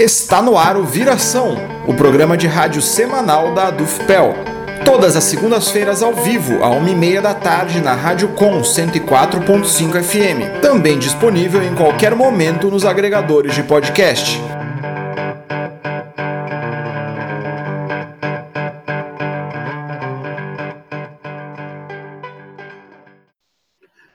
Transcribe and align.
Está 0.00 0.40
no 0.40 0.56
ar 0.56 0.78
o 0.78 0.84
Viração, 0.84 1.56
o 1.86 1.92
programa 1.92 2.34
de 2.34 2.46
rádio 2.46 2.80
semanal 2.80 3.52
da 3.52 3.66
Adufpel. 3.66 4.49
Todas 4.90 5.14
as 5.14 5.22
segundas-feiras 5.22 6.02
ao 6.02 6.12
vivo, 6.12 6.64
à 6.64 6.70
1h30 6.70 7.20
da 7.20 7.32
tarde, 7.32 7.80
na 7.80 7.94
Rádio 7.94 8.34
Com 8.34 8.60
104.5 8.60 10.02
FM. 10.02 10.60
Também 10.60 10.98
disponível 10.98 11.62
em 11.62 11.76
qualquer 11.76 12.12
momento 12.12 12.68
nos 12.68 12.84
agregadores 12.84 13.54
de 13.54 13.62
podcast. 13.62 14.36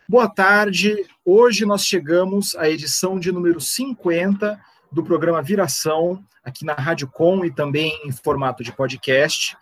Boa 0.10 0.27
tarde. 0.27 1.05
Hoje 1.23 1.66
nós 1.66 1.85
chegamos 1.85 2.54
à 2.57 2.70
edição 2.70 3.18
de 3.18 3.32
número 3.32 3.62
50 3.62 4.60
do 4.91 5.02
programa 5.02 5.41
Viração, 5.41 6.21
aqui 6.44 6.66
na 6.66 6.73
Rádio 6.73 7.07
Com 7.07 7.46
e 7.46 7.49
também 7.49 7.98
em 8.05 8.12
formato 8.12 8.62
de 8.62 8.73
podcast. 8.73 9.55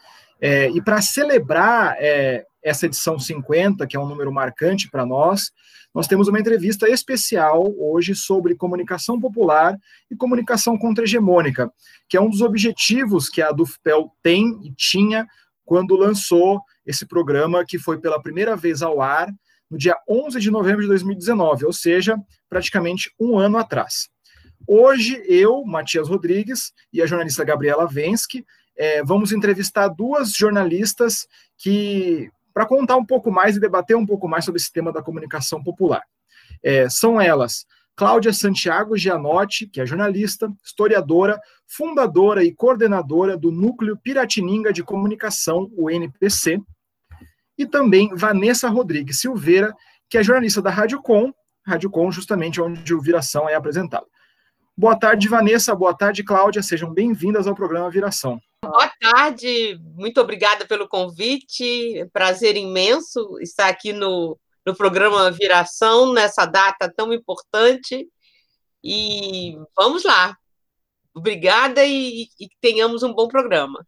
É, 0.45 0.69
e 0.71 0.81
para 0.81 1.01
celebrar 1.01 1.95
é, 1.99 2.43
essa 2.61 2.85
edição 2.85 3.17
50, 3.17 3.87
que 3.87 3.95
é 3.95 3.99
um 3.99 4.05
número 4.05 4.29
marcante 4.29 4.89
para 4.91 5.05
nós, 5.05 5.51
nós 5.95 6.05
temos 6.05 6.27
uma 6.27 6.37
entrevista 6.37 6.89
especial 6.89 7.73
hoje 7.77 8.13
sobre 8.13 8.53
comunicação 8.53 9.17
popular 9.21 9.77
e 10.11 10.17
comunicação 10.17 10.77
contra-hegemônica, 10.77 11.71
que 12.09 12.17
é 12.17 12.21
um 12.21 12.29
dos 12.29 12.41
objetivos 12.41 13.29
que 13.29 13.41
a 13.41 13.53
Dufpel 13.53 14.11
tem 14.21 14.59
e 14.65 14.73
tinha 14.75 15.25
quando 15.63 15.95
lançou 15.95 16.59
esse 16.85 17.05
programa, 17.05 17.63
que 17.63 17.79
foi 17.79 17.97
pela 17.97 18.21
primeira 18.21 18.53
vez 18.53 18.81
ao 18.81 19.01
ar 19.01 19.33
no 19.71 19.77
dia 19.77 19.95
11 20.09 20.41
de 20.41 20.51
novembro 20.51 20.81
de 20.81 20.89
2019, 20.89 21.65
ou 21.65 21.71
seja, 21.71 22.17
praticamente 22.49 23.09
um 23.17 23.39
ano 23.39 23.57
atrás. 23.57 24.09
Hoje, 24.67 25.23
eu, 25.25 25.63
Matias 25.63 26.09
Rodrigues, 26.09 26.73
e 26.91 27.01
a 27.01 27.05
jornalista 27.05 27.45
Gabriela 27.45 27.87
Vensky, 27.87 28.45
é, 28.77 29.03
vamos 29.03 29.31
entrevistar 29.31 29.87
duas 29.87 30.33
jornalistas 30.33 31.27
que 31.57 32.29
para 32.53 32.65
contar 32.65 32.97
um 32.97 33.05
pouco 33.05 33.31
mais 33.31 33.55
e 33.55 33.59
debater 33.59 33.95
um 33.97 34.05
pouco 34.05 34.27
mais 34.27 34.45
sobre 34.45 34.59
esse 34.59 34.71
tema 34.71 34.91
da 34.91 35.01
comunicação 35.01 35.63
popular. 35.63 36.03
É, 36.61 36.87
são 36.87 37.19
elas 37.19 37.65
Cláudia 37.95 38.33
Santiago 38.33 38.97
Gianotti, 38.97 39.67
que 39.67 39.79
é 39.79 39.85
jornalista, 39.85 40.51
historiadora, 40.63 41.39
fundadora 41.67 42.43
e 42.43 42.53
coordenadora 42.53 43.37
do 43.37 43.51
Núcleo 43.51 43.97
Piratininga 43.97 44.73
de 44.73 44.83
Comunicação, 44.83 45.69
o 45.75 45.89
NPC, 45.89 46.59
e 47.57 47.65
também 47.67 48.13
Vanessa 48.15 48.67
Rodrigues 48.67 49.19
Silveira, 49.19 49.73
que 50.09 50.17
é 50.17 50.23
jornalista 50.23 50.61
da 50.61 50.71
Rádio 50.71 51.01
Com, 51.01 51.31
Rádio 51.65 51.89
Com 51.89 52.11
justamente 52.11 52.59
onde 52.59 52.93
o 52.93 53.01
Viração 53.01 53.47
é 53.47 53.53
apresentado. 53.53 54.07
Boa 54.75 54.99
tarde, 54.99 55.29
Vanessa. 55.29 55.75
Boa 55.75 55.95
tarde, 55.95 56.23
Cláudia. 56.23 56.63
Sejam 56.63 56.91
bem-vindas 56.91 57.45
ao 57.45 57.53
programa 57.53 57.91
Viração. 57.91 58.41
Boa 58.63 58.91
tarde, 58.99 59.79
muito 59.95 60.19
obrigada 60.19 60.65
pelo 60.65 60.87
convite. 60.87 62.09
Prazer 62.11 62.57
imenso 62.57 63.37
estar 63.39 63.67
aqui 63.67 63.93
no, 63.93 64.35
no 64.65 64.75
programa 64.75 65.29
Viração, 65.29 66.11
nessa 66.11 66.47
data 66.47 66.91
tão 66.91 67.13
importante. 67.13 68.09
E 68.83 69.55
vamos 69.77 70.03
lá. 70.03 70.35
Obrigada 71.13 71.85
e, 71.85 72.23
e 72.39 72.49
tenhamos 72.59 73.03
um 73.03 73.13
bom 73.13 73.27
programa. 73.27 73.85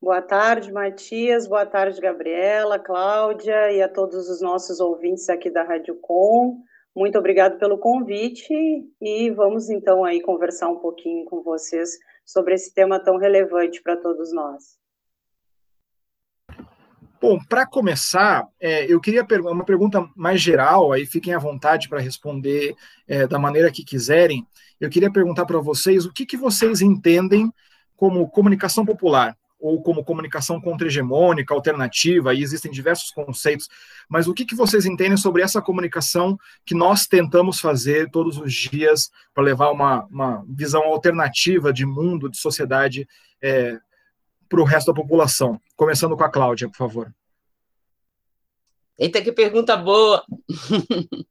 Boa 0.00 0.22
tarde, 0.22 0.72
Matias. 0.72 1.46
Boa 1.46 1.66
tarde, 1.66 2.00
Gabriela, 2.00 2.78
Cláudia 2.78 3.72
e 3.72 3.82
a 3.82 3.88
todos 3.88 4.30
os 4.30 4.40
nossos 4.40 4.80
ouvintes 4.80 5.28
aqui 5.28 5.50
da 5.50 5.62
Rádio 5.64 5.96
Com. 5.96 6.62
Muito 6.94 7.18
obrigado 7.18 7.58
pelo 7.58 7.76
convite 7.76 8.54
e 9.00 9.30
vamos 9.32 9.68
então 9.68 10.04
aí 10.04 10.20
conversar 10.20 10.68
um 10.68 10.78
pouquinho 10.78 11.24
com 11.24 11.42
vocês 11.42 11.98
sobre 12.24 12.54
esse 12.54 12.72
tema 12.72 13.00
tão 13.00 13.16
relevante 13.16 13.82
para 13.82 13.96
todos 13.96 14.32
nós. 14.32 14.78
Bom, 17.20 17.38
para 17.48 17.66
começar, 17.66 18.46
é, 18.60 18.84
eu 18.92 19.00
queria 19.00 19.26
uma 19.40 19.64
pergunta 19.64 20.06
mais 20.14 20.40
geral, 20.40 20.92
aí 20.92 21.06
fiquem 21.06 21.34
à 21.34 21.38
vontade 21.38 21.88
para 21.88 21.98
responder 21.98 22.76
é, 23.08 23.26
da 23.26 23.38
maneira 23.38 23.72
que 23.72 23.84
quiserem. 23.84 24.46
Eu 24.78 24.90
queria 24.90 25.10
perguntar 25.10 25.46
para 25.46 25.58
vocês 25.58 26.04
o 26.04 26.12
que, 26.12 26.26
que 26.26 26.36
vocês 26.36 26.80
entendem 26.80 27.50
como 27.96 28.28
comunicação 28.28 28.84
popular 28.84 29.36
ou 29.64 29.82
como 29.82 30.04
comunicação 30.04 30.60
contra-hegemônica, 30.60 31.54
alternativa, 31.54 32.30
aí 32.30 32.42
existem 32.42 32.70
diversos 32.70 33.10
conceitos, 33.10 33.66
mas 34.06 34.28
o 34.28 34.34
que, 34.34 34.44
que 34.44 34.54
vocês 34.54 34.84
entendem 34.84 35.16
sobre 35.16 35.40
essa 35.40 35.62
comunicação 35.62 36.38
que 36.66 36.74
nós 36.74 37.06
tentamos 37.06 37.60
fazer 37.60 38.10
todos 38.10 38.36
os 38.36 38.52
dias 38.52 39.10
para 39.32 39.42
levar 39.42 39.70
uma, 39.70 40.04
uma 40.04 40.44
visão 40.46 40.82
alternativa 40.82 41.72
de 41.72 41.86
mundo, 41.86 42.28
de 42.28 42.36
sociedade 42.36 43.08
é, 43.40 43.78
para 44.50 44.60
o 44.60 44.64
resto 44.64 44.88
da 44.92 45.00
população? 45.00 45.58
Começando 45.74 46.14
com 46.14 46.24
a 46.24 46.28
Cláudia, 46.28 46.68
por 46.68 46.76
favor. 46.76 47.14
Eita, 48.98 49.22
que 49.22 49.32
pergunta 49.32 49.78
boa! 49.78 50.22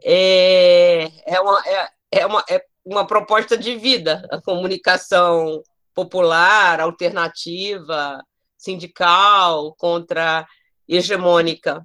é, 0.00 1.10
é, 1.26 1.40
uma, 1.40 1.62
é, 1.66 1.88
é, 2.12 2.24
uma, 2.24 2.44
é 2.48 2.64
uma 2.84 3.04
proposta 3.04 3.58
de 3.58 3.74
vida, 3.74 4.24
a 4.30 4.40
comunicação 4.40 5.60
popular, 5.94 6.80
alternativa, 6.80 8.22
sindical, 8.56 9.74
contra 9.76 10.46
hegemônica. 10.88 11.84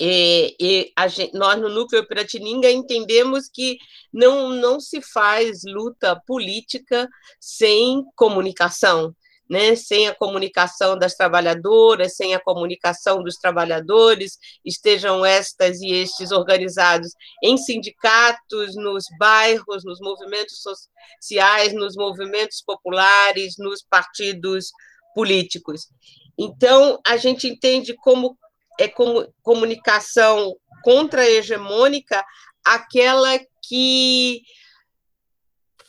E, 0.00 0.56
e 0.60 0.92
gente, 1.08 1.36
nós, 1.36 1.60
no 1.60 1.68
Núcleo 1.68 2.06
Piratininga, 2.06 2.70
entendemos 2.70 3.48
que 3.48 3.78
não, 4.12 4.50
não 4.50 4.80
se 4.80 5.00
faz 5.00 5.62
luta 5.64 6.20
política 6.26 7.08
sem 7.38 8.04
comunicação, 8.16 9.14
né? 9.48 9.76
sem 9.76 10.08
a 10.08 10.14
comunicação 10.14 10.98
das 10.98 11.14
trabalhadoras, 11.14 12.16
sem 12.16 12.34
a 12.34 12.40
comunicação 12.40 13.22
dos 13.22 13.36
trabalhadores, 13.36 14.38
estejam 14.64 15.24
estas 15.24 15.80
e 15.80 15.92
estes 15.92 16.30
organizados 16.30 17.12
em 17.42 17.56
sindicatos, 17.56 18.74
nos 18.76 19.04
bairros, 19.18 19.84
nos 19.84 20.00
movimentos 20.00 20.62
sociais, 20.62 21.72
nos 21.72 21.96
movimentos 21.96 22.62
populares, 22.62 23.54
nos 23.58 23.82
partidos 23.82 24.70
políticos. 25.14 25.88
Então, 26.36 26.98
a 27.06 27.16
gente 27.16 27.48
entende 27.48 27.94
como 27.94 28.36
é 28.78 28.88
como 28.88 29.32
comunicação 29.40 30.56
contra-hegemônica 30.82 32.24
aquela 32.64 33.38
que 33.62 34.42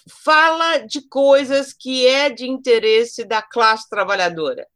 fala 0.08 0.78
de 0.80 1.02
coisas 1.08 1.74
que 1.74 2.06
é 2.06 2.30
de 2.30 2.48
interesse 2.48 3.24
da 3.24 3.42
classe 3.42 3.90
trabalhadora, 3.90 4.68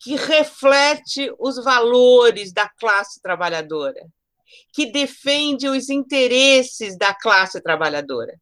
que 0.00 0.16
reflete 0.16 1.32
os 1.38 1.62
valores 1.62 2.52
da 2.52 2.68
classe 2.68 3.20
trabalhadora, 3.20 4.06
que 4.72 4.86
defende 4.86 5.68
os 5.68 5.88
interesses 5.88 6.96
da 6.96 7.14
classe 7.14 7.60
trabalhadora. 7.60 8.38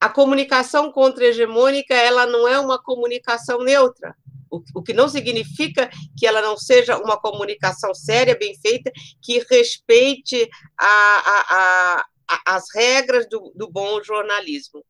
A 0.00 0.08
comunicação 0.08 0.90
contra-hegemônica 0.90 1.94
ela 1.94 2.26
não 2.26 2.48
é 2.48 2.58
uma 2.58 2.82
comunicação 2.82 3.62
neutra, 3.62 4.14
o, 4.50 4.82
que 4.82 4.92
não 4.92 5.08
significa 5.08 5.88
que 6.18 6.26
ela 6.26 6.42
não 6.42 6.56
seja 6.56 6.98
uma 6.98 7.18
comunicação 7.20 7.94
séria, 7.94 8.36
bem 8.36 8.58
feita, 8.58 8.90
que 9.22 9.44
respeite 9.48 10.48
a, 10.78 10.86
a, 10.86 11.46
a, 11.50 12.06
as 12.46 12.64
regras 12.74 13.28
do, 13.28 13.52
do 13.54 13.70
bom 13.70 14.02
jornalismo. 14.02 14.84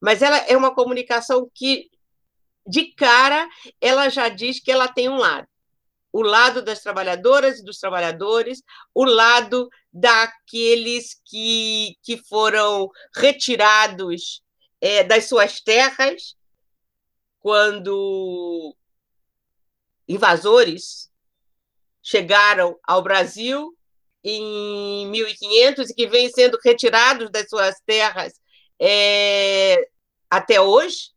Mas 0.00 0.22
ela 0.22 0.38
é 0.38 0.56
uma 0.56 0.74
comunicação 0.74 1.50
que, 1.54 1.90
de 2.66 2.92
cara, 2.94 3.48
ela 3.80 4.08
já 4.08 4.28
diz 4.28 4.60
que 4.60 4.70
ela 4.70 4.88
tem 4.88 5.08
um 5.08 5.16
lado 5.16 5.46
o 6.12 6.20
lado 6.20 6.60
das 6.60 6.80
trabalhadoras 6.80 7.58
e 7.58 7.64
dos 7.64 7.78
trabalhadores, 7.78 8.62
o 8.94 9.04
lado 9.04 9.70
daqueles 9.90 11.18
que, 11.24 11.96
que 12.02 12.18
foram 12.18 12.90
retirados 13.16 14.42
é, 14.80 15.02
das 15.02 15.24
suas 15.24 15.60
terras 15.60 16.36
quando 17.40 18.76
invasores 20.06 21.10
chegaram 22.02 22.78
ao 22.86 23.02
Brasil 23.02 23.76
em 24.24 25.06
1500 25.08 25.90
e 25.90 25.94
que 25.94 26.06
vêm 26.06 26.28
sendo 26.30 26.58
retirados 26.64 27.30
das 27.30 27.48
suas 27.48 27.76
terras 27.84 28.32
é, 28.80 29.88
até 30.30 30.60
hoje. 30.60 31.10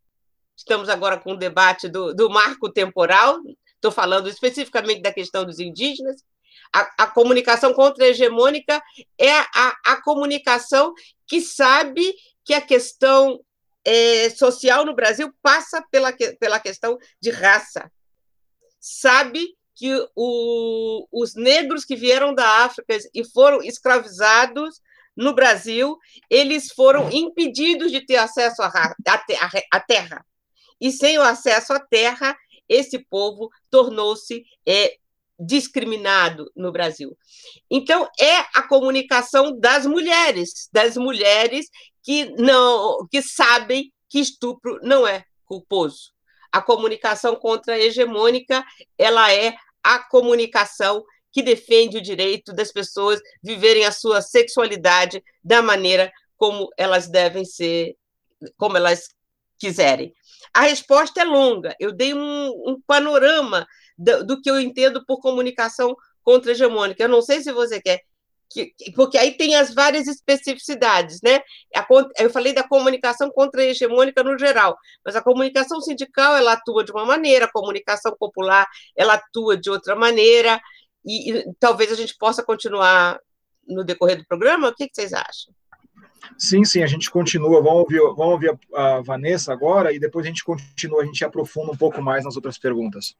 Estamos 0.56 0.88
agora 0.88 1.18
com 1.18 1.32
o 1.32 1.38
debate 1.38 1.88
do, 1.88 2.14
do 2.14 2.30
marco 2.30 2.72
temporal, 2.72 3.38
estou 3.74 3.92
falando 3.92 4.28
especificamente 4.28 5.02
da 5.02 5.12
questão 5.12 5.44
dos 5.44 5.60
indígenas, 5.60 6.22
a, 6.74 7.04
a 7.04 7.06
comunicação 7.06 7.72
contra-hegemônica 7.72 8.82
é 9.18 9.32
a, 9.32 9.76
a 9.84 10.02
comunicação 10.02 10.92
que 11.26 11.40
sabe 11.40 12.14
que 12.44 12.54
a 12.54 12.60
questão 12.60 13.40
é, 13.84 14.30
social 14.30 14.84
no 14.84 14.94
Brasil 14.94 15.32
passa 15.42 15.82
pela, 15.90 16.12
pela 16.38 16.58
questão 16.58 16.98
de 17.20 17.30
raça. 17.30 17.90
Sabe 18.80 19.56
que 19.76 19.92
o, 20.16 21.06
os 21.12 21.34
negros 21.34 21.84
que 21.84 21.94
vieram 21.94 22.34
da 22.34 22.64
África 22.64 22.96
e 23.14 23.22
foram 23.24 23.62
escravizados 23.62 24.80
no 25.14 25.34
Brasil, 25.34 25.96
eles 26.28 26.72
foram 26.72 27.10
impedidos 27.10 27.92
de 27.92 28.04
ter 28.04 28.16
acesso 28.16 28.62
à 28.62 29.80
terra. 29.80 30.24
E 30.80 30.90
sem 30.90 31.18
o 31.18 31.22
acesso 31.22 31.72
à 31.72 31.80
terra, 31.80 32.36
esse 32.68 32.98
povo 32.98 33.50
tornou-se 33.70 34.44
é, 34.66 34.96
discriminado 35.38 36.50
no 36.56 36.72
Brasil. 36.72 37.16
Então, 37.70 38.08
é 38.18 38.38
a 38.54 38.62
comunicação 38.62 39.58
das 39.58 39.86
mulheres, 39.86 40.68
das 40.72 40.96
mulheres 40.96 41.68
que 42.02 42.26
não 42.36 43.06
que 43.10 43.20
sabem 43.20 43.92
que 44.08 44.18
estupro 44.20 44.78
não 44.82 45.06
é 45.06 45.24
culposo. 45.44 46.12
A 46.52 46.62
comunicação 46.62 47.36
contra-hegemônica, 47.36 48.64
ela 48.96 49.32
é 49.32 49.54
a 49.86 50.00
comunicação 50.00 51.04
que 51.32 51.44
defende 51.44 51.98
o 51.98 52.02
direito 52.02 52.52
das 52.52 52.72
pessoas 52.72 53.20
viverem 53.40 53.84
a 53.84 53.92
sua 53.92 54.20
sexualidade 54.20 55.22
da 55.44 55.62
maneira 55.62 56.10
como 56.36 56.68
elas 56.76 57.08
devem 57.08 57.44
ser, 57.44 57.94
como 58.56 58.76
elas 58.76 59.08
quiserem. 59.60 60.12
A 60.52 60.62
resposta 60.62 61.20
é 61.20 61.24
longa. 61.24 61.72
Eu 61.78 61.92
dei 61.92 62.12
um, 62.12 62.48
um 62.66 62.80
panorama 62.84 63.64
do, 63.96 64.26
do, 64.26 64.42
que 64.42 64.50
eu 64.50 64.58
entendo 64.58 65.04
por 65.06 65.20
comunicação 65.20 65.94
contra-hegemônica. 66.22 67.02
Eu 67.02 67.08
não 67.08 67.22
sei 67.22 67.40
se 67.40 67.52
você 67.52 67.80
quer, 67.80 68.00
que, 68.50 68.72
porque 68.94 69.18
aí 69.18 69.36
tem 69.36 69.56
as 69.56 69.74
várias 69.74 70.06
especificidades, 70.06 71.20
né? 71.22 71.40
Eu 72.18 72.30
falei 72.30 72.52
da 72.52 72.66
comunicação 72.66 73.30
contra-hegemônica 73.30 74.22
no 74.22 74.38
geral, 74.38 74.76
mas 75.04 75.16
a 75.16 75.22
comunicação 75.22 75.80
sindical 75.80 76.36
ela 76.36 76.52
atua 76.52 76.84
de 76.84 76.92
uma 76.92 77.04
maneira, 77.04 77.46
a 77.46 77.52
comunicação 77.52 78.14
popular 78.18 78.66
ela 78.96 79.14
atua 79.14 79.56
de 79.56 79.70
outra 79.70 79.96
maneira, 79.96 80.60
e, 81.04 81.30
e 81.30 81.44
talvez 81.60 81.92
a 81.92 81.96
gente 81.96 82.16
possa 82.16 82.42
continuar 82.42 83.18
no 83.66 83.84
decorrer 83.84 84.18
do 84.18 84.26
programa. 84.26 84.68
O 84.68 84.74
que, 84.74 84.88
que 84.88 84.94
vocês 84.94 85.12
acham? 85.12 85.54
Sim, 86.38 86.64
sim, 86.64 86.82
a 86.82 86.86
gente 86.86 87.10
continua. 87.10 87.62
Vamos 87.62 87.80
ouvir, 87.80 88.00
vamos 88.00 88.32
ouvir 88.34 88.58
a, 88.74 88.96
a, 88.96 89.00
Vanessa 89.02 89.52
agora 89.52 89.92
e 89.92 89.98
depois 89.98 90.26
a 90.26 90.28
gente 90.28 90.44
continua, 90.44 91.02
a 91.02 91.06
gente 91.06 91.24
aprofunda 91.24 91.72
um 91.72 91.76
pouco 91.76 92.02
mais 92.02 92.24
nas 92.24 92.36
outras 92.36 92.58
perguntas. 92.58 93.14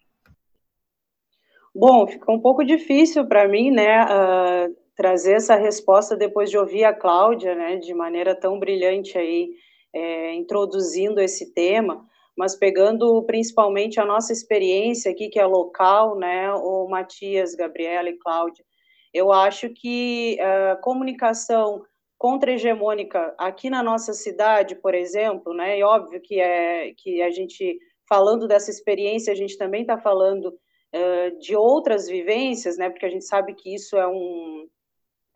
Bom, 1.75 2.06
fica 2.06 2.32
um 2.32 2.40
pouco 2.40 2.64
difícil 2.64 3.26
para 3.26 3.46
mim, 3.46 3.70
né, 3.70 4.02
uh, 4.05 4.76
trazer 4.96 5.34
essa 5.34 5.54
resposta 5.54 6.16
depois 6.16 6.50
de 6.50 6.58
ouvir 6.58 6.84
a 6.84 6.94
Cláudia, 6.94 7.54
né, 7.54 7.76
de 7.76 7.93
maneira 7.94 8.34
tão 8.34 8.58
brilhante 8.58 9.19
aí, 9.19 9.50
é, 9.94 10.34
introduzindo 10.34 11.20
esse 11.20 11.52
tema, 11.52 12.04
mas 12.37 12.56
pegando 12.56 13.22
principalmente 13.25 14.00
a 14.00 14.04
nossa 14.04 14.32
experiência 14.32 15.10
aqui, 15.10 15.28
que 15.28 15.38
é 15.38 15.46
local, 15.46 16.19
né, 16.19 16.52
o 16.52 16.88
Matias, 16.88 17.54
Gabriela 17.54 18.08
e 18.08 18.19
Cláudia, 18.19 18.64
eu 19.12 19.32
acho 19.32 19.70
que 19.70 20.38
a 20.40 20.75
uh, 20.75 20.81
comunicação 20.82 21.82
contra-hegemônica 22.19 23.34
aqui 23.38 23.70
na 23.70 23.82
nossa 23.82 24.12
cidade, 24.12 24.75
por 24.75 24.94
exemplo, 24.94 25.54
né? 25.54 25.78
E 25.78 25.82
óbvio 25.82 26.20
que 26.20 26.40
é 26.40 26.93
que 26.96 27.22
a 27.22 27.31
gente 27.31 27.78
falando 28.08 28.46
dessa 28.46 28.70
experiência, 28.70 29.32
a 29.32 29.37
gente 29.37 29.56
também 29.56 29.82
está 29.82 29.98
falando 29.98 30.46
uh, 30.46 31.38
de 31.38 31.56
outras 31.56 32.08
vivências, 32.08 32.76
né? 32.76 32.90
Porque 32.90 33.06
a 33.06 33.10
gente 33.10 33.25
sabe 33.25 33.54
que 33.54 33.75
isso 33.75 33.96
é 33.96 34.06
um 34.06 34.66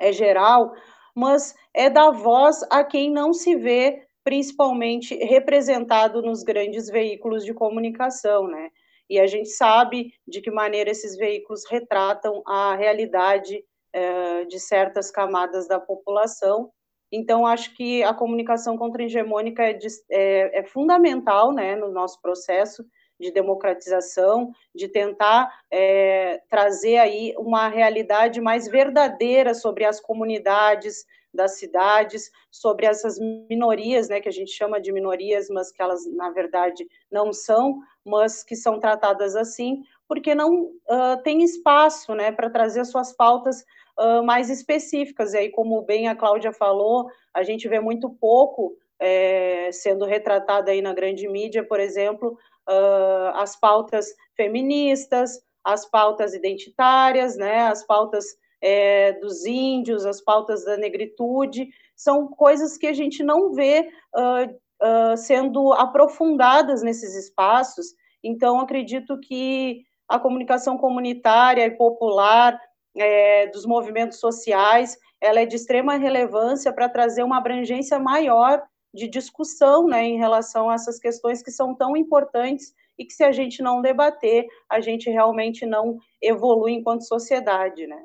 é 0.01 0.13
geral, 0.13 0.73
mas 1.15 1.55
é 1.75 1.91
dar 1.91 2.11
voz 2.11 2.65
a 2.71 2.83
quem 2.83 3.13
não 3.13 3.33
se 3.33 3.55
vê 3.55 4.03
principalmente 4.25 5.15
representado 5.17 6.23
nos 6.23 6.43
grandes 6.43 6.89
veículos 6.89 7.45
de 7.45 7.55
comunicação, 7.55 8.47
né? 8.47 8.71
E 9.09 9.19
a 9.19 9.27
gente 9.27 9.49
sabe 9.49 10.13
de 10.27 10.41
que 10.41 10.51
maneira 10.51 10.91
esses 10.91 11.17
veículos 11.17 11.63
retratam 11.69 12.43
a 12.47 12.77
realidade 12.77 13.65
é, 13.93 14.45
de 14.45 14.61
certas 14.61 15.11
camadas 15.11 15.67
da 15.67 15.81
população. 15.81 16.71
Então, 17.11 17.45
acho 17.45 17.75
que 17.75 18.05
a 18.05 18.15
comunicação 18.15 18.79
contra-hegemônica 18.79 19.65
é, 19.65 19.77
é, 20.11 20.61
é, 20.61 20.65
fundamental 20.65 21.53
né, 21.53 21.75
no 21.75 21.91
nosso 21.91 22.21
processo 22.23 22.85
de 23.21 23.31
democratização, 23.31 24.51
de 24.75 24.89
tentar 24.89 25.53
é, 25.71 26.41
trazer 26.49 26.97
aí 26.97 27.35
uma 27.37 27.69
realidade 27.69 28.41
mais 28.41 28.67
verdadeira 28.67 29.55
sobre 29.55 29.85
as 29.85 30.01
comunidades 30.01 31.05
das 31.33 31.59
cidades, 31.59 32.31
sobre 32.51 32.87
essas 32.87 33.19
minorias, 33.49 34.09
né, 34.09 34.21
que 34.21 34.29
a 34.29 34.33
gente 34.33 34.51
chama 34.51 34.81
de 34.81 34.91
minorias, 34.91 35.49
mas 35.49 35.71
que 35.71 35.81
elas, 35.81 36.05
na 36.13 36.31
verdade, 36.31 36.89
não 37.11 37.33
são, 37.33 37.79
mas 38.05 38.43
que 38.43 38.57
são 38.57 38.81
tratadas 38.81 39.37
assim, 39.37 39.83
porque 40.09 40.35
não 40.35 40.63
uh, 40.65 41.23
tem 41.23 41.45
espaço 41.45 42.15
né, 42.15 42.33
para 42.33 42.51
trazer 42.51 42.85
suas 42.85 43.13
pautas 43.13 43.65
uh, 43.97 44.25
mais 44.25 44.51
específicas. 44.51 45.35
E 45.35 45.39
aí, 45.39 45.51
como 45.51 45.83
bem 45.83 46.09
a 46.09 46.17
Cláudia 46.17 46.53
falou, 46.53 47.09
a 47.33 47.45
gente 47.45 47.69
vê 47.69 47.79
muito 47.79 48.11
pouco 48.11 48.77
é, 49.01 49.71
sendo 49.73 50.05
retratado 50.05 50.71
aí 50.71 50.83
na 50.83 50.93
grande 50.93 51.27
mídia, 51.27 51.65
por 51.65 51.81
exemplo, 51.81 52.37
uh, 52.71 53.37
as 53.37 53.59
pautas 53.59 54.07
feministas, 54.37 55.41
as 55.65 55.85
pautas 55.85 56.33
identitárias, 56.33 57.37
né, 57.37 57.63
as 57.63 57.85
pautas 57.85 58.25
é, 58.63 59.13
dos 59.15 59.45
índios, 59.45 60.07
as 60.07 60.21
pautas 60.21 60.65
da 60.65 60.77
negritude, 60.77 61.69
são 61.97 62.29
coisas 62.29 62.77
que 62.77 62.87
a 62.87 62.93
gente 62.93 63.23
não 63.23 63.53
vê 63.53 63.91
uh, 64.15 64.55
uh, 64.83 65.17
sendo 65.17 65.73
aprofundadas 65.73 66.83
nesses 66.83 67.15
espaços. 67.15 67.87
Então, 68.23 68.61
acredito 68.61 69.19
que 69.19 69.83
a 70.09 70.19
comunicação 70.19 70.77
comunitária 70.77 71.67
e 71.67 71.71
popular 71.71 72.61
é, 72.97 73.47
dos 73.49 73.65
movimentos 73.65 74.19
sociais, 74.19 74.99
ela 75.21 75.41
é 75.41 75.47
de 75.47 75.57
extrema 75.57 75.97
relevância 75.97 76.73
para 76.73 76.89
trazer 76.89 77.23
uma 77.23 77.39
abrangência 77.39 77.99
maior 77.99 78.63
de 78.93 79.09
discussão 79.09 79.87
né, 79.87 80.05
em 80.05 80.19
relação 80.19 80.69
a 80.69 80.75
essas 80.75 80.99
questões 80.99 81.43
que 81.43 81.51
são 81.51 81.75
tão 81.75 81.97
importantes 81.97 82.75
e 82.99 83.05
que 83.05 83.13
se 83.13 83.25
a 83.25 83.33
gente 83.33 83.63
não 83.63 83.81
debater, 83.81 84.47
a 84.69 84.81
gente 84.81 85.09
realmente 85.09 85.65
não 85.65 85.99
evolui 86.21 86.73
enquanto 86.73 87.07
sociedade, 87.07 87.87
né? 87.87 88.05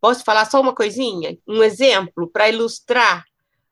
Posso 0.00 0.24
falar 0.24 0.46
só 0.46 0.60
uma 0.60 0.74
coisinha? 0.74 1.38
Um 1.46 1.62
exemplo 1.62 2.26
para 2.26 2.48
ilustrar 2.48 3.24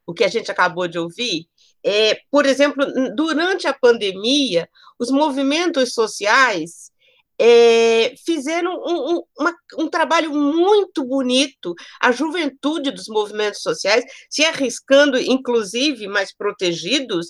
o 0.07 0.12
que 0.12 0.25
a 0.25 0.29
gente 0.29 0.51
acabou 0.51 0.87
de 0.87 0.99
ouvir? 0.99 1.49
É, 1.85 2.21
por 2.31 2.45
exemplo, 2.45 2.85
durante 3.15 3.67
a 3.67 3.73
pandemia, 3.73 4.69
os 4.99 5.11
movimentos 5.11 5.95
sociais 5.95 6.93
é, 7.40 8.14
fizeram 8.25 8.73
um, 8.73 9.16
um, 9.16 9.23
uma, 9.38 9.54
um, 9.78 9.88
trabalho 9.88 10.33
muito 10.33 11.04
bonito, 11.04 11.75
a 12.00 12.11
juventude 12.11 12.90
dos 12.90 13.07
movimentos 13.09 13.62
sociais 13.62 14.04
se 14.28 14.45
arriscando, 14.45 15.18
inclusive, 15.18 16.09
mais 16.09 16.35
protegidos, 16.35 17.28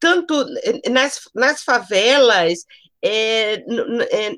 tanto 0.00 0.44
nas, 0.90 1.20
nas 1.34 1.62
favelas, 1.62 2.60
é, 3.04 3.62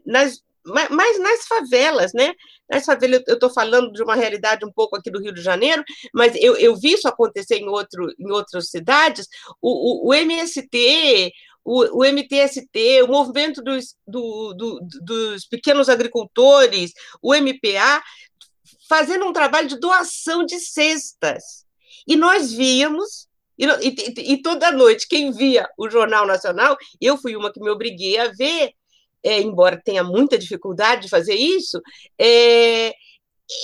nas, 0.04 0.42
mas 0.64 1.20
nas 1.20 1.46
favelas, 1.46 2.12
né? 2.14 2.32
Nas 2.70 2.86
favelas, 2.86 3.22
eu 3.28 3.34
estou 3.34 3.50
falando 3.50 3.92
de 3.92 4.02
uma 4.02 4.14
realidade 4.14 4.64
um 4.64 4.72
pouco 4.72 4.96
aqui 4.96 5.10
do 5.10 5.20
Rio 5.20 5.32
de 5.32 5.42
Janeiro, 5.42 5.84
mas 6.12 6.34
eu, 6.36 6.56
eu 6.56 6.74
vi 6.74 6.94
isso 6.94 7.06
acontecer 7.06 7.56
em, 7.56 7.68
outro, 7.68 8.10
em 8.18 8.30
outras 8.30 8.70
cidades. 8.70 9.28
O, 9.60 10.06
o, 10.06 10.08
o 10.08 10.14
MST, 10.14 11.30
o, 11.64 12.00
o 12.00 12.04
MTST, 12.04 13.02
o 13.02 13.08
movimento 13.08 13.62
dos, 13.62 13.96
do, 14.06 14.52
do, 14.54 14.80
dos 15.02 15.46
pequenos 15.46 15.88
agricultores, 15.88 16.92
o 17.22 17.34
MPA, 17.34 18.02
fazendo 18.88 19.24
um 19.24 19.32
trabalho 19.32 19.68
de 19.68 19.80
doação 19.80 20.44
de 20.44 20.58
cestas. 20.60 21.64
E 22.06 22.16
nós 22.16 22.52
víamos, 22.52 23.26
e, 23.58 23.64
e, 23.64 24.32
e, 24.32 24.42
toda 24.42 24.70
noite, 24.70 25.08
quem 25.08 25.32
via 25.32 25.66
o 25.78 25.88
Jornal 25.88 26.26
Nacional, 26.26 26.76
eu 27.00 27.16
fui 27.16 27.34
uma 27.34 27.52
que 27.52 27.60
me 27.60 27.70
obriguei 27.70 28.18
a 28.18 28.28
ver, 28.28 28.72
é, 29.22 29.40
embora 29.40 29.80
tenha 29.82 30.04
muita 30.04 30.36
dificuldade 30.36 31.02
de 31.02 31.08
fazer 31.08 31.34
isso, 31.34 31.80
é, 32.18 32.92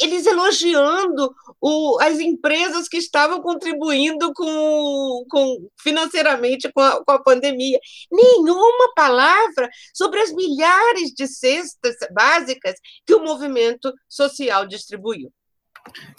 eles 0.03 0.27
elogiando 0.27 1.35
o, 1.61 1.99
as 2.01 2.19
empresas 2.19 2.89
que 2.89 2.99
estavam 2.99 3.41
contribuindo 3.41 4.33
com, 4.35 5.25
com 5.29 5.69
financeiramente 5.81 6.71
com 6.73 6.81
a, 6.81 7.05
com 7.05 7.13
a, 7.13 7.23
pandemia. 7.23 7.79
Nenhuma 8.11 8.93
palavra 8.95 9.69
sobre 9.95 10.21
as 10.21 10.33
milhares 10.33 11.13
de 11.15 11.27
cestas 11.27 11.97
básicas 12.13 12.75
que 13.07 13.15
o 13.15 13.25
movimento 13.25 13.93
social 14.09 14.67
distribuiu. 14.67 15.33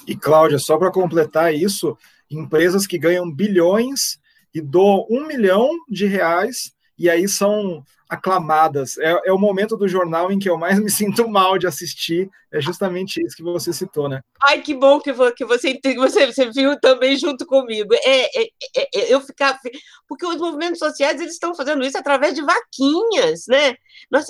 E, 0.07 0.15
Cláudia, 0.15 0.57
só 0.57 0.77
para 0.77 0.91
completar 0.91 1.53
isso, 1.53 1.95
empresas 2.29 2.87
que 2.87 2.97
ganham 2.97 3.31
bilhões 3.31 4.19
e 4.53 4.59
doam 4.59 5.05
um 5.09 5.25
milhão 5.25 5.69
de 5.87 6.07
reais, 6.07 6.71
e 6.97 7.09
aí 7.09 7.27
são 7.27 7.83
aclamadas. 8.11 8.97
É, 8.97 9.21
é, 9.27 9.31
o 9.31 9.37
momento 9.37 9.77
do 9.77 9.87
jornal 9.87 10.29
em 10.29 10.37
que 10.37 10.49
eu 10.49 10.57
mais 10.57 10.77
me 10.83 10.91
sinto 10.91 11.29
mal 11.29 11.57
de 11.57 11.65
assistir. 11.65 12.29
É 12.53 12.59
justamente 12.59 13.25
isso 13.25 13.37
que 13.37 13.43
você 13.43 13.71
citou, 13.71 14.09
né? 14.09 14.19
Ai, 14.43 14.59
que 14.59 14.73
bom 14.73 14.99
que, 14.99 15.13
que 15.31 15.45
você, 15.45 15.79
você, 15.95 16.25
você 16.25 16.51
viu 16.51 16.77
também 16.81 17.15
junto 17.15 17.45
comigo. 17.45 17.93
É, 17.93 18.41
é, 18.41 18.49
é, 18.75 18.99
é 18.99 19.13
eu 19.13 19.21
ficar. 19.21 19.57
Porque 20.05 20.25
os 20.25 20.35
movimentos 20.35 20.79
sociais 20.79 21.21
eles 21.21 21.31
estão 21.31 21.55
fazendo 21.55 21.81
isso 21.81 21.97
através 21.97 22.35
de 22.35 22.41
vaquinhas, 22.41 23.45
né? 23.47 23.75
Nós, 24.11 24.25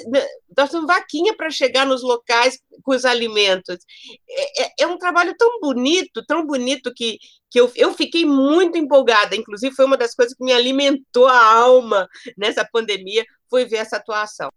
nós 0.56 0.70
temos 0.70 0.86
vaquinha 0.86 1.36
para 1.36 1.50
chegar 1.50 1.84
nos 1.84 2.04
locais 2.04 2.60
com 2.84 2.92
os 2.92 3.06
alimentos. 3.06 3.80
É, 4.30 4.64
é, 4.66 4.72
é, 4.82 4.88
um 4.88 5.00
trabalho 5.00 5.34
tão 5.36 5.60
bonito, 5.60 6.24
tão 6.28 6.46
bonito 6.46 6.94
que, 6.96 7.18
que 7.50 7.60
eu, 7.60 7.72
eu 7.76 7.92
fiquei 7.96 8.24
muito 8.24 8.78
empolgada. 8.78 9.36
Inclusive, 9.36 9.76
foi 9.76 9.86
uma 9.86 9.98
das 9.98 10.14
coisas 10.14 10.36
que 10.36 10.44
me 10.44 10.54
alimentou 10.54 11.26
a 11.26 11.44
alma 11.44 12.08
nessa 12.38 12.64
pandemia, 12.72 13.26
foi 13.51 13.65
ver 13.65 13.77
essa 13.77 13.98
atuação. 13.98 14.50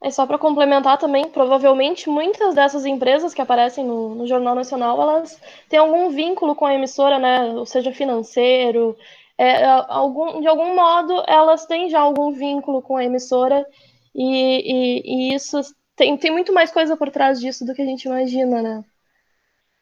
É 0.00 0.10
só 0.10 0.24
para 0.24 0.38
complementar 0.38 0.98
também, 0.98 1.28
provavelmente 1.28 2.08
muitas 2.08 2.54
dessas 2.54 2.86
empresas 2.86 3.34
que 3.34 3.42
aparecem 3.42 3.84
no, 3.84 4.14
no, 4.14 4.26
Jornal 4.26 4.54
Nacional, 4.54 5.02
elas 5.02 5.40
têm 5.68 5.80
algum 5.80 6.10
vínculo 6.10 6.54
com 6.54 6.64
a 6.64 6.74
emissora, 6.74 7.18
né? 7.18 7.40
Ou 7.54 7.66
seja, 7.66 7.92
financeiro, 7.92 8.96
é, 9.36 9.62
é 9.62 9.84
algum, 9.88 10.40
de 10.40 10.46
algum 10.46 10.76
modo 10.76 11.24
elas 11.26 11.66
têm 11.66 11.90
já 11.90 12.00
algum 12.00 12.30
vínculo 12.30 12.80
com 12.80 12.96
a 12.96 13.04
emissora 13.04 13.66
e, 14.14 14.22
e, 14.22 15.32
e 15.32 15.34
isso 15.34 15.60
tem, 15.96 16.16
tem 16.16 16.30
muito 16.30 16.52
mais 16.52 16.70
coisa 16.70 16.96
por 16.96 17.10
trás 17.10 17.40
disso 17.40 17.64
do 17.64 17.74
que 17.74 17.82
a 17.82 17.86
gente 17.86 18.04
imagina, 18.04 18.62
né? 18.62 18.84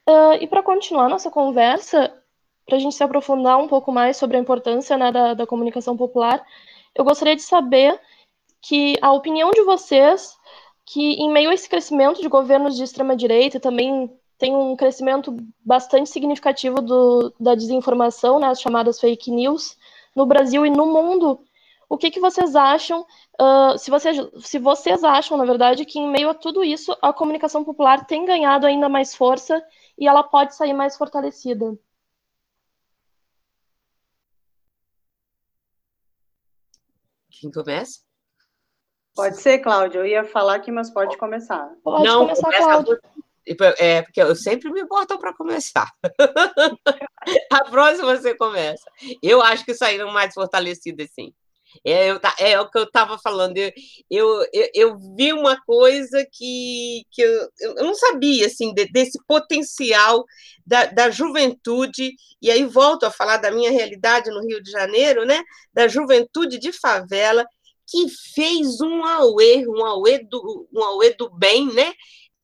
Uh, 0.09 0.35
e 0.41 0.47
para 0.47 0.63
continuar 0.63 1.09
nossa 1.09 1.31
conversa, 1.31 2.13
para 2.67 2.77
a 2.77 2.79
gente 2.79 2.95
se 2.95 3.03
aprofundar 3.05 3.59
um 3.59 3.69
pouco 3.69 3.93
mais 3.93 4.17
sobre 4.17 4.37
a 4.37 4.41
importância 4.41 4.97
né, 4.97 5.13
da, 5.13 5.35
da 5.35 5.47
comunicação 5.47 5.97
popular, 5.97 6.45
eu 6.95 7.05
gostaria 7.05 7.37
de 7.37 7.43
saber 7.43 8.01
que 8.63 8.97
a 9.03 9.13
opinião 9.13 9.51
de 9.51 9.63
vocês, 9.63 10.37
que 10.87 11.15
em 11.15 11.31
meio 11.31 11.51
a 11.51 11.55
esse 11.55 11.69
crescimento 11.69 12.21
de 12.21 12.29
governos 12.29 12.77
de 12.77 12.85
extrema-direita, 12.85 13.61
também 13.61 14.11
tem 14.39 14.55
um 14.55 14.75
crescimento 14.77 15.37
bastante 15.65 16.09
significativo 16.09 16.81
do, 16.81 17.33
da 17.39 17.55
desinformação, 17.55 18.39
né, 18.39 18.49
as 18.49 18.61
chamadas 18.61 19.01
fake 19.01 19.31
news, 19.31 19.77
no 20.15 20.27
Brasil 20.27 20.65
e 20.65 20.71
no 20.71 20.87
mundo, 20.87 21.41
o 21.89 21.99
que, 21.99 22.11
que 22.11 22.21
vocês 22.21 22.57
acham, 22.57 23.07
uh, 23.41 23.79
se, 23.79 23.91
vocês, 23.91 24.17
se 24.39 24.59
vocês 24.59 25.05
acham, 25.05 25.37
na 25.37 25.45
verdade, 25.45 25.85
que 25.85 25.99
em 25.99 26.11
meio 26.11 26.31
a 26.31 26.35
tudo 26.35 26.65
isso, 26.65 26.97
a 27.01 27.13
comunicação 27.13 27.63
popular 27.65 28.07
tem 28.07 28.25
ganhado 28.25 28.67
ainda 28.67 28.89
mais 28.89 29.15
força 29.15 29.63
e 29.99 30.09
ela 30.09 30.23
pode 30.23 30.55
sair 30.55 30.73
mais 30.73 30.97
fortalecida? 30.97 31.79
Quem 37.41 37.51
começa? 37.51 38.01
Pode 39.15 39.41
ser, 39.41 39.61
Cláudia. 39.61 39.99
Eu 39.99 40.07
ia 40.07 40.25
falar 40.25 40.57
aqui, 40.57 40.73
mas 40.73 40.91
pode 40.91 41.17
começar. 41.17 41.71
Pode 41.83 42.05
Não, 42.05 42.21
começar, 42.21 42.43
começa 42.43 42.65
Cláudia. 42.65 43.01
É, 43.79 44.03
porque 44.03 44.23
eu 44.23 44.35
sempre 44.35 44.73
me 44.73 44.85
botam 44.87 45.19
para 45.19 45.35
começar. 45.35 45.93
a 47.53 47.65
próxima 47.71 48.17
você 48.17 48.35
começa. 48.35 48.85
Eu 49.23 49.43
acho 49.43 49.65
que 49.65 49.75
saíram 49.75 50.11
mais 50.11 50.33
fortalecidas, 50.35 51.11
sim. 51.11 51.33
É, 51.85 52.11
eu, 52.11 52.21
é 52.39 52.61
o 52.61 52.71
que 52.71 52.79
eu 52.79 52.85
estava 52.85 53.19
falando. 53.19 53.57
Eu, 53.57 53.73
eu, 54.11 54.71
eu, 54.75 54.99
vi 55.17 55.33
uma 55.33 55.61
coisa 55.65 56.27
que, 56.33 57.05
que 57.11 57.23
eu, 57.23 57.49
eu 57.61 57.85
não 57.85 57.95
sabia, 57.95 58.47
assim, 58.47 58.73
de, 58.75 58.87
desse 58.87 59.19
potencial 59.27 60.25
da, 60.67 60.87
da 60.87 61.11
juventude, 61.11 62.15
e 62.41 62.51
aí 62.51 62.65
volto 62.65 63.05
a 63.05 63.11
falar 63.11 63.39
da 63.39 63.51
minha 63.51 63.71
realidade 63.71 64.31
no 64.31 64.47
Rio 64.47 64.63
de 64.63 64.71
Janeiro, 64.71 65.25
né? 65.25 65.43
Da 65.73 65.89
juventude 65.89 66.59
de 66.59 66.73
favela, 66.73 67.45
que 67.87 68.09
fez 68.35 68.81
um 68.81 69.05
auê, 69.05 69.67
um 69.67 69.85
auê 69.85 70.19
do, 70.19 70.69
um 70.73 70.83
auê 70.83 71.15
do 71.15 71.31
bem, 71.31 71.73
né? 71.73 71.93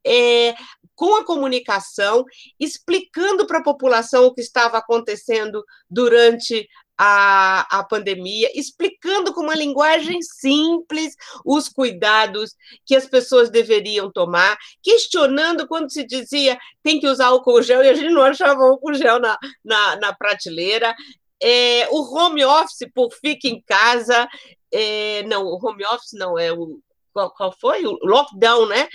É, 0.05 0.55
com 0.95 1.15
a 1.17 1.25
comunicação, 1.25 2.25
explicando 2.59 3.47
para 3.47 3.61
a 3.61 3.63
população 3.63 4.27
o 4.27 4.35
que 4.35 4.41
estava 4.41 4.79
acontecendo 4.79 5.65
durante 5.91 6.67
a, 7.03 7.79
a 7.79 7.83
pandemia, 7.83 8.51
explicando 8.55 9.33
com 9.33 9.41
uma 9.41 9.55
linguagem 9.55 10.21
simples 10.21 11.15
os 11.47 11.67
cuidados 11.67 12.55
que 12.85 12.95
as 12.95 13.07
pessoas 13.07 13.49
deveriam 13.49 14.13
tomar, 14.13 14.59
questionando 14.83 15.67
quando 15.67 15.91
se 15.91 16.05
dizia 16.05 16.59
tem 16.83 17.01
que 17.01 17.09
usar 17.09 17.29
álcool 17.29 17.63
gel 17.63 17.83
e 17.83 17.89
a 17.89 17.95
gente 17.95 18.13
não 18.13 18.21
achava 18.21 18.63
álcool 18.63 18.93
gel 18.93 19.19
na, 19.19 19.39
na, 19.65 19.97
na 19.97 20.13
prateleira. 20.13 20.95
É, 21.43 21.89
o 21.91 22.03
home 22.15 22.45
office 22.45 22.87
por 22.95 23.11
fica 23.15 23.49
em 23.49 23.63
casa, 23.63 24.29
é, 24.71 25.23
não, 25.23 25.47
o 25.47 25.59
home 25.59 25.87
office 25.87 26.13
não, 26.13 26.39
é 26.39 26.53
o. 26.53 26.81
Qual, 27.15 27.33
qual 27.35 27.53
foi? 27.59 27.85
O 27.87 27.99
lockdown, 28.03 28.67
né? 28.67 28.87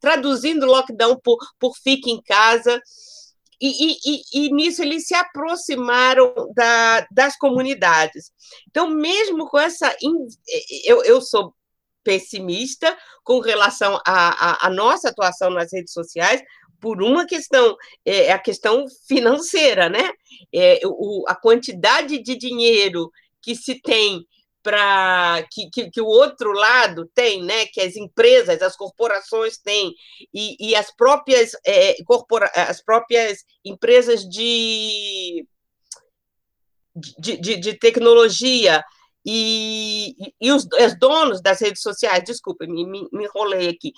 Traduzindo 0.00 0.66
lockdown 0.66 1.18
por, 1.22 1.38
por 1.58 1.74
fica 1.76 2.10
em 2.10 2.20
casa. 2.20 2.82
E, 3.60 3.92
e, 3.92 4.22
e, 4.32 4.52
nisso 4.52 4.82
eles 4.82 5.06
se 5.06 5.14
aproximaram 5.14 6.32
da, 6.54 7.06
das 7.10 7.36
comunidades. 7.36 8.32
Então, 8.68 8.88
mesmo 8.88 9.48
com 9.48 9.58
essa. 9.58 9.94
Eu, 10.84 11.02
eu 11.04 11.20
sou 11.20 11.54
pessimista 12.02 12.96
com 13.24 13.40
relação 13.40 13.98
à, 14.06 14.68
nossa 14.70 15.08
atuação 15.08 15.50
nas 15.50 15.72
redes 15.72 15.92
sociais, 15.92 16.42
por 16.78 17.02
uma 17.02 17.26
questão, 17.26 17.76
é, 18.04 18.30
a 18.30 18.38
questão 18.38 18.84
financeira, 19.08 19.88
né? 19.88 20.10
É, 20.54 20.80
o, 20.84 21.24
a 21.26 21.34
quantidade 21.34 22.22
de 22.22 22.36
dinheiro 22.36 23.10
que 23.40 23.56
se 23.56 23.80
tem 23.80 24.26
para 24.64 25.46
que, 25.52 25.68
que, 25.70 25.90
que, 25.90 26.00
o 26.00 26.06
outro 26.06 26.50
lado 26.52 27.06
tem, 27.14 27.44
né, 27.44 27.66
que 27.66 27.82
as 27.82 27.96
empresas, 27.96 28.62
as 28.62 28.74
corporações 28.74 29.58
têm, 29.58 29.94
e, 30.32 30.70
e 30.70 30.74
as 30.74 30.90
próprias 30.90 31.52
é, 31.66 32.02
corpora, 32.04 32.50
as 32.54 32.82
próprias 32.82 33.44
empresas 33.62 34.26
de, 34.26 35.46
de, 37.18 37.36
de, 37.36 37.56
de 37.58 37.74
tecnologia 37.78 38.82
e, 39.24 40.14
e 40.40 40.52
os, 40.52 40.66
os, 40.66 40.98
donos 40.98 41.40
das 41.40 41.60
redes 41.60 41.80
sociais, 41.80 42.22
desculpa, 42.24 42.66
me, 42.66 42.86
me, 42.86 43.08
me, 43.10 43.24
enrolei 43.24 43.68
aqui, 43.68 43.92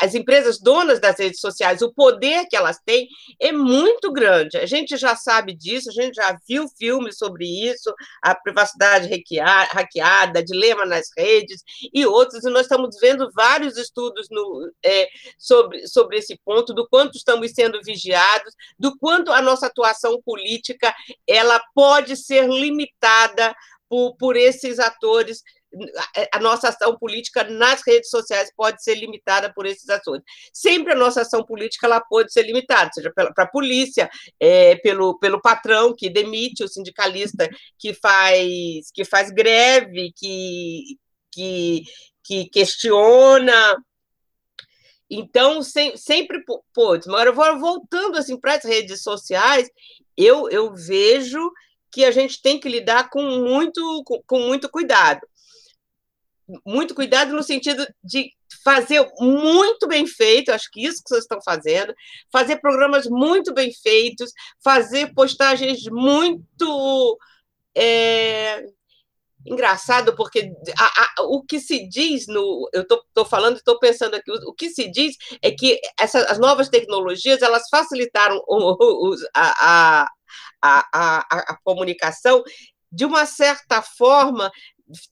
as 0.00 0.14
empresas 0.14 0.58
donas 0.58 0.98
das 0.98 1.18
redes 1.18 1.40
sociais, 1.40 1.82
o 1.82 1.92
poder 1.92 2.46
que 2.48 2.56
elas 2.56 2.78
têm 2.84 3.06
é 3.40 3.52
muito 3.52 4.10
grande. 4.10 4.56
A 4.56 4.66
gente 4.66 4.96
já 4.96 5.14
sabe 5.14 5.54
disso, 5.54 5.90
a 5.90 5.92
gente 5.92 6.14
já 6.14 6.36
viu 6.48 6.66
filmes 6.78 7.18
sobre 7.18 7.44
isso, 7.44 7.94
a 8.22 8.34
privacidade 8.34 9.08
hackeada, 9.08 10.42
dilema 10.42 10.86
nas 10.86 11.08
redes 11.16 11.62
e 11.92 12.06
outros, 12.06 12.44
e 12.44 12.50
nós 12.50 12.62
estamos 12.62 12.96
vendo 13.00 13.30
vários 13.34 13.76
estudos 13.76 14.28
no, 14.30 14.72
é, 14.84 15.08
sobre, 15.38 15.86
sobre 15.86 16.18
esse 16.18 16.38
ponto, 16.44 16.72
do 16.72 16.88
quanto 16.88 17.16
estamos 17.16 17.52
sendo 17.52 17.80
vigiados, 17.82 18.54
do 18.78 18.96
quanto 18.98 19.30
a 19.30 19.42
nossa 19.42 19.66
atuação 19.66 20.20
política 20.22 20.94
ela 21.26 21.60
pode 21.74 22.16
ser 22.16 22.48
limitada 22.48 23.54
por, 23.94 24.16
por 24.16 24.36
esses 24.36 24.80
atores 24.80 25.40
a 26.32 26.38
nossa 26.40 26.68
ação 26.68 26.96
política 26.96 27.44
nas 27.44 27.82
redes 27.86 28.10
sociais 28.10 28.52
pode 28.56 28.82
ser 28.82 28.94
limitada 28.94 29.52
por 29.52 29.66
esses 29.66 29.88
atores. 29.88 30.22
Sempre 30.52 30.92
a 30.92 30.96
nossa 30.96 31.22
ação 31.22 31.44
política 31.44 31.86
ela 31.86 32.00
pode 32.00 32.32
ser 32.32 32.42
limitada, 32.42 32.90
seja 32.92 33.12
para 33.12 33.32
a 33.36 33.46
polícia, 33.46 34.08
é, 34.38 34.76
pelo, 34.76 35.18
pelo 35.18 35.40
patrão 35.40 35.94
que 35.96 36.08
demite 36.08 36.62
o 36.62 36.68
sindicalista 36.68 37.48
que 37.78 37.92
faz 37.94 38.90
que 38.92 39.04
faz 39.04 39.30
greve, 39.30 40.12
que, 40.16 40.96
que, 41.32 41.82
que 42.22 42.48
questiona. 42.50 43.76
Então, 45.10 45.62
sem, 45.62 45.96
sempre 45.96 46.42
pode. 46.72 47.08
Mas 47.08 47.26
agora, 47.26 47.56
voltando 47.56 48.16
assim, 48.16 48.38
para 48.38 48.54
as 48.54 48.64
redes 48.64 49.02
sociais, 49.02 49.68
eu, 50.16 50.48
eu 50.50 50.74
vejo 50.74 51.50
que 51.94 52.04
a 52.04 52.10
gente 52.10 52.42
tem 52.42 52.58
que 52.58 52.68
lidar 52.68 53.08
com 53.08 53.22
muito, 53.22 54.02
com, 54.04 54.20
com 54.26 54.38
muito 54.40 54.68
cuidado. 54.68 55.20
Muito 56.66 56.92
cuidado 56.92 57.32
no 57.32 57.42
sentido 57.42 57.86
de 58.02 58.32
fazer 58.64 59.08
muito 59.20 59.86
bem 59.86 60.06
feito, 60.06 60.50
acho 60.50 60.68
que 60.72 60.84
isso 60.84 61.02
que 61.02 61.08
vocês 61.08 61.22
estão 61.22 61.40
fazendo, 61.40 61.94
fazer 62.32 62.56
programas 62.56 63.06
muito 63.06 63.54
bem 63.54 63.72
feitos, 63.72 64.32
fazer 64.62 65.14
postagens 65.14 65.84
muito. 65.84 67.18
É, 67.76 68.64
engraçado, 69.46 70.16
porque 70.16 70.52
a, 70.78 70.84
a, 70.84 71.22
o 71.24 71.42
que 71.42 71.60
se 71.60 71.88
diz 71.88 72.26
no. 72.26 72.68
Eu 72.72 72.82
estou 72.82 73.24
falando, 73.24 73.56
estou 73.56 73.78
pensando 73.78 74.14
aqui, 74.14 74.30
o, 74.30 74.50
o, 74.50 74.54
que 74.54 74.70
se 74.70 74.90
diz 74.90 75.16
é 75.40 75.50
que 75.50 75.78
essa, 75.98 76.18
as 76.24 76.38
novas 76.38 76.68
tecnologias 76.68 77.42
elas 77.42 77.68
facilitaram 77.70 78.42
o, 78.48 79.10
o, 79.10 79.14
a, 79.34 80.08
a, 80.64 80.86
a, 80.92 81.38
a 81.52 81.58
comunicação, 81.62 82.42
de 82.90 83.04
uma 83.04 83.26
certa 83.26 83.82
forma, 83.82 84.50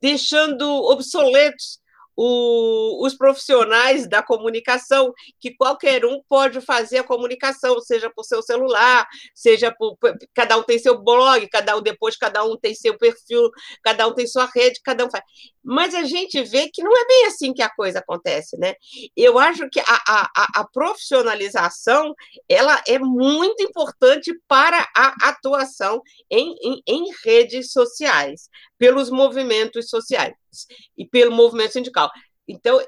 deixando 0.00 0.64
obsoletos 0.84 1.81
o, 2.16 3.04
os 3.04 3.14
profissionais 3.14 4.08
da 4.08 4.22
comunicação, 4.22 5.12
que 5.40 5.54
qualquer 5.54 6.04
um 6.04 6.20
pode 6.28 6.60
fazer 6.60 6.98
a 6.98 7.04
comunicação, 7.04 7.80
seja 7.80 8.10
por 8.10 8.24
seu 8.24 8.42
celular, 8.42 9.06
seja 9.34 9.72
por. 9.72 9.96
Cada 10.34 10.56
um 10.56 10.62
tem 10.62 10.78
seu 10.78 11.02
blog, 11.02 11.48
cada 11.48 11.76
um 11.76 11.82
depois, 11.82 12.16
cada 12.16 12.44
um 12.44 12.56
tem 12.56 12.74
seu 12.74 12.96
perfil, 12.96 13.50
cada 13.82 14.06
um 14.06 14.14
tem 14.14 14.26
sua 14.26 14.46
rede, 14.46 14.80
cada 14.84 15.06
um 15.06 15.10
faz. 15.10 15.24
Mas 15.62 15.94
a 15.94 16.04
gente 16.04 16.42
vê 16.42 16.68
que 16.68 16.82
não 16.82 16.92
é 16.92 17.06
bem 17.06 17.26
assim 17.26 17.52
que 17.52 17.62
a 17.62 17.70
coisa 17.70 18.00
acontece, 18.00 18.58
né? 18.58 18.74
Eu 19.16 19.38
acho 19.38 19.68
que 19.70 19.80
a, 19.80 19.84
a, 19.86 20.60
a 20.60 20.68
profissionalização 20.72 22.14
ela 22.48 22.82
é 22.86 22.98
muito 22.98 23.62
importante 23.62 24.32
para 24.48 24.88
a 24.94 25.28
atuação 25.28 26.02
em, 26.30 26.54
em, 26.62 26.82
em 26.86 27.04
redes 27.24 27.72
sociais, 27.72 28.48
pelos 28.78 29.10
movimentos 29.10 29.88
sociais 29.88 30.34
e 30.96 31.06
pelo 31.06 31.32
movimento 31.32 31.72
sindical. 31.72 32.10
Então, 32.46 32.80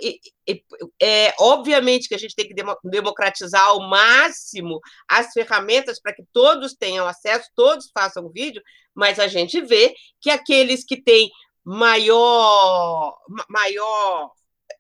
é 1.00 1.33
obviamente 1.38 2.09
que 2.09 2.14
a 2.14 2.18
gente 2.18 2.35
tem 2.35 2.49
que 2.49 2.54
democratizar 2.83 3.64
ao 3.64 3.88
máximo 3.88 4.80
as 5.09 5.33
ferramentas 5.33 6.00
para 6.00 6.14
que 6.14 6.25
todos 6.33 6.75
tenham 6.75 7.06
acesso, 7.06 7.49
todos 7.54 7.90
façam 7.92 8.30
vídeo, 8.30 8.62
mas 8.94 9.18
a 9.18 9.28
gente 9.28 9.61
vê 9.61 9.94
que 10.21 10.28
aqueles 10.28 10.85
que 10.85 11.00
têm 11.00 11.30
maior, 11.64 13.16
maior 13.49 14.33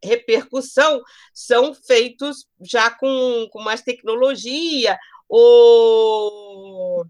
repercussão 0.02 1.02
são 1.32 1.72
feitos 1.72 2.46
já 2.60 2.90
com, 2.90 3.48
com 3.50 3.62
mais 3.62 3.80
tecnologia, 3.80 4.98
ou, 5.28 7.06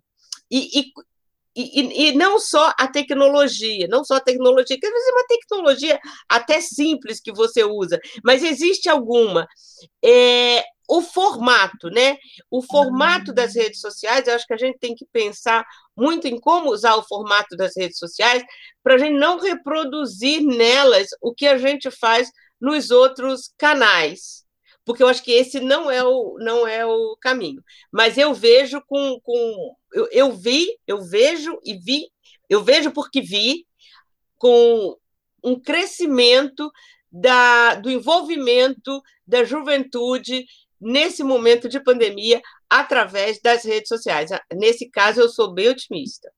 e, 0.50 0.81
e, 0.81 0.93
e, 1.56 2.08
e, 2.08 2.12
não 2.16 2.40
só 2.40 2.73
a 2.76 2.88
tecnologia, 2.88 3.87
não 3.88 4.04
só 4.04 4.16
a 4.16 4.20
tecnologia, 4.20 4.78
que 4.78 4.87
às 4.87 4.92
vezes 4.92 5.08
é 5.08 5.12
uma 5.12 5.26
tecnologia 5.26 6.00
até 6.28 6.61
simples 6.61 7.20
que 7.20 7.32
você 7.32 7.62
usa, 7.64 8.00
mas 8.25 8.42
existe 8.42 8.88
alguma. 8.88 9.46
É, 10.04 10.64
o 10.88 11.00
formato, 11.00 11.88
né? 11.88 12.16
O 12.50 12.62
formato 12.62 13.32
das 13.32 13.54
redes 13.54 13.80
sociais, 13.80 14.26
eu 14.26 14.34
acho 14.34 14.46
que 14.46 14.52
a 14.52 14.58
gente 14.58 14.78
tem 14.78 14.94
que 14.94 15.06
pensar 15.12 15.64
muito 15.96 16.26
em 16.26 16.38
como 16.38 16.70
usar 16.70 16.96
o 16.96 17.02
formato 17.02 17.56
das 17.56 17.73
redes 17.76 17.99
sociais 17.99 18.42
para 18.82 18.94
a 18.94 18.99
gente 18.99 19.16
não 19.18 19.38
reproduzir 19.38 20.42
nelas 20.42 21.08
o 21.23 21.32
que 21.34 21.46
a 21.46 21.56
gente 21.56 21.90
faz 21.90 22.30
nos 22.61 22.90
outros 22.90 23.50
canais 23.56 24.43
porque 24.85 25.03
eu 25.03 25.09
acho 25.09 25.23
que 25.23 25.33
esse 25.33 25.61
não 25.61 25.91
é 25.91 26.05
o, 26.05 26.37
não 26.38 26.67
é 26.67 26.85
o 26.85 27.17
caminho. 27.21 27.62
Mas 27.93 28.19
eu 28.19 28.35
vejo 28.35 28.83
com. 28.87 29.21
com 29.23 29.76
eu, 29.93 30.09
eu 30.12 30.33
vi, 30.33 30.79
eu 30.87 31.03
vejo 31.03 31.59
e 31.64 31.75
vi, 31.75 32.11
eu 32.49 32.62
vejo 32.62 32.91
porque 32.91 33.21
vi, 33.21 33.67
com 34.37 34.97
um 35.43 35.59
crescimento 35.61 36.71
da, 37.11 37.76
do 37.76 37.91
envolvimento 37.91 39.00
da 39.26 39.45
juventude 39.45 40.45
nesse 40.81 41.23
momento 41.23 41.69
de 41.69 41.81
pandemia 41.81 42.43
através 42.69 43.41
das 43.41 43.64
redes 43.64 43.88
sociais. 43.88 44.31
Nesse 44.53 44.91
caso, 44.91 45.21
eu 45.21 45.29
sou 45.29 45.53
bem 45.53 45.69
otimista. 45.69 46.31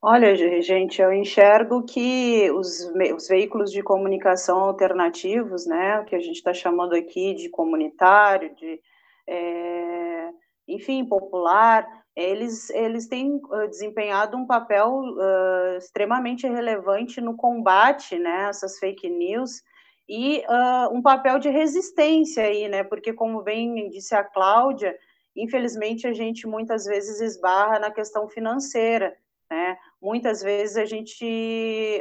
Olha, 0.00 0.36
gente, 0.62 1.02
eu 1.02 1.12
enxergo 1.12 1.82
que 1.82 2.48
os, 2.52 2.88
os 3.16 3.26
veículos 3.26 3.72
de 3.72 3.82
comunicação 3.82 4.60
alternativos, 4.60 5.66
né, 5.66 6.04
que 6.04 6.14
a 6.14 6.20
gente 6.20 6.36
está 6.36 6.54
chamando 6.54 6.94
aqui 6.94 7.34
de 7.34 7.48
comunitário, 7.48 8.54
de, 8.54 8.80
é, 9.26 10.30
enfim, 10.68 11.04
popular, 11.04 11.84
eles, 12.14 12.70
eles 12.70 13.08
têm 13.08 13.40
desempenhado 13.70 14.36
um 14.36 14.46
papel 14.46 14.88
uh, 15.00 15.76
extremamente 15.78 16.46
relevante 16.46 17.20
no 17.20 17.36
combate, 17.36 18.16
né, 18.18 18.46
a 18.46 18.48
essas 18.50 18.78
fake 18.78 19.08
news, 19.10 19.62
e 20.08 20.44
uh, 20.48 20.94
um 20.96 21.02
papel 21.02 21.40
de 21.40 21.48
resistência 21.48 22.44
aí, 22.44 22.68
né, 22.68 22.84
porque 22.84 23.12
como 23.12 23.42
bem 23.42 23.88
disse 23.88 24.14
a 24.14 24.22
Cláudia, 24.22 24.96
infelizmente 25.34 26.06
a 26.06 26.12
gente 26.12 26.46
muitas 26.46 26.84
vezes 26.84 27.20
esbarra 27.20 27.80
na 27.80 27.90
questão 27.90 28.28
financeira, 28.28 29.16
né? 29.50 29.76
Muitas 30.00 30.42
vezes 30.42 30.76
a 30.76 30.84
gente 30.84 31.24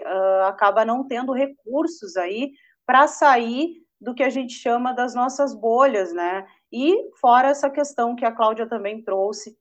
uh, 0.05 0.43
acaba 0.45 0.85
não 0.85 1.07
tendo 1.07 1.33
recursos 1.33 2.15
aí 2.15 2.51
para 2.85 3.07
sair 3.07 3.81
do 3.99 4.13
que 4.13 4.23
a 4.23 4.29
gente 4.29 4.53
chama 4.53 4.93
das 4.93 5.15
nossas 5.15 5.55
bolhas, 5.55 6.13
né? 6.13 6.45
E 6.71 6.95
fora 7.19 7.49
essa 7.49 7.69
questão 7.69 8.15
que 8.15 8.25
a 8.25 8.31
Cláudia 8.31 8.67
também 8.67 9.01
trouxe, 9.01 9.57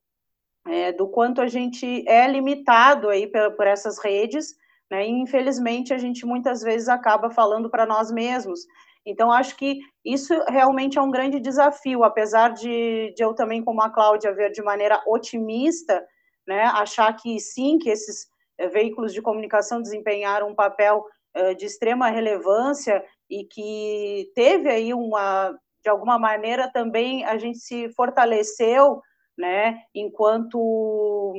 é, 0.67 0.93
do 0.93 1.09
quanto 1.09 1.41
a 1.41 1.47
gente 1.47 2.07
é 2.07 2.27
limitado 2.29 3.09
aí 3.09 3.27
por, 3.27 3.53
por 3.57 3.67
essas 3.67 3.99
redes, 3.99 4.55
né? 4.91 5.07
E 5.07 5.11
infelizmente 5.11 5.95
a 5.95 5.99
gente 5.99 6.27
muitas 6.27 6.63
vezes 6.63 6.89
acaba 6.89 7.31
falando 7.31 7.71
para 7.71 7.87
nós 7.87 8.11
mesmos. 8.11 8.61
Então, 9.07 9.31
acho 9.31 9.57
que 9.57 9.79
isso 10.05 10.35
realmente 10.49 10.99
é 10.99 11.03
um 11.03 11.13
grande 11.13 11.39
desafio, 11.39 12.03
apesar 12.03 12.53
de, 12.53 13.15
de 13.17 13.23
eu 13.23 13.33
também, 13.35 13.63
como 13.63 13.81
a 13.81 13.89
Cláudia, 13.89 14.35
ver 14.35 14.51
de 14.51 14.61
maneira 14.61 15.01
otimista 15.07 16.05
né, 16.47 16.65
achar 16.65 17.13
que 17.15 17.39
sim, 17.41 17.79
que 17.79 17.91
esses 17.91 18.29
eh, 18.59 18.69
veículos 18.69 19.13
de 19.13 19.21
comunicação 19.21 19.83
desempenharam 19.83 20.49
um 20.49 20.55
papel 20.55 21.05
uh, 21.37 21.55
de 21.55 21.67
extrema 21.67 22.09
relevância 22.09 23.05
e 23.29 23.45
que 23.45 24.31
teve 24.35 24.69
aí 24.69 24.95
uma, 24.95 25.59
de 25.83 25.91
alguma 25.91 26.19
maneira 26.19 26.71
também 26.71 27.25
a 27.25 27.37
gente 27.37 27.59
se 27.59 27.89
fortaleceu, 27.91 29.01
né, 29.37 29.83
enquanto 29.95 31.35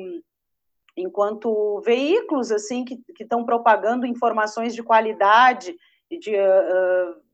enquanto 0.99 1.79
veículos 1.85 2.51
assim 2.51 2.83
que 2.83 2.99
estão 3.19 3.45
propagando 3.45 4.05
informações 4.05 4.73
de 4.73 4.81
qualidade 4.81 5.75
de 6.09 6.35
uh, 6.35 7.27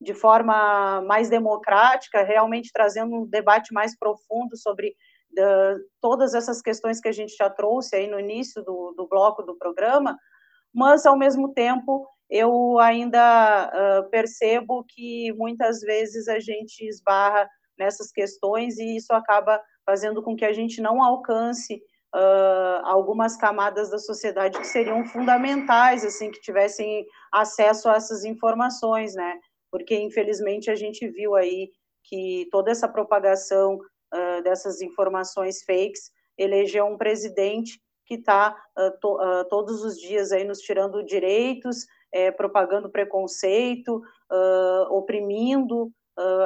de 0.00 0.14
forma 0.14 1.02
mais 1.02 1.28
democrática, 1.28 2.22
realmente 2.22 2.72
trazendo 2.72 3.14
um 3.16 3.26
debate 3.26 3.72
mais 3.72 3.96
profundo 3.96 4.56
sobre 4.56 4.96
todas 6.00 6.34
essas 6.34 6.60
questões 6.60 7.00
que 7.00 7.08
a 7.08 7.12
gente 7.12 7.34
já 7.36 7.48
trouxe 7.48 7.96
aí 7.96 8.06
no 8.06 8.18
início 8.18 8.62
do, 8.62 8.94
do 8.96 9.06
bloco 9.08 9.42
do 9.42 9.56
programa, 9.56 10.16
mas, 10.74 11.04
ao 11.04 11.18
mesmo 11.18 11.52
tempo, 11.52 12.06
eu 12.28 12.78
ainda 12.78 13.70
uh, 13.72 14.10
percebo 14.10 14.84
que 14.88 15.32
muitas 15.32 15.80
vezes 15.80 16.28
a 16.28 16.38
gente 16.38 16.86
esbarra 16.86 17.48
nessas 17.76 18.12
questões 18.12 18.78
e 18.78 18.96
isso 18.96 19.12
acaba 19.12 19.60
fazendo 19.84 20.22
com 20.22 20.36
que 20.36 20.44
a 20.44 20.52
gente 20.52 20.80
não 20.80 21.02
alcance 21.02 21.82
uh, 22.14 22.84
algumas 22.84 23.36
camadas 23.36 23.90
da 23.90 23.98
sociedade 23.98 24.58
que 24.58 24.66
seriam 24.66 25.04
fundamentais, 25.06 26.04
assim, 26.04 26.30
que 26.30 26.40
tivessem 26.40 27.04
acesso 27.32 27.88
a 27.88 27.96
essas 27.96 28.24
informações, 28.24 29.14
né? 29.14 29.38
Porque, 29.72 29.96
infelizmente, 29.96 30.70
a 30.70 30.76
gente 30.76 31.08
viu 31.08 31.34
aí 31.34 31.68
que 32.04 32.48
toda 32.50 32.70
essa 32.70 32.88
propagação 32.88 33.78
uh, 34.12 34.42
dessas 34.42 34.80
informações 34.80 35.62
fakes, 35.62 36.10
elegeu 36.36 36.86
um 36.86 36.96
presidente 36.96 37.80
que 38.06 38.14
está 38.14 38.56
uh, 38.76 38.98
to, 39.00 39.14
uh, 39.14 39.44
todos 39.48 39.84
os 39.84 39.96
dias 39.96 40.32
aí 40.32 40.44
nos 40.44 40.58
tirando 40.58 41.04
direitos, 41.04 41.86
é, 42.12 42.30
propagando 42.30 42.90
preconceito, 42.90 44.02
oprimindo 44.90 45.92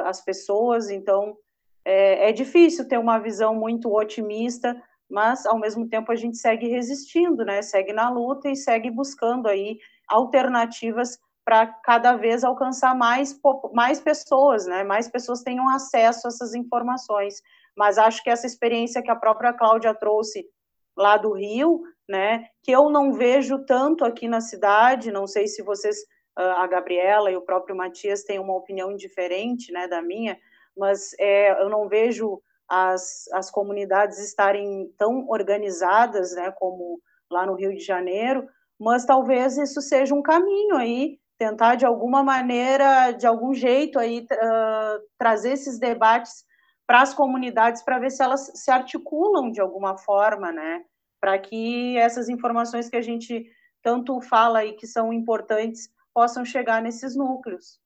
as 0.05 0.23
pessoas. 0.23 0.91
Então, 0.91 1.35
é, 1.83 2.29
é 2.29 2.31
difícil 2.31 2.87
ter 2.87 2.99
uma 2.99 3.17
visão 3.19 3.55
muito 3.55 3.91
otimista, 3.95 4.79
mas 5.09 5.45
ao 5.45 5.59
mesmo 5.59 5.87
tempo 5.87 6.11
a 6.11 6.15
gente 6.15 6.37
segue 6.37 6.67
resistindo, 6.67 7.45
né? 7.45 7.61
Segue 7.61 7.93
na 7.93 8.09
luta 8.09 8.49
e 8.49 8.55
segue 8.55 8.89
buscando 8.89 9.47
aí 9.47 9.79
alternativas 10.07 11.17
para 11.45 11.67
cada 11.67 12.15
vez 12.15 12.43
alcançar 12.43 12.95
mais, 12.95 13.39
mais 13.71 13.99
pessoas, 13.99 14.65
né? 14.65 14.83
Mais 14.83 15.07
pessoas 15.07 15.43
tenham 15.43 15.69
acesso 15.69 16.25
a 16.25 16.29
essas 16.29 16.55
informações. 16.55 17.39
Mas 17.77 17.99
acho 17.99 18.23
que 18.23 18.31
essa 18.31 18.47
experiência 18.47 19.03
que 19.03 19.11
a 19.11 19.15
própria 19.15 19.53
Cláudia 19.53 19.93
trouxe 19.93 20.49
lá 20.97 21.17
do 21.17 21.33
Rio, 21.33 21.83
né? 22.09 22.47
Que 22.63 22.71
eu 22.71 22.89
não 22.89 23.13
vejo 23.13 23.59
tanto 23.59 24.03
aqui 24.03 24.27
na 24.27 24.41
cidade. 24.41 25.11
Não 25.11 25.27
sei 25.27 25.45
se 25.47 25.61
vocês, 25.61 25.97
ah, 26.35 26.63
a 26.63 26.67
Gabriela 26.67 27.29
e 27.29 27.37
o 27.37 27.43
próprio 27.43 27.75
Matias 27.75 28.23
têm 28.23 28.39
uma 28.39 28.55
opinião 28.55 28.95
diferente, 28.95 29.71
né, 29.71 29.87
da 29.87 30.01
minha. 30.01 30.39
Mas 30.75 31.11
é, 31.19 31.61
eu 31.61 31.69
não 31.69 31.87
vejo 31.87 32.41
as, 32.67 33.25
as 33.33 33.51
comunidades 33.51 34.17
estarem 34.17 34.91
tão 34.97 35.27
organizadas, 35.29 36.33
né, 36.33 36.51
como 36.57 36.99
lá 37.29 37.45
no 37.45 37.53
Rio 37.53 37.71
de 37.71 37.83
Janeiro. 37.83 38.47
Mas 38.79 39.05
talvez 39.05 39.59
isso 39.59 39.79
seja 39.79 40.15
um 40.15 40.23
caminho 40.23 40.75
aí 40.75 41.19
tentar 41.37 41.75
de 41.75 41.85
alguma 41.85 42.23
maneira, 42.23 43.11
de 43.11 43.27
algum 43.27 43.53
jeito 43.53 43.99
aí 43.99 44.25
uh, 44.31 44.99
trazer 45.17 45.51
esses 45.53 45.79
debates 45.79 46.45
para 46.87 47.01
as 47.01 47.13
comunidades 47.13 47.83
para 47.83 47.99
ver 47.99 48.11
se 48.11 48.23
elas 48.23 48.51
se 48.55 48.71
articulam 48.71 49.51
de 49.51 49.59
alguma 49.59 49.97
forma, 49.97 50.51
né? 50.51 50.83
Para 51.19 51.37
que 51.39 51.97
essas 51.97 52.29
informações 52.29 52.89
que 52.89 52.95
a 52.95 53.01
gente 53.01 53.45
tanto 53.81 54.21
fala 54.21 54.63
e 54.63 54.73
que 54.73 54.87
são 54.87 55.11
importantes 55.11 55.89
possam 56.13 56.45
chegar 56.45 56.81
nesses 56.81 57.15
núcleos. 57.15 57.79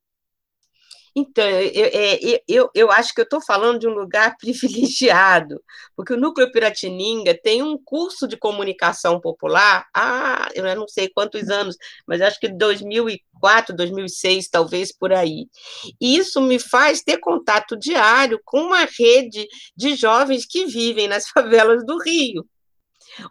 Então, 1.15 1.43
eu, 1.43 2.39
eu, 2.47 2.69
eu 2.73 2.91
acho 2.91 3.13
que 3.13 3.21
eu 3.21 3.23
estou 3.23 3.41
falando 3.41 3.79
de 3.79 3.87
um 3.87 3.93
lugar 3.93 4.35
privilegiado, 4.39 5.61
porque 5.95 6.13
o 6.13 6.17
Núcleo 6.17 6.51
Piratininga 6.51 7.37
tem 7.41 7.63
um 7.63 7.77
curso 7.77 8.27
de 8.27 8.37
comunicação 8.37 9.19
popular 9.19 9.87
há, 9.95 10.49
eu 10.53 10.63
não 10.75 10.87
sei 10.87 11.09
quantos 11.09 11.49
anos, 11.49 11.75
mas 12.07 12.21
acho 12.21 12.39
que 12.39 12.47
2004, 12.47 13.75
2006, 13.75 14.49
talvez 14.49 14.95
por 14.95 15.11
aí. 15.11 15.47
E 15.99 16.17
isso 16.17 16.41
me 16.41 16.59
faz 16.59 17.01
ter 17.01 17.17
contato 17.17 17.77
diário 17.77 18.39
com 18.45 18.61
uma 18.61 18.87
rede 18.97 19.47
de 19.75 19.95
jovens 19.95 20.45
que 20.45 20.65
vivem 20.65 21.07
nas 21.07 21.27
favelas 21.29 21.85
do 21.85 21.97
Rio. 21.97 22.45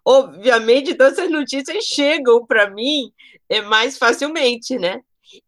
Obviamente, 0.05 0.91
então 0.91 1.07
essas 1.09 1.31
notícias 1.31 1.85
chegam 1.85 2.45
para 2.47 2.71
mim 2.71 3.13
é, 3.49 3.61
mais 3.63 3.97
facilmente, 3.97 4.79
né? 4.79 5.01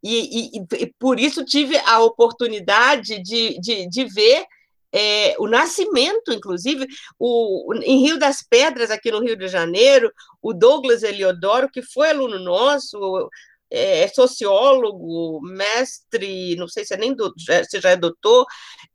E, 0.02 0.58
e, 0.58 0.92
por 0.98 1.18
isso 1.18 1.44
tive 1.44 1.76
a 1.78 2.00
oportunidade 2.00 3.22
de, 3.22 3.58
de, 3.60 3.88
de 3.88 4.04
ver 4.04 4.44
é, 4.92 5.36
o 5.38 5.46
nascimento, 5.46 6.32
inclusive, 6.32 6.86
o, 7.18 7.72
em 7.74 8.00
Rio 8.00 8.18
das 8.18 8.42
Pedras, 8.42 8.90
aqui 8.90 9.10
no 9.10 9.20
Rio 9.20 9.36
de 9.36 9.48
Janeiro, 9.48 10.12
o 10.42 10.52
Douglas 10.52 11.02
Eliodoro, 11.02 11.70
que 11.70 11.82
foi 11.82 12.10
aluno 12.10 12.38
nosso, 12.38 13.30
é, 13.70 14.02
é 14.02 14.08
sociólogo, 14.08 15.40
mestre, 15.42 16.56
não 16.56 16.68
sei 16.68 16.84
se 16.84 16.94
é 16.94 16.96
nem 16.96 17.14
do, 17.14 17.32
se 17.38 17.80
já 17.80 17.90
é 17.90 17.96
doutor, 17.96 18.46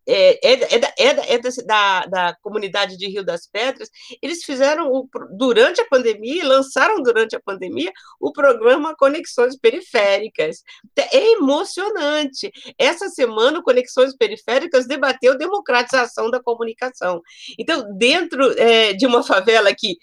é, 0.08 0.40
é, 0.48 0.76
é, 0.76 0.80
da, 0.80 0.94
é, 1.00 1.34
é 1.34 1.40
da, 1.66 2.06
da, 2.06 2.36
comunidade 2.42 2.96
de 2.96 3.08
Rio 3.08 3.24
das 3.24 3.48
Pedras, 3.48 3.90
eles 4.22 4.44
fizeram, 4.44 4.92
o, 4.92 5.10
durante 5.36 5.82
a 5.82 5.88
pandemia, 5.88 6.48
lançaram 6.48 7.02
durante 7.02 7.36
a 7.36 7.42
pandemia, 7.42 7.92
o 8.20 8.32
programa 8.32 8.96
Conexões 8.96 9.58
Periféricas. 9.58 10.62
É 11.12 11.32
emocionante. 11.32 12.52
Essa 12.78 13.10
semana, 13.10 13.64
Conexões 13.64 14.16
Periféricas 14.16 14.88
debateu 14.88 15.38
democratização 15.38 16.30
da 16.30 16.42
comunicação. 16.42 17.22
Então, 17.58 17.84
dentro 17.98 18.52
é, 18.60 18.94
de 18.94 19.08
uma 19.08 19.24
favela 19.24 19.74
que 19.74 19.98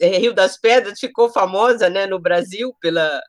Rio 0.00 0.34
das 0.34 0.58
Pedras 0.58 0.98
ficou 0.98 1.30
famosa 1.30 1.88
né, 1.88 2.06
no 2.06 2.18
Brasil 2.18 2.74
pela, 2.80 3.22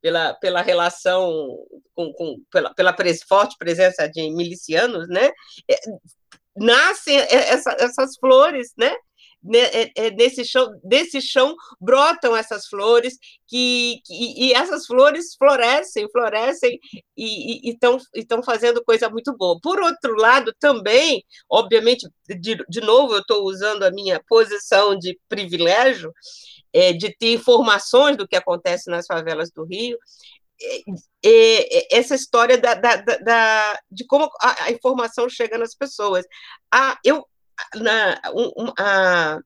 pela, 0.00 0.34
pela 0.34 0.62
relação, 0.62 1.56
com, 1.94 2.12
com 2.12 2.36
pela, 2.50 2.74
pela 2.74 2.92
pres, 2.92 3.22
forte 3.22 3.56
presença 3.58 4.08
de 4.08 4.30
milicianos, 4.30 5.08
né? 5.08 5.30
É, 5.70 5.76
nascem 6.56 7.16
essa, 7.16 7.76
essas 7.78 8.16
flores, 8.18 8.72
né? 8.76 8.94
É, 9.54 10.06
é, 10.06 10.10
nesse 10.10 10.44
chão, 10.44 10.68
desse 10.82 11.20
chão 11.22 11.54
brotam 11.80 12.36
essas 12.36 12.66
flores 12.66 13.16
que, 13.46 14.00
que 14.04 14.46
e 14.46 14.52
essas 14.52 14.84
flores 14.84 15.36
florescem, 15.38 16.08
florescem 16.10 16.78
e 17.16 17.70
estão 18.14 18.42
fazendo 18.42 18.82
coisa 18.84 19.08
muito 19.08 19.34
boa. 19.36 19.56
Por 19.62 19.80
outro 19.80 20.16
lado, 20.16 20.52
também, 20.58 21.24
obviamente, 21.48 22.08
de, 22.28 22.56
de 22.68 22.80
novo, 22.80 23.14
eu 23.14 23.20
estou 23.20 23.44
usando 23.44 23.84
a 23.84 23.92
minha 23.92 24.20
posição 24.28 24.98
de 24.98 25.16
privilégio, 25.28 26.12
é, 26.72 26.92
de 26.92 27.14
ter 27.16 27.34
informações 27.34 28.16
do 28.16 28.26
que 28.26 28.36
acontece 28.36 28.90
nas 28.90 29.06
favelas 29.06 29.50
do 29.50 29.64
Rio, 29.64 29.98
é, 30.60 30.82
é, 31.24 31.98
essa 31.98 32.14
história 32.14 32.58
da, 32.58 32.74
da, 32.74 32.96
da, 32.96 33.80
de 33.90 34.04
como 34.06 34.28
a, 34.40 34.64
a, 34.64 34.72
informação 34.72 35.28
chega 35.28 35.56
nas 35.56 35.74
pessoas. 35.74 36.24
A, 36.72 36.98
eu, 37.04 37.24
na, 37.76 38.20
um, 38.34 38.72
a, 38.78 39.38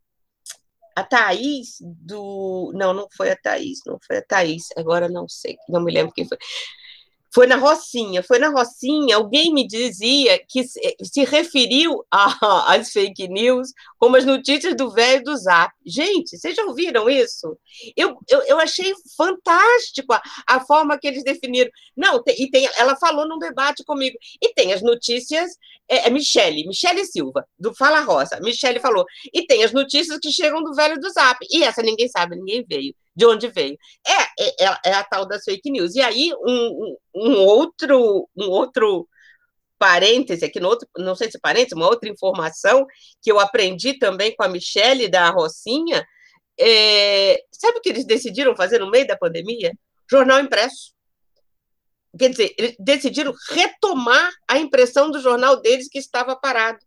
a 0.97 1.05
Thaís 1.05 1.77
do. 1.81 2.73
Não, 2.75 2.95
não 2.95 3.09
foi 3.15 3.31
a 3.31 3.37
Thaís, 3.37 3.81
não 3.87 3.99
foi 4.07 4.19
a 4.19 4.23
Thaís, 4.25 4.69
agora 4.77 5.09
não 5.09 5.29
sei, 5.29 5.57
não 5.69 5.83
me 5.83 5.93
lembro 5.93 6.13
quem 6.15 6.27
foi. 6.27 6.39
Foi 7.35 7.47
na 7.47 7.57
Rocinha, 7.57 8.23
foi 8.23 8.39
na 8.39 8.51
Rocinha, 8.51 9.17
alguém 9.17 9.55
me 9.55 9.67
dizia 9.67 10.39
que 10.47 10.65
se 10.65 11.25
referiu 11.25 12.05
às 12.67 12.93
fake 12.93 13.27
news 13.27 13.73
como 13.99 14.17
as 14.17 14.25
notícias 14.27 14.77
do 14.77 14.91
velho 14.91 15.25
do 15.25 15.35
Zap. 15.37 15.73
Gente, 15.85 16.37
vocês 16.37 16.55
já 16.55 16.63
ouviram 16.65 17.09
isso? 17.09 17.57
Eu, 17.97 18.19
eu, 18.29 18.43
eu 18.43 18.61
achei 18.61 18.93
fantástico 19.17 20.13
a, 20.13 20.23
a 20.47 20.61
forma 20.61 20.99
que 20.99 21.07
eles 21.07 21.25
definiram. 21.25 21.71
Não, 21.97 22.23
tem, 22.23 22.37
e 22.39 22.51
tem, 22.51 22.69
ela 22.77 22.97
falou 22.97 23.27
num 23.27 23.39
debate 23.39 23.83
comigo, 23.85 24.17
e 24.41 24.53
tem 24.53 24.75
as 24.75 24.83
notícias, 24.83 25.53
é, 25.89 26.09
é 26.09 26.11
Michele, 26.11 26.67
Michele 26.67 27.05
Silva, 27.07 27.47
do 27.59 27.75
Fala 27.75 28.01
Rosa, 28.01 28.41
Michele 28.41 28.79
falou, 28.79 29.07
e 29.33 29.47
tem 29.47 29.65
as 29.65 29.73
notícias 29.73 30.19
que 30.19 30.31
chegam 30.31 30.63
do 30.63 30.75
velho 30.75 31.01
do 31.01 31.09
Zap, 31.11 31.39
e 31.51 31.65
essa 31.65 31.83
ninguém 31.83 32.09
sabe, 32.09 32.37
ninguém 32.37 32.65
veio 32.69 32.95
de 33.15 33.27
onde 33.27 33.49
veio. 33.49 33.77
É, 34.07 34.45
é, 34.45 34.65
é, 34.65 34.79
é 34.87 34.93
a 34.95 35.05
tal 35.05 35.27
das 35.27 35.45
fake 35.45 35.71
news. 35.71 35.95
E 35.95 36.01
aí, 36.01 36.33
um, 36.47 36.97
um, 37.15 37.45
outro, 37.45 38.29
um 38.37 38.49
outro 38.49 39.09
parêntese 39.79 40.45
aqui, 40.45 40.61
no 40.61 40.69
outro, 40.69 40.89
não 40.97 41.15
sei 41.15 41.31
se 41.31 41.41
parêntese, 41.41 41.75
uma 41.75 41.89
outra 41.89 42.09
informação 42.09 42.87
que 43.21 43.31
eu 43.31 43.41
aprendi 43.41 43.99
também 43.99 44.35
com 44.35 44.45
a 44.45 44.49
Michelle 44.49 45.09
da 45.09 45.29
Rocinha, 45.31 46.07
é, 46.59 47.43
sabe 47.51 47.79
o 47.79 47.81
que 47.81 47.89
eles 47.89 48.05
decidiram 48.05 48.55
fazer 48.55 48.79
no 48.79 48.91
meio 48.91 49.07
da 49.07 49.17
pandemia? 49.17 49.73
Jornal 50.11 50.41
impresso. 50.41 50.93
Quer 52.19 52.29
dizer, 52.29 52.55
eles 52.59 52.77
decidiram 52.79 53.33
retomar 53.51 54.31
a 54.47 54.59
impressão 54.59 55.11
do 55.11 55.21
jornal 55.21 55.61
deles 55.61 55.89
que 55.89 55.99
estava 55.99 56.37
parado. 56.37 56.79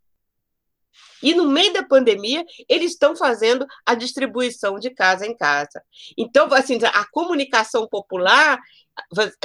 E 1.21 1.33
no 1.33 1.45
meio 1.45 1.73
da 1.73 1.83
pandemia, 1.83 2.45
eles 2.67 2.91
estão 2.91 3.15
fazendo 3.15 3.65
a 3.85 3.95
distribuição 3.95 4.79
de 4.79 4.89
casa 4.89 5.25
em 5.25 5.35
casa. 5.35 5.81
Então, 6.17 6.51
assim, 6.53 6.77
a 6.83 7.05
comunicação 7.11 7.87
popular, 7.87 8.59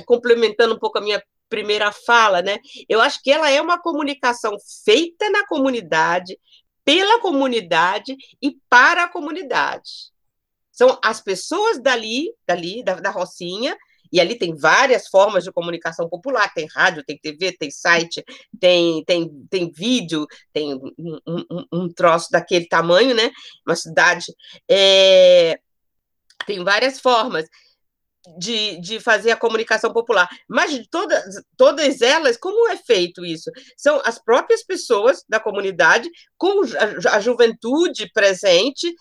complementando 0.07 0.75
um 0.75 0.79
pouco 0.79 0.99
a 0.99 1.03
minha 1.03 1.23
primeira 1.49 1.91
fala, 1.91 2.41
né? 2.41 2.59
Eu 2.89 3.01
acho 3.01 3.23
que 3.23 3.31
ela 3.31 3.51
é 3.51 3.61
uma 3.61 3.81
comunicação 3.81 4.57
feita 4.85 5.29
na 5.31 5.47
comunidade, 5.47 6.39
pela 6.85 7.21
comunidade 7.21 8.17
e 8.41 8.57
para 8.69 9.05
a 9.05 9.09
comunidade. 9.09 10.11
São 10.71 10.99
as 11.05 11.21
pessoas 11.21 11.79
dali, 11.79 12.33
dali 12.47 12.83
da, 12.83 12.95
da 12.95 13.11
Rocinha, 13.11 13.77
e 14.13 14.21
ali 14.21 14.37
tem 14.37 14.55
várias 14.57 15.09
formas 15.09 15.45
de 15.45 15.53
comunicação 15.53 16.09
popular, 16.09 16.53
tem 16.53 16.67
rádio, 16.67 17.05
tem 17.05 17.19
TV, 17.19 17.53
tem 17.53 17.71
site, 17.71 18.25
tem, 18.59 19.05
tem, 19.05 19.29
tem 19.49 19.71
vídeo, 19.71 20.27
tem 20.53 20.75
um, 20.75 21.21
um, 21.27 21.65
um 21.73 21.89
troço 21.89 22.31
daquele 22.31 22.67
tamanho, 22.67 23.15
né? 23.15 23.31
Uma 23.67 23.77
cidade. 23.77 24.27
É, 24.69 25.59
tem 26.47 26.63
várias 26.65 27.01
formas 27.01 27.47
de, 28.39 28.81
de 28.81 29.01
fazer 29.01 29.31
a 29.31 29.37
comunicação 29.37 29.93
popular. 29.93 30.29
Mas 30.49 30.73
de 30.73 30.89
todas, 30.89 31.23
todas 31.57 32.01
elas, 32.01 32.37
como 32.37 32.69
é 32.69 32.77
feito 32.77 33.25
isso? 33.25 33.51
São 33.77 34.01
as 34.05 34.19
próprias 34.19 34.65
pessoas 34.65 35.25
da 35.29 35.41
comunidade, 35.41 36.09
com 36.37 36.63
a, 36.63 37.17
a 37.17 37.21
juventude 37.21 38.11
presente, 38.13 38.93